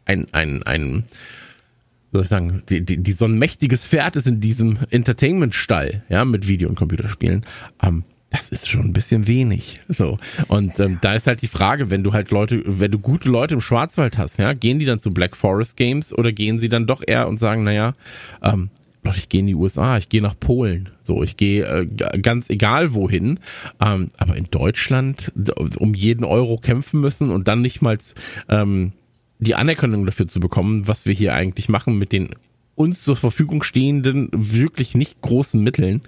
ein, 0.04 0.28
ein, 0.32 0.62
ein, 0.62 1.04
soll 2.12 2.22
ich 2.22 2.28
sagen, 2.28 2.62
die, 2.68 2.80
die, 2.80 2.96
die 2.96 3.12
so 3.12 3.26
ein 3.26 3.38
mächtiges 3.38 3.84
Pferd 3.84 4.16
ist 4.16 4.26
in 4.26 4.40
diesem 4.40 4.78
Entertainment-Stall, 4.90 6.04
ja, 6.08 6.24
mit 6.24 6.48
Video- 6.48 6.68
und 6.68 6.76
Computerspielen, 6.76 7.42
ähm, 7.82 8.04
das 8.30 8.48
ist 8.48 8.68
schon 8.68 8.82
ein 8.82 8.92
bisschen 8.92 9.26
wenig. 9.26 9.80
So. 9.88 10.18
Und 10.46 10.78
ähm, 10.78 10.98
da 11.00 11.14
ist 11.14 11.26
halt 11.26 11.42
die 11.42 11.48
Frage, 11.48 11.90
wenn 11.90 12.04
du 12.04 12.12
halt 12.12 12.30
Leute, 12.30 12.62
wenn 12.64 12.92
du 12.92 13.00
gute 13.00 13.28
Leute 13.28 13.54
im 13.54 13.60
Schwarzwald 13.60 14.18
hast, 14.18 14.38
ja, 14.38 14.52
gehen 14.52 14.78
die 14.78 14.86
dann 14.86 15.00
zu 15.00 15.10
Black 15.10 15.36
Forest 15.36 15.76
Games 15.76 16.16
oder 16.16 16.30
gehen 16.30 16.60
sie 16.60 16.68
dann 16.68 16.86
doch 16.86 17.02
eher 17.04 17.28
und 17.28 17.38
sagen, 17.38 17.64
naja, 17.64 17.92
ähm, 18.40 18.70
Leute, 19.03 19.18
ich 19.18 19.28
gehe 19.28 19.40
in 19.40 19.46
die 19.46 19.55
USA, 19.55 19.96
ich 19.96 20.09
gehe 20.09 20.20
nach 20.20 20.38
Polen, 20.38 20.90
so, 21.01 21.22
ich 21.22 21.36
gehe 21.36 21.64
äh, 21.64 21.86
ganz 22.20 22.51
egal 22.51 22.92
wohin, 22.94 23.40
ähm, 23.80 24.09
aber 24.18 24.36
in 24.36 24.46
Deutschland 24.51 25.32
um 25.78 25.94
jeden 25.94 26.24
Euro 26.24 26.59
kämpfen 26.59 27.01
müssen 27.01 27.30
und 27.30 27.48
dann 27.48 27.62
nicht 27.62 27.80
mal 27.80 27.96
ähm, 28.48 28.92
die 29.38 29.55
Anerkennung 29.55 30.05
dafür 30.05 30.28
zu 30.28 30.38
bekommen, 30.38 30.86
was 30.86 31.07
wir 31.07 31.14
hier 31.14 31.34
eigentlich 31.34 31.68
machen 31.68 31.96
mit 31.96 32.12
den 32.12 32.34
uns 32.74 33.03
zur 33.03 33.16
Verfügung 33.16 33.62
stehenden 33.62 34.28
wirklich 34.32 34.94
nicht 34.94 35.20
großen 35.20 35.62
Mitteln, 35.62 36.03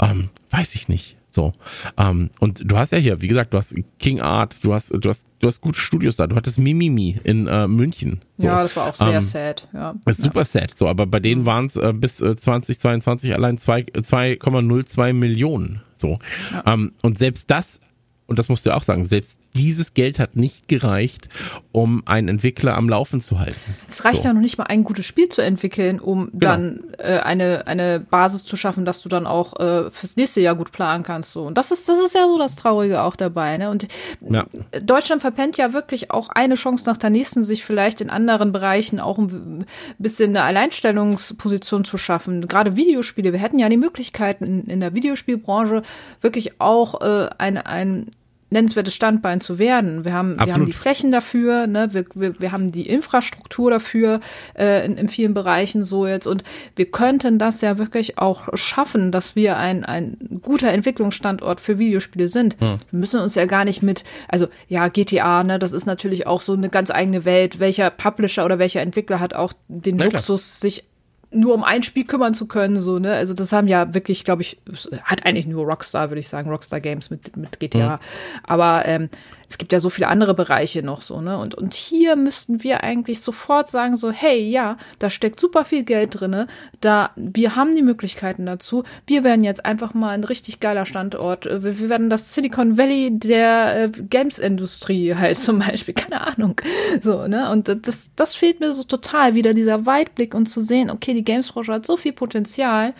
ähm, 0.00 0.30
weiß 0.50 0.74
ich 0.74 0.88
nicht. 0.88 1.17
So. 1.30 1.52
Ähm, 1.96 2.30
und 2.40 2.62
du 2.64 2.78
hast 2.78 2.92
ja 2.92 2.98
hier, 2.98 3.20
wie 3.20 3.28
gesagt, 3.28 3.52
du 3.52 3.58
hast 3.58 3.74
King 3.98 4.20
Art, 4.20 4.56
du 4.62 4.72
hast, 4.72 4.90
du 4.90 5.08
hast, 5.08 5.26
du 5.40 5.46
hast 5.46 5.60
gute 5.60 5.78
Studios 5.78 6.16
da, 6.16 6.26
du 6.26 6.36
hattest 6.36 6.58
Mimimi 6.58 7.20
in 7.22 7.46
äh, 7.46 7.68
München. 7.68 8.22
So. 8.36 8.46
Ja, 8.46 8.62
das 8.62 8.74
war 8.76 8.88
auch 8.88 8.94
sehr 8.94 9.08
ähm, 9.08 9.20
sad, 9.20 9.68
ja. 9.74 9.94
Ist 10.06 10.22
super 10.22 10.40
ja. 10.40 10.44
sad, 10.44 10.76
so, 10.76 10.88
aber 10.88 11.06
bei 11.06 11.20
denen 11.20 11.42
mhm. 11.42 11.46
waren 11.46 11.66
es 11.66 11.76
äh, 11.76 11.92
bis 11.94 12.20
äh, 12.20 12.34
2022 12.34 13.34
allein 13.34 13.58
2,02 13.58 15.12
Millionen. 15.12 15.82
So. 15.94 16.18
Ja. 16.52 16.72
Ähm, 16.72 16.92
und 17.02 17.18
selbst 17.18 17.50
das, 17.50 17.80
und 18.26 18.38
das 18.38 18.48
musst 18.48 18.64
du 18.64 18.70
ja 18.70 18.76
auch 18.76 18.82
sagen, 18.82 19.04
selbst 19.04 19.38
dieses 19.54 19.94
Geld 19.94 20.18
hat 20.18 20.36
nicht 20.36 20.68
gereicht, 20.68 21.28
um 21.72 22.02
einen 22.06 22.28
Entwickler 22.28 22.76
am 22.76 22.88
Laufen 22.88 23.20
zu 23.20 23.38
halten. 23.38 23.58
Es 23.88 24.04
reicht 24.04 24.22
so. 24.22 24.28
ja 24.28 24.32
noch 24.32 24.40
nicht 24.40 24.58
mal, 24.58 24.64
ein 24.64 24.84
gutes 24.84 25.06
Spiel 25.06 25.28
zu 25.28 25.42
entwickeln, 25.42 26.00
um 26.00 26.30
genau. 26.32 26.38
dann 26.38 26.84
äh, 26.98 27.18
eine, 27.18 27.66
eine 27.66 28.00
Basis 28.00 28.44
zu 28.44 28.56
schaffen, 28.56 28.84
dass 28.84 29.02
du 29.02 29.08
dann 29.08 29.26
auch 29.26 29.58
äh, 29.58 29.90
fürs 29.90 30.16
nächste 30.16 30.40
Jahr 30.40 30.54
gut 30.54 30.72
planen 30.72 31.02
kannst. 31.02 31.32
So. 31.32 31.44
Und 31.44 31.58
das 31.58 31.70
ist, 31.70 31.88
das 31.88 31.98
ist 31.98 32.14
ja 32.14 32.26
so 32.28 32.38
das 32.38 32.56
Traurige 32.56 33.02
auch 33.02 33.16
dabei. 33.16 33.56
Ne? 33.56 33.70
Und 33.70 33.88
ja. 34.28 34.46
Deutschland 34.82 35.22
verpennt 35.22 35.56
ja 35.56 35.72
wirklich 35.72 36.10
auch 36.10 36.28
eine 36.28 36.54
Chance 36.54 36.86
nach 36.86 36.96
der 36.96 37.10
nächsten, 37.10 37.42
sich 37.42 37.64
vielleicht 37.64 38.00
in 38.00 38.10
anderen 38.10 38.52
Bereichen 38.52 39.00
auch 39.00 39.18
ein 39.18 39.66
bisschen 39.98 40.30
eine 40.30 40.44
Alleinstellungsposition 40.44 41.84
zu 41.84 41.98
schaffen. 41.98 42.46
Gerade 42.48 42.76
Videospiele. 42.76 43.32
Wir 43.32 43.40
hätten 43.40 43.58
ja 43.58 43.68
die 43.68 43.76
Möglichkeiten 43.76 44.44
in, 44.44 44.64
in 44.64 44.80
der 44.80 44.94
Videospielbranche 44.94 45.82
wirklich 46.20 46.60
auch 46.60 47.00
äh, 47.00 47.28
ein, 47.38 47.58
ein 47.58 48.10
nennenswertes 48.50 48.94
Standbein 48.94 49.40
zu 49.40 49.58
werden. 49.58 50.04
Wir 50.04 50.14
haben, 50.14 50.38
wir 50.38 50.52
haben 50.52 50.66
die 50.66 50.72
Flächen 50.72 51.12
dafür, 51.12 51.66
ne? 51.66 51.90
wir, 51.92 52.04
wir, 52.14 52.40
wir 52.40 52.52
haben 52.52 52.72
die 52.72 52.88
Infrastruktur 52.88 53.70
dafür 53.70 54.20
äh, 54.58 54.86
in, 54.86 54.96
in 54.96 55.08
vielen 55.08 55.34
Bereichen 55.34 55.84
so 55.84 56.06
jetzt 56.06 56.26
und 56.26 56.44
wir 56.74 56.90
könnten 56.90 57.38
das 57.38 57.60
ja 57.60 57.76
wirklich 57.78 58.18
auch 58.18 58.48
schaffen, 58.54 59.12
dass 59.12 59.36
wir 59.36 59.58
ein, 59.58 59.84
ein 59.84 60.40
guter 60.42 60.70
Entwicklungsstandort 60.70 61.60
für 61.60 61.78
Videospiele 61.78 62.28
sind. 62.28 62.58
Hm. 62.60 62.78
Wir 62.90 62.98
müssen 62.98 63.20
uns 63.20 63.34
ja 63.34 63.44
gar 63.44 63.64
nicht 63.64 63.82
mit, 63.82 64.04
also 64.28 64.48
ja, 64.68 64.88
GTA, 64.88 65.44
ne, 65.44 65.58
das 65.58 65.72
ist 65.72 65.86
natürlich 65.86 66.26
auch 66.26 66.40
so 66.40 66.54
eine 66.54 66.70
ganz 66.70 66.90
eigene 66.90 67.24
Welt. 67.24 67.60
Welcher 67.60 67.90
Publisher 67.90 68.44
oder 68.44 68.58
welcher 68.58 68.80
Entwickler 68.80 69.20
hat 69.20 69.34
auch 69.34 69.52
den 69.68 69.96
Na, 69.96 70.04
Luxus, 70.04 70.60
sich 70.60 70.84
nur 71.30 71.54
um 71.54 71.62
ein 71.62 71.82
Spiel 71.82 72.04
kümmern 72.04 72.34
zu 72.34 72.46
können, 72.46 72.80
so, 72.80 72.98
ne? 72.98 73.12
Also 73.12 73.34
das 73.34 73.52
haben 73.52 73.68
ja 73.68 73.92
wirklich, 73.94 74.24
glaube 74.24 74.42
ich, 74.42 74.58
hat 75.02 75.26
eigentlich 75.26 75.46
nur 75.46 75.66
Rockstar, 75.66 76.10
würde 76.10 76.20
ich 76.20 76.28
sagen, 76.28 76.50
Rockstar 76.50 76.80
Games 76.80 77.10
mit, 77.10 77.36
mit 77.36 77.60
GTA. 77.60 77.96
Mhm. 77.96 78.00
Aber 78.44 78.86
ähm, 78.86 79.10
es 79.48 79.56
gibt 79.56 79.72
ja 79.72 79.80
so 79.80 79.88
viele 79.88 80.08
andere 80.08 80.34
Bereiche 80.34 80.82
noch 80.82 81.00
so, 81.00 81.20
ne? 81.20 81.38
Und, 81.38 81.54
und 81.54 81.72
hier 81.72 82.16
müssten 82.16 82.62
wir 82.62 82.84
eigentlich 82.84 83.20
sofort 83.20 83.68
sagen, 83.68 83.96
so, 83.96 84.10
hey, 84.10 84.46
ja, 84.46 84.76
da 84.98 85.08
steckt 85.08 85.40
super 85.40 85.64
viel 85.64 85.84
Geld 85.84 86.20
drinne, 86.20 86.46
da, 86.82 87.10
wir 87.16 87.56
haben 87.56 87.74
die 87.74 87.82
Möglichkeiten 87.82 88.44
dazu. 88.44 88.84
Wir 89.06 89.24
werden 89.24 89.42
jetzt 89.42 89.64
einfach 89.64 89.94
mal 89.94 90.10
ein 90.10 90.24
richtig 90.24 90.60
geiler 90.60 90.84
Standort. 90.84 91.46
Wir, 91.46 91.78
wir 91.78 91.88
werden 91.88 92.10
das 92.10 92.34
Silicon 92.34 92.76
Valley 92.76 93.18
der 93.18 93.84
äh, 93.84 93.90
Games-Industrie 93.90 95.14
halt 95.18 95.38
zum 95.38 95.60
Beispiel, 95.60 95.94
keine 95.94 96.26
Ahnung. 96.26 96.60
So, 97.02 97.26
ne? 97.26 97.50
Und 97.50 97.68
das, 97.86 98.10
das 98.16 98.34
fehlt 98.34 98.60
mir 98.60 98.74
so 98.74 98.84
total, 98.84 99.34
wieder 99.34 99.54
dieser 99.54 99.86
Weitblick 99.86 100.34
und 100.34 100.46
zu 100.46 100.60
sehen, 100.60 100.90
okay, 100.90 101.14
die 101.14 101.24
Games-Branche 101.24 101.72
hat 101.72 101.86
so 101.86 101.96
viel 101.96 102.12
Potenzial 102.12 102.92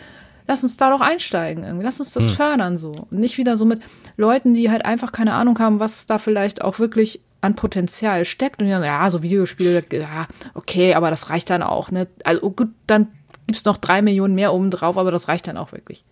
lass 0.49 0.63
uns 0.63 0.77
da 0.77 0.89
doch 0.89 0.99
einsteigen 0.99 1.63
irgendwie, 1.63 1.85
lass 1.85 1.99
uns 1.99 2.11
das 2.11 2.29
hm. 2.29 2.35
fördern 2.35 2.77
so. 2.77 2.91
Und 3.11 3.19
nicht 3.19 3.37
wieder 3.37 3.55
so 3.55 3.65
mit 3.65 3.81
Leuten, 4.19 4.53
die 4.53 4.69
halt 4.69 4.85
einfach 4.85 5.11
keine 5.11 5.33
Ahnung 5.33 5.57
haben, 5.59 5.79
was 5.79 6.05
da 6.05 6.19
vielleicht 6.19 6.61
auch 6.61 6.77
wirklich 6.77 7.21
an 7.41 7.55
Potenzial 7.55 8.25
steckt 8.25 8.61
und 8.61 8.69
dann, 8.69 8.83
ja, 8.83 9.09
so 9.09 9.23
Videospiele, 9.23 9.83
ja, 9.93 10.27
okay, 10.53 10.93
aber 10.93 11.09
das 11.09 11.29
reicht 11.29 11.49
dann 11.49 11.63
auch, 11.63 11.89
ne? 11.89 12.07
Also 12.25 12.51
gut, 12.51 12.67
dann 12.85 13.07
gibt's 13.47 13.63
noch 13.63 13.77
drei 13.77 14.01
Millionen 14.01 14.35
mehr 14.35 14.53
oben 14.53 14.71
drauf, 14.71 14.97
aber 14.97 15.11
das 15.11 15.29
reicht 15.29 15.47
dann 15.47 15.55
auch 15.57 15.71
wirklich. 15.71 16.03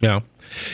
Ja. 0.00 0.22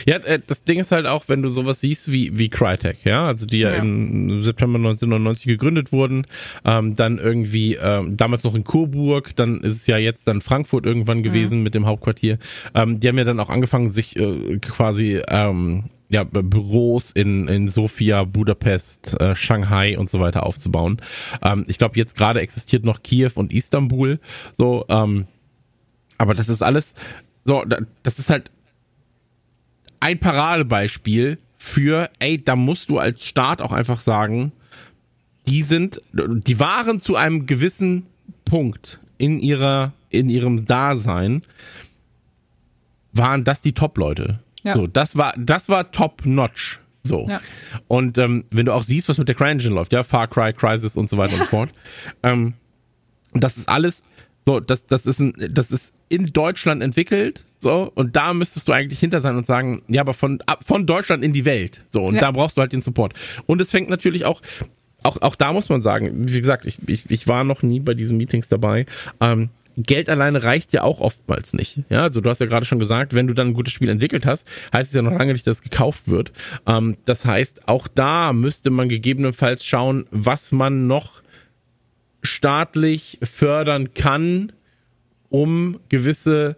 Ja, 0.07 0.17
äh, 0.17 0.39
das 0.45 0.63
Ding 0.63 0.79
ist 0.79 0.91
halt 0.91 1.05
auch, 1.05 1.25
wenn 1.27 1.43
du 1.43 1.49
sowas 1.49 1.79
siehst 1.81 2.11
wie, 2.11 2.37
wie 2.37 2.49
Crytek, 2.49 2.97
ja, 3.05 3.27
also 3.27 3.45
die 3.45 3.59
ja, 3.59 3.73
ja. 3.73 3.75
im 3.77 4.41
September 4.41 4.77
1999 4.77 5.45
gegründet 5.45 5.91
wurden, 5.91 6.25
ähm, 6.65 6.95
dann 6.95 7.19
irgendwie, 7.19 7.75
ähm, 7.75 8.17
damals 8.17 8.43
noch 8.43 8.55
in 8.55 8.63
Coburg, 8.63 9.35
dann 9.35 9.61
ist 9.61 9.75
es 9.75 9.87
ja 9.87 9.97
jetzt 9.97 10.27
dann 10.27 10.41
Frankfurt 10.41 10.85
irgendwann 10.85 11.21
gewesen 11.21 11.59
ja. 11.59 11.63
mit 11.63 11.75
dem 11.75 11.85
Hauptquartier. 11.85 12.39
Ähm, 12.73 12.99
die 12.99 13.07
haben 13.07 13.19
ja 13.19 13.23
dann 13.23 13.39
auch 13.39 13.49
angefangen, 13.49 13.91
sich 13.91 14.17
äh, 14.17 14.57
quasi 14.59 15.21
ähm, 15.27 15.91
ja, 16.09 16.23
Büros 16.23 17.11
in, 17.11 17.47
in 17.47 17.67
Sofia, 17.67 18.23
Budapest, 18.23 19.19
äh, 19.19 19.35
Shanghai 19.35 19.97
und 19.97 20.09
so 20.09 20.19
weiter 20.19 20.45
aufzubauen. 20.45 20.97
Ähm, 21.41 21.65
ich 21.67 21.77
glaube, 21.77 21.97
jetzt 21.97 22.15
gerade 22.15 22.39
existiert 22.39 22.85
noch 22.85 23.03
Kiew 23.03 23.31
und 23.35 23.51
Istanbul. 23.51 24.19
So, 24.53 24.85
ähm, 24.89 25.27
aber 26.17 26.33
das 26.33 26.49
ist 26.49 26.61
alles 26.61 26.95
so, 27.43 27.63
das 28.03 28.19
ist 28.19 28.29
halt 28.29 28.51
ein 29.99 30.19
Paradebeispiel 30.19 31.39
für, 31.57 32.09
ey, 32.19 32.43
da 32.43 32.55
musst 32.55 32.89
du 32.89 32.97
als 32.97 33.25
Staat 33.25 33.61
auch 33.61 33.71
einfach 33.71 34.01
sagen, 34.01 34.51
die 35.47 35.63
sind, 35.63 36.01
die 36.13 36.59
waren 36.59 36.99
zu 36.99 37.15
einem 37.15 37.45
gewissen 37.45 38.05
Punkt 38.45 38.99
in 39.17 39.39
ihrer, 39.39 39.93
in 40.09 40.29
ihrem 40.29 40.65
Dasein, 40.65 41.41
waren 43.13 43.43
das 43.43 43.61
die 43.61 43.73
Top-Leute. 43.73 44.39
Ja. 44.63 44.75
So, 44.75 44.87
das 44.87 45.17
war, 45.17 45.33
das 45.37 45.69
war 45.69 45.91
top-notch. 45.91 46.79
So. 47.03 47.27
Ja. 47.27 47.41
Und 47.87 48.17
ähm, 48.17 48.45
wenn 48.51 48.65
du 48.65 48.73
auch 48.73 48.83
siehst, 48.83 49.09
was 49.09 49.17
mit 49.17 49.27
der 49.27 49.35
CryEngine 49.35 49.73
läuft, 49.73 49.93
ja, 49.93 50.03
Far 50.03 50.27
Cry, 50.27 50.53
Crisis 50.53 50.97
und 50.97 51.09
so 51.09 51.17
weiter 51.17 51.35
ja. 51.35 51.41
und 51.41 51.45
so 51.45 51.49
fort, 51.57 51.69
ähm, 52.23 52.53
das 53.33 53.57
ist 53.57 53.69
alles, 53.69 54.03
so, 54.45 54.59
das, 54.59 54.85
das 54.85 55.05
ist 55.05 55.19
ein, 55.19 55.33
das 55.51 55.71
ist 55.71 55.93
in 56.09 56.27
Deutschland 56.27 56.81
entwickelt, 56.81 57.45
so, 57.57 57.91
und 57.95 58.15
da 58.15 58.33
müsstest 58.33 58.67
du 58.67 58.73
eigentlich 58.73 58.99
hinter 58.99 59.19
sein 59.19 59.35
und 59.35 59.45
sagen, 59.45 59.81
ja, 59.87 60.01
aber 60.01 60.13
von, 60.13 60.39
von 60.65 60.85
Deutschland 60.85 61.23
in 61.23 61.33
die 61.33 61.45
Welt, 61.45 61.81
so, 61.87 62.03
und 62.03 62.15
ja. 62.15 62.21
da 62.21 62.31
brauchst 62.31 62.57
du 62.57 62.61
halt 62.61 62.71
den 62.71 62.81
Support. 62.81 63.13
Und 63.45 63.61
es 63.61 63.71
fängt 63.71 63.89
natürlich 63.89 64.25
auch, 64.25 64.41
auch, 65.03 65.21
auch 65.21 65.35
da 65.35 65.53
muss 65.53 65.69
man 65.69 65.81
sagen, 65.81 66.27
wie 66.27 66.39
gesagt, 66.39 66.65
ich, 66.65 66.77
ich, 66.87 67.09
ich 67.09 67.27
war 67.27 67.43
noch 67.43 67.63
nie 67.63 67.79
bei 67.79 67.93
diesen 67.93 68.17
Meetings 68.17 68.49
dabei, 68.49 68.85
ähm, 69.19 69.49
Geld 69.77 70.09
alleine 70.09 70.41
reicht 70.41 70.73
ja 70.73 70.81
auch 70.81 71.01
oftmals 71.01 71.53
nicht. 71.53 71.81
Ja, 71.89 72.01
also 72.01 72.19
du 72.19 72.29
hast 72.29 72.39
ja 72.39 72.47
gerade 72.47 72.65
schon 72.65 72.79
gesagt, 72.79 73.13
wenn 73.13 73.27
du 73.27 73.35
dann 73.35 73.49
ein 73.49 73.53
gutes 73.53 73.73
Spiel 73.73 73.89
entwickelt 73.89 74.25
hast, 74.25 74.47
heißt 74.73 74.89
es 74.89 74.95
ja 74.95 75.03
noch 75.03 75.11
lange 75.11 75.33
nicht, 75.33 75.45
dass 75.45 75.57
es 75.57 75.63
gekauft 75.63 76.07
wird. 76.07 76.31
Ähm, 76.65 76.97
das 77.05 77.25
heißt, 77.25 77.67
auch 77.67 77.87
da 77.87 78.33
müsste 78.33 78.71
man 78.71 78.89
gegebenenfalls 78.89 79.63
schauen, 79.63 80.07
was 80.09 80.51
man 80.51 80.87
noch 80.87 81.21
staatlich 82.23 83.19
fördern 83.21 83.93
kann, 83.93 84.51
um 85.29 85.79
gewisse 85.89 86.55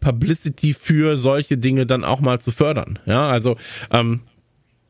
Publicity 0.00 0.74
für 0.74 1.16
solche 1.16 1.56
Dinge 1.56 1.86
dann 1.86 2.04
auch 2.04 2.20
mal 2.20 2.40
zu 2.40 2.52
fördern. 2.52 2.98
Ja, 3.06 3.28
also 3.28 3.56
ähm, 3.90 4.20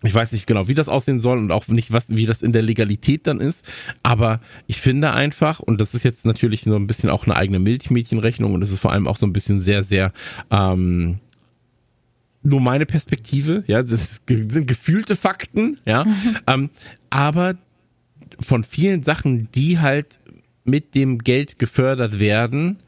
ich 0.03 0.15
weiß 0.15 0.33
nicht 0.33 0.47
genau, 0.47 0.69
wie 0.69 0.75
das 0.75 0.89
aussehen 0.89 1.21
soll 1.21 1.39
und 1.39 1.51
auch 1.51 1.67
nicht, 1.69 1.93
was, 1.93 2.09
wie 2.09 2.27
das 2.27 2.43
in 2.43 2.53
der 2.53 2.63
Legalität 2.63 3.27
dann 3.27 3.41
ist. 3.41 3.67
Aber 4.03 4.41
ich 4.67 4.81
finde 4.81 5.13
einfach, 5.13 5.61
und 5.61 5.81
das 5.81 5.95
ist 5.95 6.05
jetzt 6.05 6.27
natürlich 6.27 6.63
so 6.63 6.77
ein 6.77 6.87
bisschen 6.87 7.11
auch 7.11 7.25
eine 7.25 7.37
eigene 7.37 7.59
Milchmädchenrechnung 7.59 8.55
und 8.55 8.61
das 8.61 8.71
ist 8.71 8.81
vor 8.81 8.93
allem 8.93 9.07
auch 9.07 9.17
so 9.17 9.27
ein 9.27 9.33
bisschen 9.33 9.59
sehr, 9.59 9.83
sehr, 9.83 10.13
ähm, 10.51 11.19
nur 12.43 12.61
meine 12.61 12.87
Perspektive, 12.87 13.65
ja, 13.67 13.83
das 13.83 14.21
sind 14.29 14.69
gefühlte 14.69 15.17
Fakten, 15.17 15.79
ja, 15.85 16.07
ähm, 16.47 16.71
aber 17.11 17.57
von 18.39 18.63
vielen 18.63 19.03
Sachen, 19.03 19.49
die 19.53 19.81
halt 19.81 20.21
mit 20.65 20.95
dem 20.95 21.19
Geld 21.19 21.59
gefördert 21.59 22.21
werden, 22.21 22.79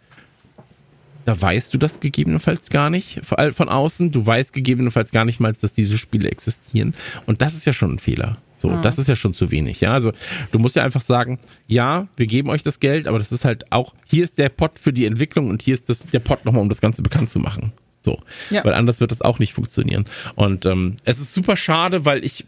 da 1.29 1.39
weißt 1.39 1.75
du 1.75 1.77
das 1.77 2.01
gegebenenfalls 2.01 2.71
gar 2.71 2.89
nicht 2.89 3.21
von 3.23 3.69
außen. 3.69 4.13
Du 4.13 4.25
weißt 4.25 4.55
gegebenenfalls 4.55 5.11
gar 5.11 5.27
nicht 5.27 5.41
mal, 5.41 5.53
dass 5.53 5.75
diese 5.75 5.99
Spiele 5.99 6.31
existieren. 6.31 6.95
Und 7.27 7.43
das 7.43 7.53
ist 7.53 7.67
ja 7.67 7.75
schon 7.75 7.93
ein 7.93 7.99
Fehler. 7.99 8.39
So, 8.57 8.71
ja. 8.71 8.81
das 8.81 8.99
ist 8.99 9.11
ja 9.11 9.15
schon 9.15 9.35
zu 9.35 9.51
wenig. 9.51 9.83
Ja, 9.83 9.93
also 9.93 10.13
du 10.53 10.59
musst 10.59 10.75
ja 10.75 10.85
einfach 10.85 11.03
sagen, 11.03 11.39
ja, 11.67 12.09
wir 12.17 12.27
geben 12.27 12.49
euch 12.49 12.63
das 12.63 12.81
Geld, 12.81 13.07
aber 13.07 13.19
das 13.19 13.31
ist 13.31 13.45
halt 13.45 13.71
auch, 13.71 13.95
hier 14.07 14.25
ist 14.25 14.39
der 14.39 14.49
Pot 14.49 14.79
für 14.79 14.95
die 14.95 15.05
Entwicklung 15.05 15.51
und 15.51 15.61
hier 15.61 15.75
ist 15.75 15.91
das, 15.91 15.99
der 15.99 16.21
Pot 16.21 16.47
nochmal, 16.47 16.63
um 16.63 16.71
das 16.71 16.81
Ganze 16.81 17.03
bekannt 17.03 17.29
zu 17.29 17.41
machen. 17.41 17.75
So, 18.01 18.19
ja. 18.49 18.65
weil 18.65 18.73
anders 18.73 19.01
wird 19.01 19.11
das 19.11 19.21
auch 19.21 19.39
nicht 19.39 19.53
funktionieren. 19.53 20.07
Und 20.35 20.65
ähm, 20.65 20.97
es 21.05 21.21
ist 21.21 21.35
super 21.35 21.57
schade, 21.57 22.07
weil 22.07 22.25
ich 22.25 22.47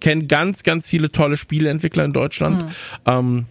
kenne 0.00 0.26
ganz, 0.26 0.62
ganz 0.62 0.86
viele 0.88 1.10
tolle 1.10 1.36
Spieleentwickler 1.36 2.04
in 2.04 2.12
Deutschland. 2.12 2.66
Mhm. 2.66 2.70
Ähm, 3.04 3.46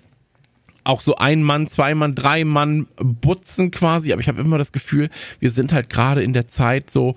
auch 0.86 1.02
so 1.02 1.16
ein 1.16 1.44
Mann, 1.44 1.68
zwei 1.68 1.94
Mann, 1.96 2.16
drei 2.16 2.46
Mann 2.46 2.88
Butzen 2.98 3.72
quasi, 3.72 4.14
aber 4.14 4.22
ich 4.22 4.28
habe 4.28 4.42
immer 4.42 4.58
das 4.58 4.72
Gefühl, 4.72 5.10
wir 5.40 5.50
sind 5.50 5.74
halt 5.74 5.90
gerade 5.90 6.24
in 6.24 6.32
der 6.32 6.48
Zeit 6.48 6.90
so 6.90 7.16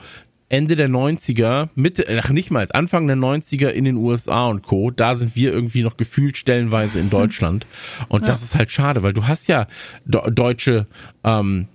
Ende 0.49 0.75
der 0.75 0.89
90er, 0.89 1.69
Mitte, 1.75 2.07
ach 2.23 2.31
nicht 2.31 2.51
mal, 2.51 2.67
Anfang 2.71 3.07
der 3.07 3.17
90er 3.17 3.69
in 3.69 3.85
den 3.85 3.97
USA 3.97 4.47
und 4.47 4.63
Co., 4.63 4.91
da 4.91 5.15
sind 5.15 5.37
wir 5.37 5.53
irgendwie 5.53 5.83
noch 5.83 5.99
gefühlt 5.99 6.39
stellenweise 6.39 6.99
in 6.99 7.11
Deutschland. 7.11 7.67
Und 8.09 8.23
ja. 8.23 8.29
das 8.29 8.43
ist 8.43 8.55
halt 8.55 8.73
schade, 8.73 9.03
weil 9.03 9.13
du 9.13 9.27
hast 9.27 9.47
ja 9.47 9.67
deutsche 10.07 10.87
ähm, 11.23 11.69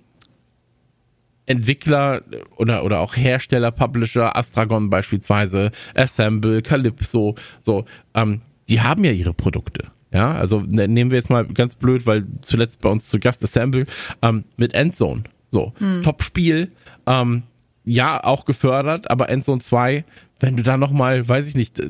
Entwickler 1.46 2.22
oder, 2.56 2.84
oder 2.84 2.98
auch 2.98 3.16
Hersteller, 3.16 3.70
Publisher, 3.70 4.36
Astragon 4.36 4.90
beispielsweise, 4.90 5.70
Assemble, 5.94 6.60
Calypso, 6.62 7.36
so, 7.60 7.84
ähm, 8.14 8.40
die 8.68 8.80
haben 8.80 9.04
ja 9.04 9.12
ihre 9.12 9.34
Produkte. 9.34 9.93
Ja, 10.14 10.30
also 10.32 10.60
ne, 10.60 10.86
nehmen 10.86 11.10
wir 11.10 11.18
jetzt 11.18 11.28
mal 11.28 11.44
ganz 11.44 11.74
blöd, 11.74 12.06
weil 12.06 12.24
zuletzt 12.40 12.80
bei 12.80 12.88
uns 12.88 13.08
zu 13.08 13.18
Gast 13.18 13.42
Assemble 13.42 13.84
ähm, 14.22 14.44
mit 14.56 14.72
Endzone. 14.72 15.24
So, 15.50 15.72
hm. 15.78 16.02
Top-Spiel, 16.02 16.70
ähm, 17.06 17.42
ja, 17.84 18.22
auch 18.22 18.44
gefördert, 18.44 19.10
aber 19.10 19.28
Endzone 19.28 19.60
2, 19.60 20.04
wenn 20.38 20.56
du 20.56 20.62
da 20.62 20.76
nochmal, 20.76 21.28
weiß 21.28 21.48
ich 21.48 21.56
nicht, 21.56 21.82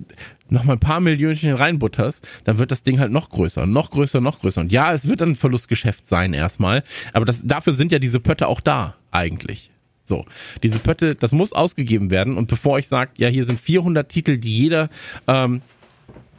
nochmal 0.49 0.77
ein 0.77 0.81
paar 0.81 1.01
Millionchen 1.01 1.53
reinbutterst, 1.53 2.27
dann 2.45 2.57
wird 2.57 2.71
das 2.71 2.83
Ding 2.83 2.99
halt 2.99 3.13
noch 3.13 3.29
größer, 3.29 3.67
noch 3.67 3.91
größer, 3.91 4.23
noch 4.23 4.41
größer. 4.41 4.63
Und 4.63 4.73
ja, 4.73 4.95
es 4.95 5.07
wird 5.07 5.21
ein 5.21 5.35
Verlustgeschäft 5.35 6.07
sein 6.07 6.33
erstmal, 6.33 6.83
aber 7.13 7.27
das, 7.27 7.43
dafür 7.45 7.75
sind 7.75 7.93
ja 7.93 7.99
diese 7.99 8.21
Pötte 8.21 8.49
auch 8.49 8.61
da, 8.61 8.95
eigentlich. 9.11 9.71
So, 10.03 10.25
diese 10.63 10.79
Pötte, 10.79 11.15
das 11.15 11.33
muss 11.33 11.53
ausgegeben 11.53 12.11
werden. 12.11 12.39
Und 12.39 12.47
bevor 12.49 12.79
ich 12.79 12.89
sage, 12.89 13.13
ja, 13.19 13.29
hier 13.29 13.45
sind 13.45 13.61
400 13.61 14.09
Titel, 14.09 14.39
die 14.39 14.57
jeder 14.57 14.89
ähm, 15.27 15.63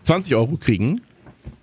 20 0.03 0.35
Euro 0.35 0.57
kriegen, 0.57 1.01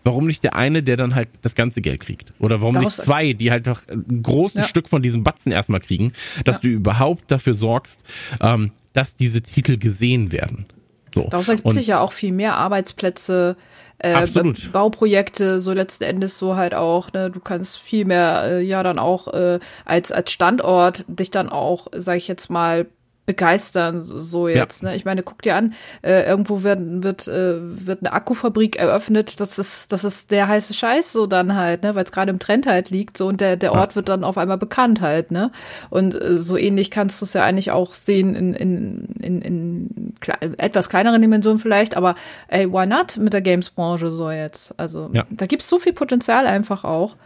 warum 0.04 0.26
nicht 0.26 0.44
der 0.44 0.54
eine, 0.56 0.82
der 0.82 0.96
dann 0.96 1.14
halt 1.14 1.28
das 1.42 1.54
ganze 1.54 1.80
Geld 1.80 2.00
kriegt? 2.00 2.32
Oder 2.38 2.60
warum 2.60 2.74
Daraus 2.74 2.98
nicht 2.98 3.04
zwei, 3.04 3.32
die 3.32 3.50
halt 3.50 3.66
doch 3.66 3.80
ein 3.88 4.22
großes 4.22 4.62
ja. 4.62 4.64
Stück 4.64 4.88
von 4.88 5.02
diesem 5.02 5.22
Batzen 5.22 5.52
erstmal 5.52 5.80
kriegen, 5.80 6.12
dass 6.44 6.56
ja. 6.56 6.62
du 6.62 6.68
überhaupt 6.68 7.30
dafür 7.30 7.54
sorgst, 7.54 8.02
ähm, 8.40 8.72
dass 8.92 9.16
diese 9.16 9.42
Titel 9.42 9.78
gesehen 9.78 10.32
werden? 10.32 10.66
So. 11.14 11.28
Daraus 11.28 11.48
ergibt 11.48 11.72
sich 11.72 11.86
ja 11.86 12.00
auch 12.00 12.12
viel 12.12 12.32
mehr 12.32 12.56
Arbeitsplätze, 12.56 13.56
äh, 13.98 14.26
Bauprojekte, 14.72 15.60
so 15.60 15.72
letzten 15.72 16.04
Endes 16.04 16.38
so 16.38 16.56
halt 16.56 16.74
auch, 16.74 17.12
ne, 17.12 17.30
du 17.30 17.38
kannst 17.38 17.78
viel 17.78 18.04
mehr, 18.04 18.44
äh, 18.44 18.62
ja, 18.62 18.82
dann 18.82 18.98
auch 18.98 19.28
äh, 19.32 19.60
als, 19.84 20.10
als 20.10 20.32
Standort 20.32 21.04
dich 21.06 21.30
dann 21.30 21.48
auch, 21.48 21.86
sag 21.92 22.16
ich 22.16 22.28
jetzt 22.28 22.50
mal, 22.50 22.86
begeistern, 23.32 24.02
so 24.02 24.46
jetzt. 24.46 24.82
Ja. 24.82 24.90
Ne? 24.90 24.96
Ich 24.96 25.06
meine, 25.06 25.22
guck 25.22 25.40
dir 25.40 25.56
an, 25.56 25.72
äh, 26.02 26.26
irgendwo 26.28 26.62
wird, 26.62 26.80
wird, 27.02 27.28
äh, 27.28 27.86
wird 27.86 28.00
eine 28.00 28.12
Akkufabrik 28.12 28.76
eröffnet, 28.76 29.40
das 29.40 29.58
ist, 29.58 29.90
das 29.90 30.04
ist 30.04 30.30
der 30.30 30.48
heiße 30.48 30.74
Scheiß 30.74 31.12
so 31.12 31.26
dann 31.26 31.56
halt, 31.56 31.82
ne, 31.82 31.94
weil 31.94 32.04
es 32.04 32.12
gerade 32.12 32.30
im 32.30 32.38
Trend 32.38 32.66
halt 32.66 32.90
liegt, 32.90 33.16
so 33.16 33.26
und 33.28 33.40
der, 33.40 33.56
der 33.56 33.72
Ort 33.72 33.92
ja. 33.92 33.96
wird 33.96 34.10
dann 34.10 34.22
auf 34.22 34.36
einmal 34.36 34.58
bekannt 34.58 35.00
halt, 35.00 35.30
ne? 35.30 35.50
Und 35.88 36.14
äh, 36.14 36.36
so 36.36 36.58
ähnlich 36.58 36.90
kannst 36.90 37.22
du 37.22 37.24
es 37.24 37.32
ja 37.32 37.42
eigentlich 37.42 37.70
auch 37.70 37.94
sehen 37.94 38.34
in, 38.34 38.52
in, 38.52 39.04
in, 39.18 39.40
in 39.40 40.14
kle 40.20 40.34
etwas 40.58 40.90
kleineren 40.90 41.22
Dimensionen 41.22 41.58
vielleicht, 41.58 41.96
aber 41.96 42.14
ey, 42.48 42.70
why 42.70 42.86
not 42.86 43.16
mit 43.16 43.32
der 43.32 43.40
Games-Branche 43.40 44.10
so 44.10 44.30
jetzt? 44.30 44.78
Also 44.78 45.08
ja. 45.14 45.24
da 45.30 45.46
gibt's 45.46 45.70
so 45.70 45.78
viel 45.78 45.94
Potenzial 45.94 46.46
einfach 46.46 46.84
auch 46.84 47.16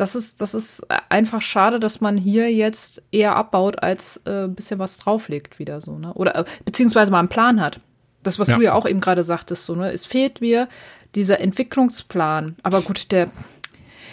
das 0.00 0.14
ist, 0.14 0.40
das 0.40 0.54
ist 0.54 0.86
einfach 1.10 1.42
schade, 1.42 1.78
dass 1.78 2.00
man 2.00 2.16
hier 2.16 2.50
jetzt 2.50 3.02
eher 3.12 3.36
abbaut, 3.36 3.82
als 3.82 4.20
äh, 4.24 4.44
ein 4.44 4.54
bisschen 4.54 4.78
was 4.78 4.96
drauflegt 4.96 5.58
wieder 5.58 5.80
so, 5.80 5.98
ne? 5.98 6.14
Oder 6.14 6.36
äh, 6.36 6.44
beziehungsweise 6.64 7.10
mal 7.10 7.18
einen 7.18 7.28
Plan 7.28 7.60
hat. 7.60 7.80
Das, 8.22 8.38
was 8.38 8.48
ja. 8.48 8.56
du 8.56 8.62
ja 8.62 8.72
auch 8.72 8.86
eben 8.86 9.00
gerade 9.00 9.24
sagtest, 9.24 9.66
so, 9.66 9.74
ne? 9.74 9.92
Es 9.92 10.06
fehlt 10.06 10.40
mir 10.40 10.68
dieser 11.14 11.40
Entwicklungsplan. 11.40 12.56
Aber 12.62 12.80
gut, 12.80 13.12
der, 13.12 13.30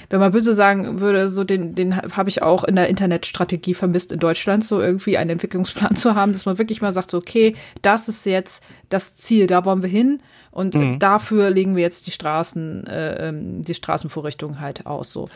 wenn 0.09 0.19
man 0.19 0.33
böse 0.33 0.53
sagen 0.53 0.99
würde, 0.99 1.29
so 1.29 1.45
den, 1.45 1.73
den 1.73 1.95
habe 1.95 2.29
ich 2.29 2.41
auch 2.41 2.65
in 2.65 2.75
der 2.75 2.89
Internetstrategie 2.89 3.73
vermisst 3.73 4.11
in 4.11 4.19
Deutschland, 4.19 4.65
so 4.65 4.81
irgendwie 4.81 5.17
einen 5.17 5.31
Entwicklungsplan 5.31 5.95
zu 5.95 6.15
haben, 6.15 6.33
dass 6.33 6.45
man 6.45 6.57
wirklich 6.57 6.81
mal 6.81 6.91
sagt, 6.91 7.11
so, 7.11 7.17
okay, 7.17 7.55
das 7.81 8.09
ist 8.09 8.25
jetzt 8.25 8.61
das 8.89 9.15
Ziel, 9.15 9.47
da 9.47 9.63
wollen 9.63 9.81
wir 9.81 9.89
hin. 9.89 10.21
Und 10.57 10.73
mhm. 10.73 10.97
dafür 10.97 11.51
legen 11.51 11.75
wir 11.75 11.83
jetzt 11.83 12.07
die 12.07 12.11
Straßen, 12.11 12.87
äh, 12.87 13.29
ähm, 13.29 13.61
die 13.61 13.75
Straßenvorrichtungen 13.75 14.59
halt 14.59 14.87
aus. 14.87 15.11
So. 15.11 15.29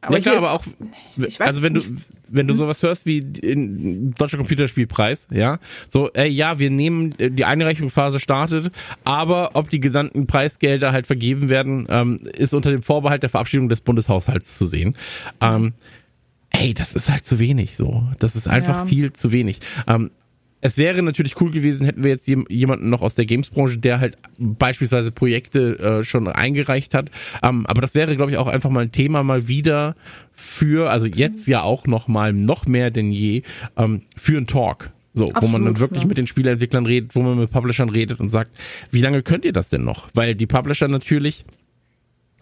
Aber, 0.00 0.16
ja, 0.16 0.22
klar, 0.22 0.36
aber 0.38 0.52
auch, 0.52 0.64
also 1.38 1.62
wenn 1.62 1.74
du, 1.74 1.82
wenn 2.26 2.46
du 2.46 2.54
hm? 2.54 2.58
sowas 2.58 2.82
hörst 2.82 3.04
wie 3.04 3.18
in 3.18 4.14
Deutscher 4.14 4.38
Computerspielpreis, 4.38 5.26
ja, 5.30 5.58
so, 5.88 6.10
ey, 6.14 6.30
ja, 6.30 6.58
wir 6.58 6.70
nehmen, 6.70 7.14
äh, 7.18 7.30
die 7.30 7.44
Einreichungsphase 7.44 8.18
startet, 8.18 8.72
aber 9.04 9.50
ob 9.52 9.68
die 9.68 9.78
genannten 9.78 10.26
Preisgelder 10.26 10.92
halt 10.92 11.06
vergeben 11.06 11.50
werden, 11.50 11.86
ähm, 11.90 12.20
ist 12.32 12.54
unter 12.54 12.70
dem 12.70 12.82
Vorbehalt 12.82 13.22
der 13.22 13.28
Verabschiedung 13.28 13.68
des 13.68 13.82
Bundeshaushalts 13.82 14.56
zu 14.56 14.64
sehen. 14.64 14.96
Ähm, 15.42 15.74
ey, 16.48 16.72
das 16.72 16.94
ist 16.94 17.10
halt 17.10 17.26
zu 17.26 17.38
wenig, 17.38 17.76
so. 17.76 18.04
Das 18.18 18.36
ist 18.36 18.48
einfach 18.48 18.76
ja. 18.76 18.86
viel 18.86 19.12
zu 19.12 19.32
wenig. 19.32 19.60
Ähm, 19.86 20.12
es 20.64 20.78
wäre 20.78 21.02
natürlich 21.02 21.38
cool 21.40 21.50
gewesen, 21.50 21.84
hätten 21.84 22.04
wir 22.04 22.10
jetzt 22.10 22.28
jemanden 22.28 22.88
noch 22.88 23.02
aus 23.02 23.16
der 23.16 23.26
Games-Branche, 23.26 23.78
der 23.78 23.98
halt 23.98 24.16
beispielsweise 24.38 25.10
Projekte 25.10 25.78
äh, 25.78 26.04
schon 26.04 26.28
eingereicht 26.28 26.94
hat. 26.94 27.10
Ähm, 27.42 27.66
aber 27.66 27.80
das 27.80 27.96
wäre, 27.96 28.14
glaube 28.16 28.30
ich, 28.30 28.38
auch 28.38 28.46
einfach 28.46 28.70
mal 28.70 28.84
ein 28.84 28.92
Thema 28.92 29.24
mal 29.24 29.48
wieder 29.48 29.96
für, 30.32 30.88
also 30.88 31.06
jetzt 31.06 31.48
ja 31.48 31.62
auch 31.62 31.88
noch 31.88 32.06
mal 32.06 32.32
noch 32.32 32.66
mehr 32.66 32.92
denn 32.92 33.10
je, 33.10 33.42
ähm, 33.76 34.02
für 34.16 34.36
einen 34.36 34.46
Talk. 34.46 34.90
So, 35.14 35.30
Absolut, 35.30 35.42
wo 35.42 35.52
man 35.52 35.64
dann 35.64 35.80
wirklich 35.80 36.02
ja. 36.02 36.08
mit 36.08 36.16
den 36.16 36.28
Spieleentwicklern 36.28 36.86
redet, 36.86 37.16
wo 37.16 37.22
man 37.22 37.38
mit 37.38 37.50
Publishern 37.50 37.90
redet 37.90 38.20
und 38.20 38.28
sagt, 38.28 38.52
wie 38.92 39.02
lange 39.02 39.22
könnt 39.22 39.44
ihr 39.44 39.52
das 39.52 39.68
denn 39.68 39.84
noch? 39.84 40.08
Weil 40.14 40.36
die 40.36 40.46
Publisher 40.46 40.86
natürlich 40.86 41.44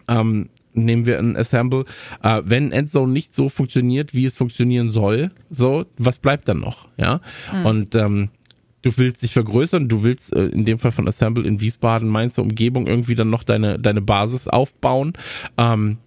ähm, 0.07 0.49
nehmen 0.73 1.05
wir 1.05 1.19
ein 1.19 1.35
Assemble. 1.35 1.85
Äh, 2.21 2.41
wenn 2.45 2.71
Endzone 2.71 3.11
nicht 3.11 3.33
so 3.33 3.49
funktioniert, 3.49 4.13
wie 4.13 4.25
es 4.25 4.37
funktionieren 4.37 4.89
soll, 4.89 5.31
so, 5.49 5.85
was 5.97 6.19
bleibt 6.19 6.47
dann 6.47 6.59
noch? 6.59 6.89
Ja. 6.97 7.21
Mhm. 7.53 7.65
Und 7.65 7.95
ähm, 7.95 8.29
du 8.81 8.91
willst 8.97 9.23
dich 9.23 9.33
vergrößern, 9.33 9.89
du 9.89 10.03
willst 10.03 10.35
äh, 10.35 10.47
in 10.47 10.65
dem 10.65 10.79
Fall 10.79 10.91
von 10.91 11.07
Assemble 11.07 11.45
in 11.45 11.61
Wiesbaden, 11.61 12.09
Mainzer 12.09 12.41
Umgebung 12.41 12.87
irgendwie 12.87 13.15
dann 13.15 13.29
noch 13.29 13.43
deine, 13.43 13.79
deine 13.79 14.01
Basis 14.01 14.47
aufbauen. 14.47 15.13
Ähm, 15.57 15.97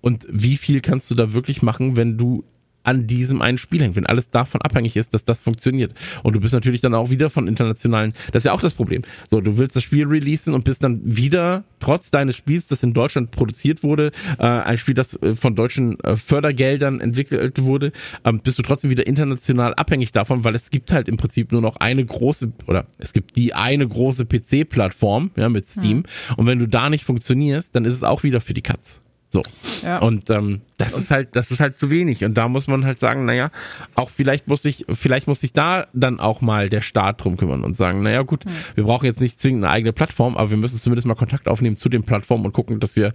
und 0.00 0.26
wie 0.28 0.56
viel 0.56 0.80
kannst 0.80 1.10
du 1.10 1.14
da 1.14 1.32
wirklich 1.32 1.62
machen, 1.62 1.96
wenn 1.96 2.18
du 2.18 2.44
an 2.84 3.06
diesem 3.06 3.42
einen 3.42 3.58
Spiel 3.58 3.82
hängt, 3.82 3.96
wenn 3.96 4.06
alles 4.06 4.30
davon 4.30 4.62
abhängig 4.62 4.96
ist, 4.96 5.14
dass 5.14 5.24
das 5.24 5.40
funktioniert. 5.40 5.92
Und 6.22 6.36
du 6.36 6.40
bist 6.40 6.54
natürlich 6.54 6.80
dann 6.80 6.94
auch 6.94 7.10
wieder 7.10 7.30
von 7.30 7.48
internationalen, 7.48 8.12
das 8.32 8.42
ist 8.42 8.46
ja 8.46 8.52
auch 8.52 8.60
das 8.60 8.74
Problem. 8.74 9.02
So, 9.30 9.40
du 9.40 9.58
willst 9.58 9.74
das 9.74 9.82
Spiel 9.82 10.06
releasen 10.06 10.54
und 10.54 10.64
bist 10.64 10.84
dann 10.84 11.00
wieder, 11.04 11.64
trotz 11.80 12.10
deines 12.10 12.36
Spiels, 12.36 12.68
das 12.68 12.82
in 12.82 12.94
Deutschland 12.94 13.30
produziert 13.30 13.82
wurde, 13.82 14.12
äh, 14.38 14.46
ein 14.46 14.78
Spiel, 14.78 14.94
das 14.94 15.20
äh, 15.22 15.34
von 15.34 15.54
deutschen 15.54 15.98
äh, 16.00 16.16
Fördergeldern 16.16 17.00
entwickelt 17.00 17.62
wurde, 17.62 17.92
ähm, 18.24 18.40
bist 18.40 18.58
du 18.58 18.62
trotzdem 18.62 18.90
wieder 18.90 19.06
international 19.06 19.74
abhängig 19.74 20.12
davon, 20.12 20.44
weil 20.44 20.54
es 20.54 20.70
gibt 20.70 20.92
halt 20.92 21.08
im 21.08 21.16
Prinzip 21.16 21.52
nur 21.52 21.60
noch 21.60 21.76
eine 21.76 22.04
große, 22.04 22.52
oder 22.66 22.86
es 22.98 23.12
gibt 23.12 23.36
die 23.36 23.54
eine 23.54 23.88
große 23.88 24.26
PC-Plattform, 24.26 25.30
ja, 25.36 25.48
mit 25.48 25.68
Steam. 25.68 25.98
Mhm. 25.98 26.04
Und 26.36 26.46
wenn 26.46 26.58
du 26.58 26.68
da 26.68 26.90
nicht 26.90 27.04
funktionierst, 27.04 27.74
dann 27.74 27.84
ist 27.84 27.94
es 27.94 28.02
auch 28.02 28.22
wieder 28.22 28.40
für 28.40 28.54
die 28.54 28.62
Katz. 28.62 29.03
So. 29.34 29.42
Ja. 29.82 29.98
Und 29.98 30.30
ähm, 30.30 30.60
das 30.78 30.96
ist 30.96 31.10
halt, 31.10 31.34
das 31.34 31.50
ist 31.50 31.58
halt 31.58 31.76
zu 31.76 31.90
wenig. 31.90 32.24
Und 32.24 32.34
da 32.34 32.46
muss 32.46 32.68
man 32.68 32.84
halt 32.84 33.00
sagen, 33.00 33.24
naja, 33.24 33.50
auch 33.96 34.08
vielleicht 34.08 34.46
muss 34.46 34.62
sich, 34.62 34.86
vielleicht 34.88 35.26
muss 35.26 35.40
sich 35.40 35.52
da 35.52 35.88
dann 35.92 36.20
auch 36.20 36.40
mal 36.40 36.68
der 36.68 36.82
Staat 36.82 37.24
drum 37.24 37.36
kümmern 37.36 37.64
und 37.64 37.76
sagen, 37.76 38.04
naja 38.04 38.22
gut, 38.22 38.44
hm. 38.44 38.52
wir 38.76 38.84
brauchen 38.84 39.06
jetzt 39.06 39.20
nicht 39.20 39.40
zwingend 39.40 39.64
eine 39.64 39.72
eigene 39.72 39.92
Plattform, 39.92 40.36
aber 40.36 40.50
wir 40.50 40.56
müssen 40.56 40.78
zumindest 40.78 41.08
mal 41.08 41.16
Kontakt 41.16 41.48
aufnehmen 41.48 41.76
zu 41.76 41.88
den 41.88 42.04
Plattformen 42.04 42.46
und 42.46 42.52
gucken, 42.52 42.78
dass 42.78 42.94
wir 42.94 43.12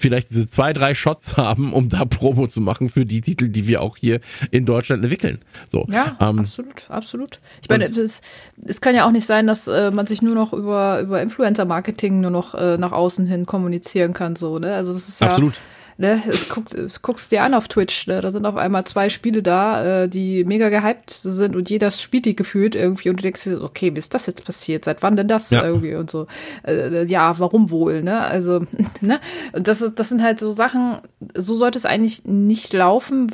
vielleicht 0.00 0.30
diese 0.30 0.48
zwei, 0.48 0.72
drei 0.72 0.94
Shots 0.94 1.36
haben, 1.36 1.72
um 1.72 1.88
da 1.88 2.04
Promo 2.04 2.46
zu 2.46 2.60
machen 2.60 2.88
für 2.88 3.06
die 3.06 3.20
Titel, 3.20 3.48
die 3.48 3.68
wir 3.68 3.82
auch 3.82 3.96
hier 3.96 4.20
in 4.50 4.66
Deutschland 4.66 5.02
entwickeln. 5.04 5.38
So. 5.68 5.86
Ja, 5.90 6.16
ähm, 6.20 6.40
absolut, 6.40 6.88
absolut. 6.88 7.40
Ich 7.62 7.68
meine, 7.68 7.84
es, 7.84 8.20
es 8.64 8.80
kann 8.80 8.94
ja 8.94 9.06
auch 9.06 9.12
nicht 9.12 9.26
sein, 9.26 9.46
dass 9.46 9.68
äh, 9.68 9.90
man 9.90 10.06
sich 10.06 10.22
nur 10.22 10.34
noch 10.34 10.52
über, 10.52 11.00
über 11.00 11.20
Influencer-Marketing 11.22 12.20
nur 12.20 12.30
noch 12.30 12.54
äh, 12.54 12.78
nach 12.78 12.92
außen 12.92 13.26
hin 13.26 13.46
kommunizieren 13.46 14.12
kann, 14.12 14.36
so, 14.36 14.58
ne? 14.58 14.74
Also 14.74 14.92
das 14.92 15.08
ist 15.08 15.20
ja. 15.20 15.28
Absolut 15.28 15.60
ne, 16.00 16.22
es 16.26 16.48
guckt, 16.48 16.72
es 16.72 17.02
guckst 17.02 17.30
dir 17.30 17.42
an 17.42 17.52
auf 17.52 17.68
Twitch, 17.68 18.06
ne, 18.06 18.22
da 18.22 18.30
sind 18.30 18.46
auf 18.46 18.56
einmal 18.56 18.84
zwei 18.84 19.10
Spiele 19.10 19.42
da, 19.42 20.04
äh, 20.04 20.08
die 20.08 20.44
mega 20.44 20.70
gehypt 20.70 21.10
sind 21.10 21.54
und 21.54 21.68
jeder 21.68 21.90
spielt 21.90 22.24
die 22.24 22.34
gefühlt 22.34 22.74
irgendwie 22.74 23.10
und 23.10 23.18
du 23.20 23.22
denkst 23.22 23.44
dir, 23.44 23.62
okay, 23.62 23.94
wie 23.94 23.98
ist 23.98 24.14
das 24.14 24.24
jetzt 24.24 24.44
passiert? 24.44 24.86
Seit 24.86 25.02
wann 25.02 25.16
denn 25.16 25.28
das 25.28 25.50
ja. 25.50 25.62
irgendwie 25.62 25.94
und 25.94 26.10
so? 26.10 26.26
Äh, 26.66 27.04
ja, 27.04 27.38
warum 27.38 27.70
wohl, 27.70 28.02
ne? 28.02 28.20
Also, 28.22 28.64
ne? 29.02 29.20
Und 29.52 29.68
das 29.68 29.82
ist, 29.82 29.98
das 29.98 30.08
sind 30.08 30.22
halt 30.22 30.40
so 30.40 30.52
Sachen, 30.52 31.02
so 31.36 31.54
sollte 31.54 31.78
es 31.78 31.84
eigentlich 31.84 32.24
nicht 32.24 32.72
laufen, 32.72 33.30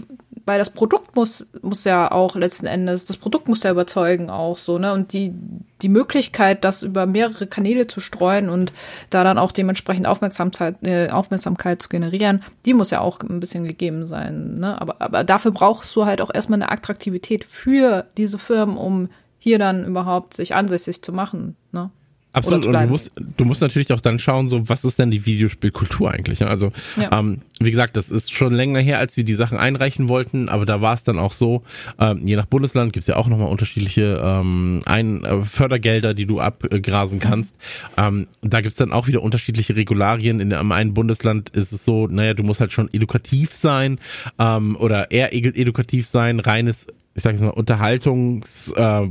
weil 0.47 0.61
das 0.61 0.71
Produkt 0.71 1.17
muss, 1.17 1.47
muss 1.61 1.85
ja 1.85 2.11
auch 2.11 2.37
letzten 2.37 2.67
Endes, 2.67 3.05
das 3.05 3.17
Produkt 3.17 3.49
muss 3.49 3.65
ja 3.65 3.73
überzeugen 3.73 4.31
auch 4.31 4.57
so, 4.57 4.79
ne? 4.79 4.93
Und 4.93 5.13
die, 5.13 5.35
die 5.83 5.89
Möglichkeit, 5.89 6.65
das 6.65 6.85
über 6.85 7.05
mehrere 7.05 7.49
Kanäle 7.49 7.89
zu 7.89 7.99
streuen 8.01 8.49
und 8.49 8.73
da 9.11 9.25
dann 9.25 9.39
auch 9.39 9.51
dementsprechend 9.51 10.07
Aufmerksamkeit, 10.07 10.77
äh, 10.87 11.11
Aufmerksamkeit 11.11 11.83
zu 11.83 11.89
generieren, 11.89 12.45
die 12.65 12.75
muss 12.75 12.93
ja 12.93 13.01
auch 13.01 13.21
ein 13.21 13.41
bisschen 13.41 13.65
gegeben 13.65 14.07
sein, 14.07 14.55
ne? 14.55 14.81
Aber, 14.81 14.97
aber 15.01 15.25
dafür 15.25 15.51
brauchst 15.51 15.95
du 15.97 16.07
halt 16.07 16.23
auch 16.23 16.31
erstmal 16.33 16.63
eine 16.63 16.71
Attraktivität 16.71 17.45
für 17.45 18.07
diese 18.17 18.39
Firmen, 18.39 18.77
um 18.77 19.09
hier 19.39 19.59
dann 19.59 19.85
überhaupt 19.85 20.35
sich 20.35 20.55
ansässig 20.55 21.03
zu 21.03 21.13
machen, 21.13 21.57
ne? 21.73 21.91
Absolut. 22.37 22.67
Und 22.67 22.75
du 22.75 22.87
musst, 22.87 23.11
du 23.39 23.45
musst 23.47 23.63
natürlich 23.63 23.91
auch 23.95 24.01
dann 24.01 24.19
schauen, 24.19 24.51
so 24.51 24.69
was 24.69 24.85
ist 24.85 24.99
denn 24.99 25.11
die 25.11 25.25
Videospielkultur 25.25 26.13
eigentlich? 26.13 26.45
Also, 26.45 26.71
ja. 26.97 27.19
ähm, 27.19 27.39
wie 27.61 27.71
gesagt, 27.71 27.97
das 27.97 28.11
ist 28.11 28.35
schon 28.35 28.53
länger 28.53 28.81
her, 28.81 28.99
als 28.99 29.17
wir 29.17 29.25
die 29.25 29.35
Sachen 29.35 29.57
einreichen 29.57 30.11
wollten, 30.11 30.51
aber 30.51 30.67
da 30.67 30.83
war 30.83 30.93
es 30.93 31.03
dann 31.03 31.19
auch 31.19 31.33
so, 31.33 31.63
ähm, 31.99 32.27
je 32.27 32.37
nach 32.37 32.45
Bundesland 32.45 32.93
gibt's 32.93 33.07
ja 33.07 33.17
auch 33.17 33.29
nochmal 33.29 33.49
unterschiedliche 33.49 34.21
ähm, 34.23 34.83
ein, 34.85 35.25
äh, 35.25 35.41
Fördergelder, 35.41 36.13
die 36.13 36.27
du 36.27 36.39
abgrasen 36.39 37.21
kannst. 37.21 37.57
Ähm, 37.97 38.27
da 38.43 38.61
gibt's 38.61 38.77
dann 38.77 38.93
auch 38.93 39.07
wieder 39.07 39.23
unterschiedliche 39.23 39.75
Regularien. 39.75 40.39
In 40.39 40.53
einem 40.53 40.73
einen 40.73 40.93
Bundesland 40.93 41.49
ist 41.49 41.73
es 41.73 41.87
so, 41.87 42.07
naja, 42.07 42.35
du 42.35 42.43
musst 42.43 42.61
halt 42.61 42.71
schon 42.71 42.93
edukativ 42.93 43.55
sein 43.55 43.99
ähm, 44.39 44.77
oder 44.77 45.11
eher 45.11 45.33
edukativ 45.33 46.07
sein, 46.07 46.39
reines 46.39 46.87
ich 47.17 47.23
sage 47.23 47.37
jetzt 47.37 47.43
mal, 47.43 47.49
Unterhaltungs 47.49 48.73
äh, 48.77 49.09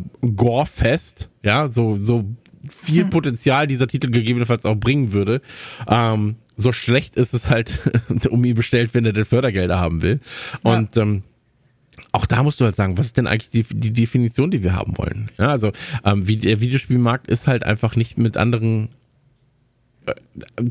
ja, 1.42 1.68
so, 1.68 1.98
so 2.00 2.26
viel 2.70 3.04
hm. 3.04 3.10
Potenzial 3.10 3.68
dieser 3.68 3.88
Titel 3.88 4.12
gegebenenfalls 4.12 4.66
auch 4.66 4.76
bringen 4.76 5.14
würde. 5.14 5.42
Ähm, 5.88 6.36
so 6.58 6.72
schlecht 6.72 7.16
ist 7.16 7.34
es 7.34 7.50
halt 7.50 7.80
um 8.30 8.44
ihn 8.44 8.56
bestellt, 8.56 8.94
wenn 8.94 9.06
er 9.06 9.14
denn 9.14 9.26
Fördergelder 9.26 9.80
haben 9.80 10.02
will. 10.02 10.20
Und 10.64 10.96
ja. 10.96 11.04
ähm, 11.04 11.24
auch 12.12 12.26
da 12.26 12.44
musst 12.44 12.62
du 12.62 12.66
halt 12.66 12.76
sagen, 12.76 12.98
was 12.98 13.08
ist 13.08 13.18
denn 13.18 13.28
eigentlich 13.28 13.50
die, 13.50 13.64
die 13.64 13.94
Definition, 13.94 14.52
die 14.52 14.64
wir 14.64 14.74
haben 14.74 14.98
wollen? 14.98 15.30
Ja, 15.38 15.50
also 15.50 15.72
ähm, 16.04 16.28
wie 16.28 16.38
der 16.38 16.62
Videospielmarkt 16.62 17.28
ist 17.28 17.48
halt 17.48 17.64
einfach 17.64 17.96
nicht 17.96 18.18
mit 18.18 18.38
anderen 18.38 18.90
äh, 20.06 20.14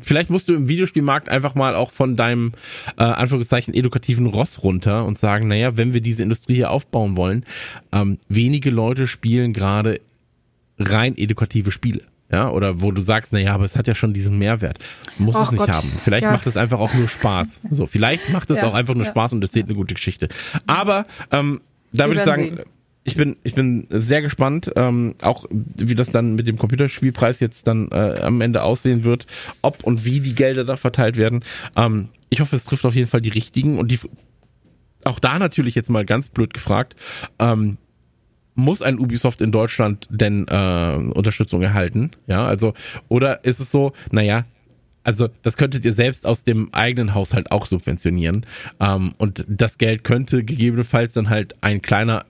vielleicht 0.00 0.30
musst 0.30 0.48
du 0.48 0.54
im 0.54 0.68
Videospielmarkt 0.68 1.28
einfach 1.28 1.54
mal 1.54 1.74
auch 1.74 1.90
von 1.90 2.16
deinem 2.16 2.52
äh, 2.96 3.02
Anführungszeichen 3.02 3.74
edukativen 3.74 4.26
Ross 4.26 4.62
runter 4.62 5.04
und 5.04 5.18
sagen, 5.18 5.48
naja, 5.48 5.76
wenn 5.76 5.92
wir 5.92 6.00
diese 6.00 6.22
Industrie 6.22 6.54
hier 6.54 6.70
aufbauen 6.70 7.16
wollen, 7.16 7.44
ähm, 7.92 8.18
wenige 8.28 8.70
Leute 8.70 9.06
spielen 9.06 9.52
gerade 9.52 10.00
rein 10.78 11.16
edukative 11.16 11.70
Spiele. 11.70 12.02
Ja, 12.32 12.50
oder 12.50 12.80
wo 12.80 12.90
du 12.90 13.02
sagst, 13.02 13.32
na 13.32 13.38
ja, 13.38 13.54
aber 13.54 13.64
es 13.64 13.76
hat 13.76 13.86
ja 13.86 13.94
schon 13.94 14.14
diesen 14.14 14.38
Mehrwert. 14.38 14.78
Muss 15.18 15.36
es 15.36 15.52
nicht 15.52 15.60
Gott. 15.60 15.68
haben. 15.68 15.92
Vielleicht 16.02 16.24
ja. 16.24 16.32
macht 16.32 16.46
es 16.46 16.56
einfach 16.56 16.80
auch 16.80 16.92
nur 16.94 17.06
Spaß. 17.06 17.60
So, 17.70 17.86
vielleicht 17.86 18.30
macht 18.30 18.50
es 18.50 18.58
ja, 18.58 18.66
auch 18.66 18.74
einfach 18.74 18.94
nur 18.94 19.04
ja. 19.04 19.10
Spaß 19.10 19.34
und 19.34 19.44
es 19.44 19.52
zählt 19.52 19.66
eine 19.66 19.74
gute 19.74 19.94
Geschichte. 19.94 20.28
Aber 20.66 21.06
ähm, 21.30 21.60
da 21.92 22.06
würde 22.06 22.20
ich 22.20 22.24
sagen, 22.24 22.56
sehen. 22.56 22.60
ich 23.04 23.16
bin 23.16 23.36
ich 23.44 23.54
bin 23.54 23.86
sehr 23.90 24.22
gespannt, 24.22 24.72
ähm, 24.74 25.14
auch 25.22 25.46
wie 25.50 25.94
das 25.94 26.10
dann 26.10 26.34
mit 26.34 26.48
dem 26.48 26.58
Computerspielpreis 26.58 27.40
jetzt 27.40 27.66
dann 27.66 27.88
äh, 27.92 28.20
am 28.22 28.40
Ende 28.40 28.62
aussehen 28.62 29.04
wird, 29.04 29.26
ob 29.62 29.84
und 29.84 30.04
wie 30.04 30.20
die 30.20 30.34
Gelder 30.34 30.64
da 30.64 30.76
verteilt 30.76 31.16
werden. 31.16 31.44
Ähm, 31.76 32.08
ich 32.30 32.40
hoffe, 32.40 32.56
es 32.56 32.64
trifft 32.64 32.84
auf 32.84 32.96
jeden 32.96 33.08
Fall 33.08 33.20
die 33.20 33.28
richtigen 33.28 33.78
und 33.78 33.92
die 33.92 34.00
auch 35.04 35.20
da 35.20 35.38
natürlich 35.38 35.74
jetzt 35.74 35.90
mal 35.90 36.04
ganz 36.04 36.30
blöd 36.30 36.54
gefragt. 36.54 36.96
Ähm, 37.38 37.76
muss 38.54 38.82
ein 38.82 38.98
Ubisoft 38.98 39.40
in 39.40 39.52
Deutschland 39.52 40.06
denn 40.10 40.46
äh, 40.48 41.12
Unterstützung 41.14 41.62
erhalten? 41.62 42.12
Ja, 42.26 42.46
also, 42.46 42.74
oder 43.08 43.44
ist 43.44 43.60
es 43.60 43.70
so, 43.70 43.92
naja, 44.10 44.44
also 45.02 45.28
das 45.42 45.56
könntet 45.56 45.84
ihr 45.84 45.92
selbst 45.92 46.26
aus 46.26 46.44
dem 46.44 46.72
eigenen 46.72 47.14
Haushalt 47.14 47.52
auch 47.52 47.66
subventionieren. 47.66 48.46
Ähm, 48.80 49.12
und 49.18 49.44
das 49.48 49.78
Geld 49.78 50.02
könnte 50.02 50.44
gegebenenfalls 50.44 51.12
dann 51.12 51.28
halt 51.28 51.54
ein 51.60 51.82
kleiner, 51.82 52.24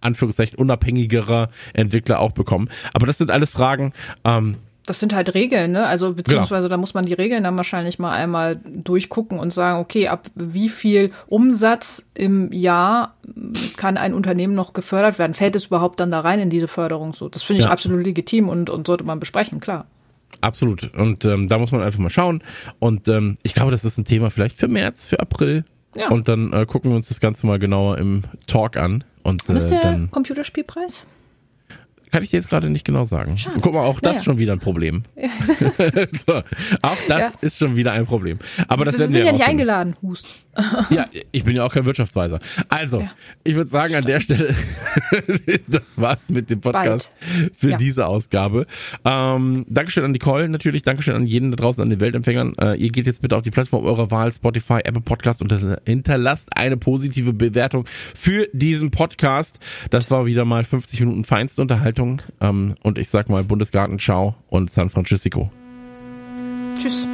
Anführungszeichen, 0.00 0.58
unabhängigerer 0.58 1.50
Entwickler 1.74 2.20
auch 2.20 2.32
bekommen. 2.32 2.70
Aber 2.94 3.06
das 3.06 3.18
sind 3.18 3.30
alles 3.30 3.50
Fragen, 3.50 3.92
ähm, 4.24 4.56
das 4.86 4.98
sind 4.98 5.14
halt 5.14 5.34
Regeln, 5.34 5.72
ne? 5.72 5.86
Also 5.86 6.14
beziehungsweise 6.14 6.64
ja. 6.64 6.68
da 6.68 6.76
muss 6.76 6.94
man 6.94 7.04
die 7.04 7.12
Regeln 7.12 7.44
dann 7.44 7.56
wahrscheinlich 7.56 7.98
mal 7.98 8.12
einmal 8.12 8.60
durchgucken 8.64 9.38
und 9.38 9.52
sagen, 9.52 9.78
okay, 9.80 10.08
ab 10.08 10.26
wie 10.34 10.68
viel 10.68 11.10
Umsatz 11.28 12.08
im 12.14 12.52
Jahr 12.52 13.14
kann 13.76 13.96
ein 13.96 14.14
Unternehmen 14.14 14.54
noch 14.54 14.72
gefördert 14.72 15.18
werden? 15.18 15.34
Fällt 15.34 15.56
es 15.56 15.66
überhaupt 15.66 16.00
dann 16.00 16.10
da 16.10 16.20
rein 16.20 16.40
in 16.40 16.50
diese 16.50 16.68
Förderung? 16.68 17.12
So, 17.12 17.28
das 17.28 17.42
finde 17.42 17.60
ich 17.60 17.66
ja. 17.66 17.72
absolut 17.72 18.04
legitim 18.04 18.48
und, 18.48 18.70
und 18.70 18.86
sollte 18.86 19.04
man 19.04 19.20
besprechen, 19.20 19.60
klar. 19.60 19.86
Absolut. 20.40 20.92
Und 20.94 21.24
ähm, 21.24 21.48
da 21.48 21.58
muss 21.58 21.72
man 21.72 21.82
einfach 21.82 21.98
mal 21.98 22.10
schauen. 22.10 22.42
Und 22.78 23.08
ähm, 23.08 23.36
ich 23.42 23.54
glaube, 23.54 23.70
das 23.70 23.84
ist 23.84 23.98
ein 23.98 24.04
Thema 24.04 24.30
vielleicht 24.30 24.56
für 24.56 24.68
März, 24.68 25.06
für 25.06 25.20
April. 25.20 25.64
Ja. 25.96 26.08
Und 26.08 26.28
dann 26.28 26.52
äh, 26.52 26.66
gucken 26.66 26.90
wir 26.90 26.96
uns 26.96 27.08
das 27.08 27.20
Ganze 27.20 27.46
mal 27.46 27.58
genauer 27.58 27.98
im 27.98 28.22
Talk 28.46 28.76
an. 28.76 29.04
Und, 29.22 29.48
äh, 29.48 29.56
ist 29.56 29.68
der 29.68 29.82
dann 29.82 30.10
Computerspielpreis? 30.10 31.04
Kann 32.10 32.22
ich 32.22 32.30
dir 32.30 32.36
jetzt 32.38 32.48
gerade 32.48 32.70
nicht 32.70 32.84
genau 32.84 33.04
sagen. 33.04 33.38
Schade. 33.38 33.58
Guck 33.60 33.74
mal, 33.74 33.84
auch 33.84 34.00
das 34.00 34.16
naja. 34.16 34.24
schon 34.24 34.38
wieder 34.38 34.52
ein 34.52 34.60
Problem. 34.60 35.04
Ja. 35.20 35.28
so, 36.26 36.42
auch 36.82 36.96
das 37.08 37.20
ja. 37.20 37.32
ist 37.40 37.58
schon 37.58 37.76
wieder 37.76 37.92
ein 37.92 38.06
Problem. 38.06 38.38
Aber 38.68 38.84
das 38.84 38.94
wir 38.94 39.00
werden 39.00 39.12
wir 39.12 39.24
ja 39.24 39.32
nicht 39.32 39.44
eingeladen, 39.44 39.94
Hust. 40.02 40.26
ja, 40.90 41.06
ich 41.32 41.44
bin 41.44 41.56
ja 41.56 41.64
auch 41.64 41.72
kein 41.72 41.84
Wirtschaftsweiser. 41.84 42.40
Also, 42.68 43.00
ja. 43.00 43.10
ich 43.44 43.54
würde 43.54 43.70
sagen, 43.70 43.90
Stimmt. 43.90 44.04
an 44.04 44.12
der 44.12 44.20
Stelle, 44.20 44.54
das 45.66 45.96
war's 45.96 46.28
mit 46.28 46.50
dem 46.50 46.60
Podcast 46.60 47.12
Bald. 47.20 47.52
für 47.56 47.76
diese 47.76 48.06
Ausgabe. 48.06 48.66
Ähm, 49.04 49.64
Dankeschön 49.68 50.04
an 50.04 50.12
Nicole 50.12 50.48
natürlich, 50.48 50.82
Dankeschön 50.82 51.14
an 51.14 51.26
jeden 51.26 51.50
da 51.50 51.56
draußen, 51.56 51.82
an 51.82 51.90
den 51.90 52.00
Weltempfängern. 52.00 52.54
Äh, 52.58 52.74
ihr 52.76 52.90
geht 52.90 53.06
jetzt 53.06 53.22
bitte 53.22 53.36
auf 53.36 53.42
die 53.42 53.50
Plattform 53.50 53.84
eurer 53.84 54.10
Wahl, 54.10 54.32
Spotify, 54.32 54.80
Apple 54.84 55.02
Podcast 55.02 55.42
und 55.42 55.52
hinterlasst 55.86 56.48
eine 56.56 56.76
positive 56.76 57.32
Bewertung 57.32 57.86
für 58.14 58.48
diesen 58.52 58.90
Podcast. 58.90 59.58
Das 59.90 60.10
war 60.10 60.26
wieder 60.26 60.44
mal 60.44 60.64
50 60.64 61.00
Minuten 61.00 61.24
feinste 61.24 61.62
Unterhaltung. 61.62 62.22
Ähm, 62.40 62.74
und 62.82 62.98
ich 62.98 63.08
sag 63.08 63.28
mal 63.28 63.44
Bundesgarten, 63.44 63.98
ciao 63.98 64.34
und 64.48 64.70
San 64.70 64.90
Francisco. 64.90 65.50
Tschüss. 66.78 67.06